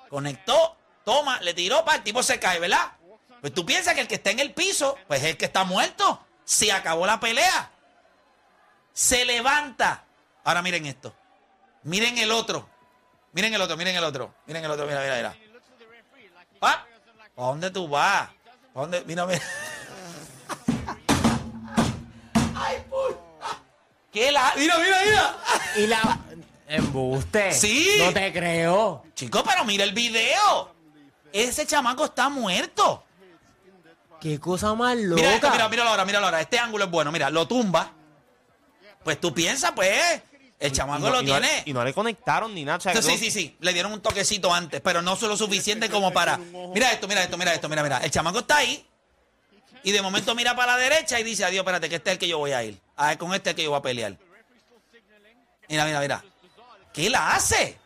Conectó, 0.09 0.75
toma, 1.05 1.39
le 1.39 1.53
tiró, 1.53 1.85
pa, 1.85 1.95
el 1.95 2.03
tipo 2.03 2.21
se 2.21 2.37
cae, 2.37 2.59
¿verdad? 2.59 2.91
Pues 3.39 3.53
tú 3.53 3.65
piensas 3.65 3.93
que 3.93 4.01
el 4.01 4.09
que 4.09 4.15
está 4.15 4.31
en 4.31 4.41
el 4.41 4.53
piso, 4.53 4.97
pues 5.07 5.23
es 5.23 5.29
el 5.29 5.37
que 5.37 5.45
está 5.45 5.63
muerto. 5.63 6.19
Se 6.43 6.73
acabó 6.73 7.05
la 7.05 7.17
pelea. 7.17 7.71
Se 8.91 9.23
levanta. 9.23 10.03
Ahora 10.43 10.61
miren 10.61 10.85
esto. 10.85 11.15
Miren 11.83 12.17
el 12.17 12.29
otro. 12.33 12.67
Miren 13.31 13.53
el 13.53 13.61
otro, 13.61 13.77
miren 13.77 13.95
el 13.95 14.03
otro. 14.03 14.35
Miren 14.47 14.65
el 14.65 14.71
otro, 14.71 14.85
mira, 14.85 14.99
mira, 14.99 15.15
mira. 15.15 15.37
Pa, 16.59 16.85
¿Para 17.35 17.47
dónde 17.47 17.71
tú 17.71 17.87
vas? 17.87 18.31
¿Para 18.73 18.81
dónde? 18.85 19.01
Mira, 19.05 19.25
mira. 19.25 19.39
Ay, 22.53 22.83
puta. 22.89 23.61
¿Qué 24.11 24.29
la? 24.29 24.51
Mira, 24.57 24.77
mira, 24.77 24.97
mira. 25.05 25.37
Y 25.77 25.87
la. 25.87 26.19
Embuste. 26.67 27.51
Sí. 27.51 27.87
No 27.99 28.11
te 28.13 28.31
creo. 28.33 29.03
Chico, 29.13 29.43
pero 29.43 29.63
mira 29.65 29.83
el 29.83 29.93
video. 29.93 30.73
Ese 31.31 31.65
chamaco 31.65 32.05
está 32.05 32.29
muerto. 32.29 33.03
Qué 34.21 34.39
cosa 34.39 34.73
más 34.73 34.95
loca. 34.97 35.21
Mira 35.21 35.35
esto, 35.35 35.51
mira, 35.51 35.69
míralo 35.69 35.89
ahora, 35.91 36.05
míralo 36.05 36.25
ahora. 36.25 36.41
Este 36.41 36.57
ángulo 36.57 36.85
es 36.85 36.91
bueno. 36.91 37.11
Mira, 37.11 37.29
lo 37.29 37.47
tumba. 37.47 37.91
Pues 39.03 39.19
tú 39.19 39.33
piensas, 39.33 39.71
pues, 39.73 40.21
el 40.59 40.71
chamaco 40.71 41.01
no, 41.01 41.09
lo 41.11 41.21
y 41.21 41.25
no- 41.25 41.33
tiene. 41.39 41.63
y 41.65 41.73
no 41.73 41.83
le 41.83 41.93
conectaron 41.93 42.55
ni 42.55 42.65
nada. 42.65 42.77
o 42.79 42.81
sea, 42.81 42.93
que 42.93 43.01
Sí, 43.03 43.17
sí, 43.19 43.29
sí. 43.29 43.55
Le 43.59 43.71
dieron 43.73 43.91
un 43.93 44.01
toquecito 44.01 44.51
antes, 44.51 44.81
pero 44.81 45.01
no 45.03 45.15
solo 45.15 45.37
suficiente 45.37 45.89
como 45.89 46.11
para. 46.11 46.37
Mira 46.37 46.91
esto, 46.91 47.07
mira 47.07 47.21
esto, 47.23 47.37
mira 47.37 47.53
esto, 47.53 47.69
mira, 47.69 47.83
mira. 47.83 47.97
El 47.99 48.09
chamaco 48.09 48.39
está 48.39 48.57
ahí. 48.57 48.83
Y 49.83 49.91
de 49.91 50.01
momento 50.01 50.33
mira 50.33 50.55
para 50.55 50.71
la 50.71 50.77
derecha 50.79 51.19
y 51.19 51.23
dice, 51.23 51.45
adiós, 51.45 51.59
espérate, 51.61 51.87
que 51.89 51.95
este 51.97 52.09
es 52.09 52.13
el 52.13 52.19
que 52.19 52.27
yo 52.27 52.39
voy 52.39 52.53
a 52.53 52.63
ir. 52.63 52.79
A 52.95 53.09
ver, 53.09 53.17
con 53.19 53.31
este 53.35 53.49
es 53.49 53.51
el 53.51 53.55
que 53.57 53.63
yo 53.65 53.69
voy 53.69 53.77
a 53.77 53.81
pelear. 53.83 54.17
Mira, 55.69 55.85
mira, 55.85 55.99
mira. 55.99 56.23
¿Qué 56.95 57.09
la 57.09 57.35
hace? 57.35 57.77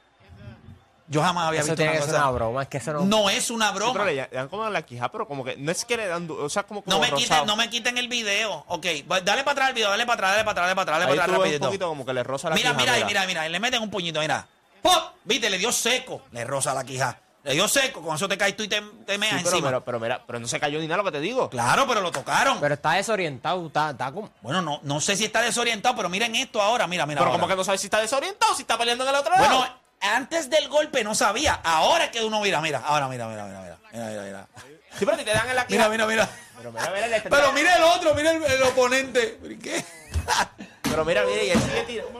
Yo 1.08 1.24
jamás 1.24 1.48
había 1.48 1.62
Eso 1.62 1.72
visto 1.72 1.78
tiene 1.78 1.92
una 1.94 2.00
que 2.02 2.06
ser 2.12 2.16
una 2.22 2.30
broma. 2.30 2.62
Es 2.62 2.68
que 2.70 2.78
eso 2.78 2.94
no. 2.94 3.02
No 3.02 3.30
es 3.32 3.50
una 3.50 3.70
Sí, 3.70 3.74
pero 3.74 3.92
broma. 3.94 4.06
le, 4.06 4.14
le 4.16 4.28
dan 4.28 4.48
como 4.48 4.70
la 4.70 4.82
quija, 4.84 5.12
pero 5.12 5.28
como 5.28 5.44
que 5.44 5.58
no 5.58 5.72
es 5.72 5.84
que 5.84 5.98
le 5.98 6.06
dan, 6.06 6.28
o 6.30 6.48
sea, 6.50 6.62
como, 6.64 6.84
como 6.84 6.96
No 6.96 7.02
me, 7.02 7.10
rosado. 7.10 7.28
quiten, 7.28 7.46
no 7.48 7.56
me 7.56 7.70
quiten 7.72 7.98
el 7.98 8.08
video. 8.08 8.64
Ok, 8.68 8.86
dale 9.24 9.44
para 9.44 9.52
atrás 9.54 9.70
el 9.70 9.74
video, 9.76 9.90
dale 9.90 10.06
para 10.06 10.14
atrás, 10.16 10.32
dale 10.34 10.44
para 10.46 10.52
atrás, 10.52 10.66
dale 10.68 10.76
para 10.76 10.82
atrás, 10.84 11.00
dale 11.00 11.16
para 11.18 11.24
atrás, 11.24 11.60
un 11.62 11.66
poquito 11.68 11.88
como 11.88 12.06
que 12.06 12.14
le 12.14 12.22
roza 12.24 12.50
la 12.50 12.56
Mira, 12.56 12.70
quija, 12.72 12.80
mira, 12.82 12.94
ahí, 12.94 13.04
mira, 13.06 13.26
mira, 13.26 13.50
le 13.50 13.60
meten 13.60 13.82
un 13.82 13.90
puñito, 13.90 14.20
mira. 14.20 14.48
¡Pop! 14.84 15.14
Viste, 15.24 15.50
le 15.50 15.58
dio 15.58 15.72
seco. 15.72 16.22
Le 16.32 16.44
roza 16.46 16.76
la 16.76 16.84
quija. 16.84 17.18
Le 17.50 17.56
dio 17.56 17.68
seco, 17.68 18.04
con 18.04 18.16
eso 18.16 18.28
te 18.30 18.38
caes 18.38 18.56
tú 18.56 18.62
y 18.62 18.68
te, 18.68 18.80
te 19.08 19.18
meas 19.18 19.34
Sí, 19.34 19.40
pero, 19.44 19.50
encima. 19.56 19.68
pero, 19.70 19.84
pero 19.84 20.00
mira, 20.00 20.22
pero 20.28 20.40
no 20.40 20.48
se 20.48 20.60
cayó 20.60 20.80
ni 20.80 20.86
nada 20.86 20.98
lo 20.98 21.04
que 21.04 21.14
te 21.14 21.20
digo. 21.20 21.50
Claro, 21.50 21.88
pero 21.88 22.00
lo 22.00 22.12
tocaron. 22.12 22.60
Pero 22.60 22.76
está 22.76 22.92
desorientado. 22.92 23.66
Está, 23.66 23.90
está 23.90 24.12
como. 24.12 24.30
Bueno, 24.42 24.62
no, 24.62 24.80
no 24.84 25.02
sé 25.02 25.16
si 25.16 25.26
está 25.26 25.42
desorientado, 25.42 25.96
pero 25.96 26.10
miren 26.10 26.36
esto 26.36 26.62
ahora, 26.62 26.86
mira, 26.86 27.08
mira. 27.08 27.18
pero 27.22 27.32
ahora. 27.32 27.40
como 27.42 27.48
que 27.50 27.56
no 27.56 27.64
sabes 27.64 27.82
si 27.82 27.88
está 27.88 28.00
desorientado, 28.02 28.54
si 28.54 28.62
está 28.62 28.78
peleando 28.78 29.04
en 29.04 29.10
el 29.10 29.16
otro 29.16 29.34
lado. 29.34 29.48
Bueno, 29.58 29.80
antes 30.00 30.52
del 30.52 30.70
golpe 30.70 31.04
no 31.04 31.16
sabía. 31.16 31.56
Ahora 31.64 32.04
es 32.06 32.12
que 32.12 32.24
uno 32.24 32.40
mira, 32.40 32.62
mira, 32.62 32.84
ahora 32.86 33.08
mira, 33.08 33.28
mira, 33.28 33.46
mira, 33.48 33.62
mira. 33.62 33.78
Mira, 33.94 34.06
mira, 34.10 34.22
mira. 34.22 34.48
sí, 35.00 35.06
pero 35.06 35.18
si 35.18 35.26
te 35.26 35.32
dan 35.34 35.50
en 35.50 35.56
la 35.56 35.66
quija. 35.66 35.90
Mira, 35.90 36.06
mira, 36.06 36.26
mira. 36.28 36.30
Pero 36.56 36.72
mira, 36.72 36.92
mira, 36.94 37.08
le- 37.08 37.22
Pero 37.22 37.52
mira 37.54 37.76
el 37.78 37.84
otro, 37.84 38.14
mira 38.14 38.30
el, 38.32 38.44
el 38.44 38.62
oponente. 38.62 39.40
¿Pero 39.42 39.60
¿Qué? 39.60 39.84
Pero 40.84 41.04
mira, 41.04 41.24
mira, 41.26 41.44
y 41.44 41.50
él 41.50 41.60
sigue 41.60 41.82
tirando. 41.84 42.20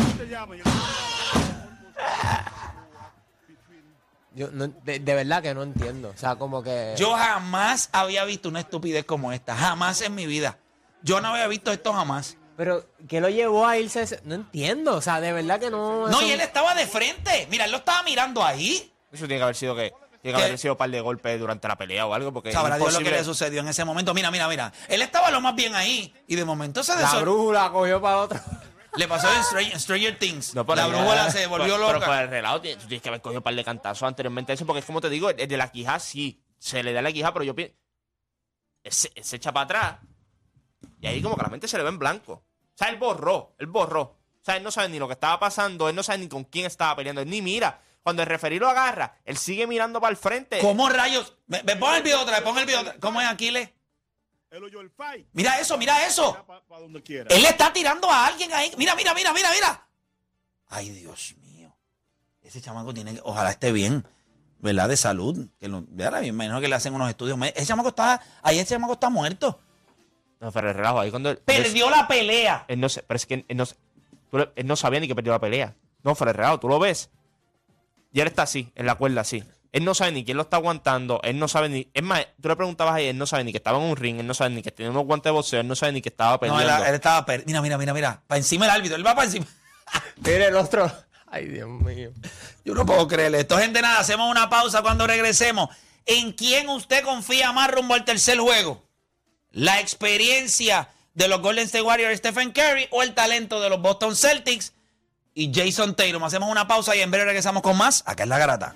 Yo 4.36 4.50
no 4.52 4.68
de, 4.68 5.00
de 5.00 5.16
verdad 5.16 5.42
que 5.42 5.54
no 5.54 5.64
entiendo. 5.64 6.10
O 6.16 6.18
sea, 6.18 6.36
como 6.36 6.62
que. 6.64 6.94
Yo 6.98 7.14
jamás 7.16 7.90
había 7.92 8.24
visto 8.26 8.48
una 8.50 8.60
estupidez 8.60 9.06
como 9.06 9.32
esta. 9.34 9.56
Jamás 9.56 10.02
en 10.02 10.14
mi 10.16 10.26
vida. 10.28 10.58
Yo 11.02 11.20
no 11.22 11.30
había 11.30 11.48
visto 11.48 11.72
esto 11.72 11.94
jamás. 11.94 12.38
Pero, 12.58 12.86
¿qué 13.08 13.22
lo 13.22 13.30
llevó 13.30 13.66
a 13.66 13.78
irse? 13.78 14.02
ese- 14.02 14.20
No 14.26 14.36
entiendo. 14.36 14.96
O 14.96 15.02
sea, 15.02 15.22
de 15.22 15.32
verdad 15.32 15.60
que 15.60 15.72
no. 15.72 16.08
No, 16.08 16.20
eso- 16.20 16.28
y 16.28 16.32
él 16.32 16.42
estaba 16.42 16.76
de 16.76 16.86
frente. 16.88 17.48
Mira, 17.50 17.66
él 17.66 17.72
lo 17.72 17.78
estaba 17.78 18.04
mirando 18.04 18.44
ahí. 18.44 18.94
Eso 19.12 19.26
tiene 19.26 19.38
que 19.38 19.44
haber 19.44 19.56
sido 19.56 19.76
que. 19.76 19.94
Tiene 20.22 20.38
que 20.38 20.44
haber 20.44 20.58
sido 20.60 20.74
un 20.74 20.78
par 20.78 20.90
de 20.90 21.00
golpes 21.00 21.40
durante 21.40 21.66
la 21.70 21.78
pelea 21.78 22.06
o 22.06 22.14
algo, 22.14 22.34
porque. 22.34 22.50
es 22.50 22.56
Sabrá 22.56 22.78
Dios 22.78 22.92
lo 22.94 23.00
que 23.00 23.10
le 23.12 23.24
sucedió 23.24 23.62
en 23.62 23.70
ese 23.70 23.86
momento. 23.86 24.14
Mira, 24.14 24.30
mira, 24.30 24.50
mira. 24.50 24.74
Él 24.90 25.02
estaba 25.02 25.32
lo 25.32 25.40
más 25.40 25.56
bien 25.56 25.74
ahí. 25.76 26.14
Y 26.28 26.36
de 26.36 26.44
momento 26.44 26.84
se 26.84 26.94
La 26.96 27.08
desor- 27.08 27.22
brújula 27.22 27.72
cogió 27.72 28.02
para 28.02 28.18
otro. 28.18 28.40
Le 28.96 29.08
pasó 29.08 29.32
en 29.34 29.44
Stranger, 29.44 29.80
Stranger 29.80 30.20
Things. 30.20 30.56
No, 30.56 30.66
pero 30.66 30.78
la 30.78 30.88
brújula 30.88 31.30
se 31.32 31.46
volvió 31.48 31.76
pero- 31.76 31.86
Pero 31.88 31.94
loca. 31.94 32.06
por 32.08 32.16
el 32.18 32.30
relato, 32.30 32.62
tienes- 32.62 32.80
tú 32.82 32.88
tienes 32.88 33.02
que 33.04 33.10
haber 33.10 33.22
cogido 33.22 33.40
un 33.40 33.44
par 33.44 33.56
de 33.56 33.64
cantazos 33.64 34.04
anteriormente 34.08 34.52
a 34.52 34.56
eso, 34.56 34.66
porque 34.66 34.80
es 34.80 34.86
como 34.86 35.00
te 35.02 35.10
digo, 35.10 35.30
el 35.30 35.48
de 35.48 35.58
la 35.58 35.72
quija 35.72 36.00
sí, 36.00 36.42
se 36.58 36.82
le 36.84 36.92
da 36.94 37.02
la 37.02 37.12
quija, 37.12 37.32
pero 37.34 37.46
yo 37.46 37.56
pienso. 37.56 37.76
Se, 38.84 39.12
se 39.24 39.36
echa 39.36 39.52
para 39.52 39.66
atrás. 39.66 39.98
Y 41.02 41.08
ahí 41.08 41.22
como 41.22 41.36
que 41.36 41.44
la 41.44 41.50
mente 41.50 41.68
se 41.68 41.78
le 41.78 41.84
ve 41.84 41.90
en 41.90 42.00
blanco. 42.00 42.34
O 42.34 42.44
sea, 42.76 42.90
él 42.90 42.98
borró, 42.98 43.56
él 43.60 43.68
borró. 43.68 44.02
O 44.02 44.42
sea, 44.42 44.56
él 44.58 44.64
no 44.64 44.72
sabe 44.72 44.90
ni 44.90 45.00
lo 45.00 45.08
que 45.08 45.14
estaba 45.14 45.40
pasando, 45.40 45.90
él 45.90 45.96
no 45.96 46.02
sabe 46.04 46.20
ni 46.20 46.28
con 46.30 46.46
quién 46.46 46.66
estaba 46.66 46.96
peleando, 46.96 47.22
él 47.22 47.30
ni 47.30 47.42
mira. 47.42 47.82
Cuando 48.02 48.24
el 48.24 48.30
referí 48.30 48.58
lo 48.58 48.70
agarra, 48.70 49.20
él 49.26 49.38
sigue 49.38 49.68
mirando 49.68 50.00
para 50.00 50.12
el 50.12 50.18
frente. 50.18 50.60
¿Cómo 50.60 50.88
rayos? 50.90 51.36
Me, 51.48 51.62
me 51.64 51.76
pon 51.76 51.94
el 51.96 52.02
video 52.04 52.22
otra 52.22 52.36
vez, 52.38 52.44
pon 52.44 52.58
el 52.58 52.66
video 52.66 52.80
otra 52.80 52.94
vez. 52.94 53.02
¿Cómo 53.02 53.20
es 53.22 53.28
Aquiles? 53.28 53.70
Él 54.52 54.64
oyó 54.64 54.82
el 54.82 54.90
fight. 54.90 55.28
Mira 55.34 55.60
eso, 55.60 55.78
mira 55.78 56.06
eso. 56.08 56.36
Para 56.68 56.82
donde 56.82 57.02
quiera. 57.04 57.34
Él 57.34 57.42
le 57.44 57.50
está 57.50 57.72
tirando 57.72 58.10
a 58.10 58.28
alguien 58.28 58.52
ahí. 58.54 58.72
Mira, 58.78 58.96
mira, 58.96 59.14
mira, 59.14 59.32
mira, 59.34 59.50
mira. 59.54 59.88
Ay, 60.68 60.90
Dios 60.90 61.36
mío. 61.42 61.76
Ese 62.42 62.60
chamaco 62.62 62.94
tiene 62.94 63.14
que, 63.16 63.22
ojalá 63.24 63.52
esté 63.52 63.72
bien, 63.72 64.06
¿verdad? 64.60 64.90
De 64.90 64.98
salud. 64.98 65.48
Que 65.60 65.68
lo, 65.68 65.84
¿verdad? 65.90 66.22
Me 66.22 66.28
imagino 66.28 66.60
que 66.62 66.68
le 66.68 66.76
hacen 66.76 66.94
unos 66.96 67.10
estudios. 67.10 67.38
Ese 67.56 67.66
chamaco 67.68 67.90
está, 67.90 68.22
ahí 68.42 68.58
ese 68.58 68.74
chamaco 68.74 68.94
está 68.94 69.10
muerto. 69.10 69.62
No, 70.40 70.52
pero 70.52 70.70
el 70.70 70.76
relajo 70.76 71.00
ahí 71.00 71.12
cuando. 71.12 71.30
él- 71.32 71.38
Perdió 71.40 71.90
la 71.90 72.08
pelea. 72.08 72.66
Él 72.68 72.80
no, 72.80 72.90
se- 72.90 73.04
pero 73.04 73.18
es 73.18 73.26
que 73.26 73.46
él 73.48 73.58
no, 73.58 73.66
él 74.56 74.66
no 74.68 74.76
sabía 74.76 75.00
ni 75.00 75.08
que 75.08 75.14
perdió 75.16 75.32
la 75.34 75.40
pelea. 75.40 75.76
No, 76.02 76.14
de 76.16 76.34
relajo, 76.34 76.60
tú 76.60 76.70
lo 76.70 76.80
ves. 76.80 77.10
Y 78.12 78.22
él 78.22 78.28
está 78.28 78.44
así, 78.44 78.72
en 78.74 78.86
la 78.88 78.96
cuerda 78.96 79.22
así. 79.22 79.44
Él 79.72 79.86
no 79.86 79.94
sabe 79.94 80.12
ni 80.12 80.26
quién 80.26 80.36
lo 80.38 80.44
está 80.44 80.58
aguantando. 80.58 81.20
Él 81.24 81.38
no 81.38 81.48
sabe 81.48 81.70
ni. 81.70 81.90
Es 81.94 82.02
más, 82.04 82.26
tú 82.42 82.48
le 82.50 82.56
preguntabas 82.56 82.96
ahí, 82.96 83.06
él 83.08 83.18
no 83.18 83.28
sabe 83.28 83.44
ni 83.44 83.52
que 83.52 83.58
estaba 83.58 83.78
en 83.78 83.84
un 83.84 83.96
ring, 83.96 84.20
él 84.20 84.26
no 84.28 84.34
sabe 84.34 84.50
ni 84.50 84.62
que 84.64 84.72
tenía 84.72 84.90
unos 84.90 85.06
guantes 85.06 85.26
de 85.26 85.32
boxeo, 85.32 85.60
él 85.62 85.68
no 85.68 85.76
sabe 85.76 85.92
ni 85.92 86.02
que 86.02 86.10
estaba 86.10 86.32
No, 86.34 86.40
peleando. 86.40 86.84
él, 86.84 86.90
él 86.90 86.96
estaba 86.96 87.26
per- 87.26 87.44
Mira, 87.46 87.62
mira, 87.62 87.78
mira, 87.78 87.94
mira. 87.94 88.24
Para 88.26 88.38
encima 88.40 88.66
del 88.66 88.76
árbitro. 88.76 88.96
Él 88.98 89.06
va 89.06 89.14
para 89.16 89.26
encima. 89.26 89.46
Mira 90.18 90.48
el 90.48 90.56
otro. 90.56 90.92
Ay, 91.32 91.46
Dios 91.48 91.70
mío. 91.70 92.12
Yo 92.66 92.74
no 92.74 92.86
puedo 92.86 93.08
creerle 93.08 93.40
esto. 93.42 93.58
Gente, 93.58 93.82
nada, 93.82 94.00
hacemos 94.00 94.30
una 94.30 94.50
pausa 94.50 94.82
cuando 94.82 95.06
regresemos. 95.08 95.70
¿En 96.06 96.32
quién 96.32 96.68
usted 96.70 97.04
confía 97.04 97.52
más 97.52 97.70
rumbo 97.72 97.94
al 97.94 98.04
tercer 98.06 98.40
juego? 98.40 98.84
¿La 99.52 99.80
experiencia 99.80 100.90
de 101.14 101.28
los 101.28 101.42
Golden 101.42 101.66
State 101.66 101.84
Warriors, 101.84 102.18
Stephen 102.18 102.52
Curry, 102.52 102.88
o 102.92 103.04
el 103.04 103.14
talento 103.14 103.60
de 103.62 103.70
los 103.70 103.80
Boston 103.82 104.16
Celtics 104.16 104.74
y 105.36 105.52
Jason 105.54 105.96
Tatum? 105.96 106.24
Hacemos 106.24 106.50
una 106.50 106.68
pausa 106.68 106.96
y 106.96 107.02
en 107.02 107.12
breve 107.12 107.26
regresamos 107.26 107.62
con 107.62 107.78
más. 107.78 108.04
Acá 108.08 108.24
es 108.24 108.30
la 108.30 108.38
garata. 108.40 108.76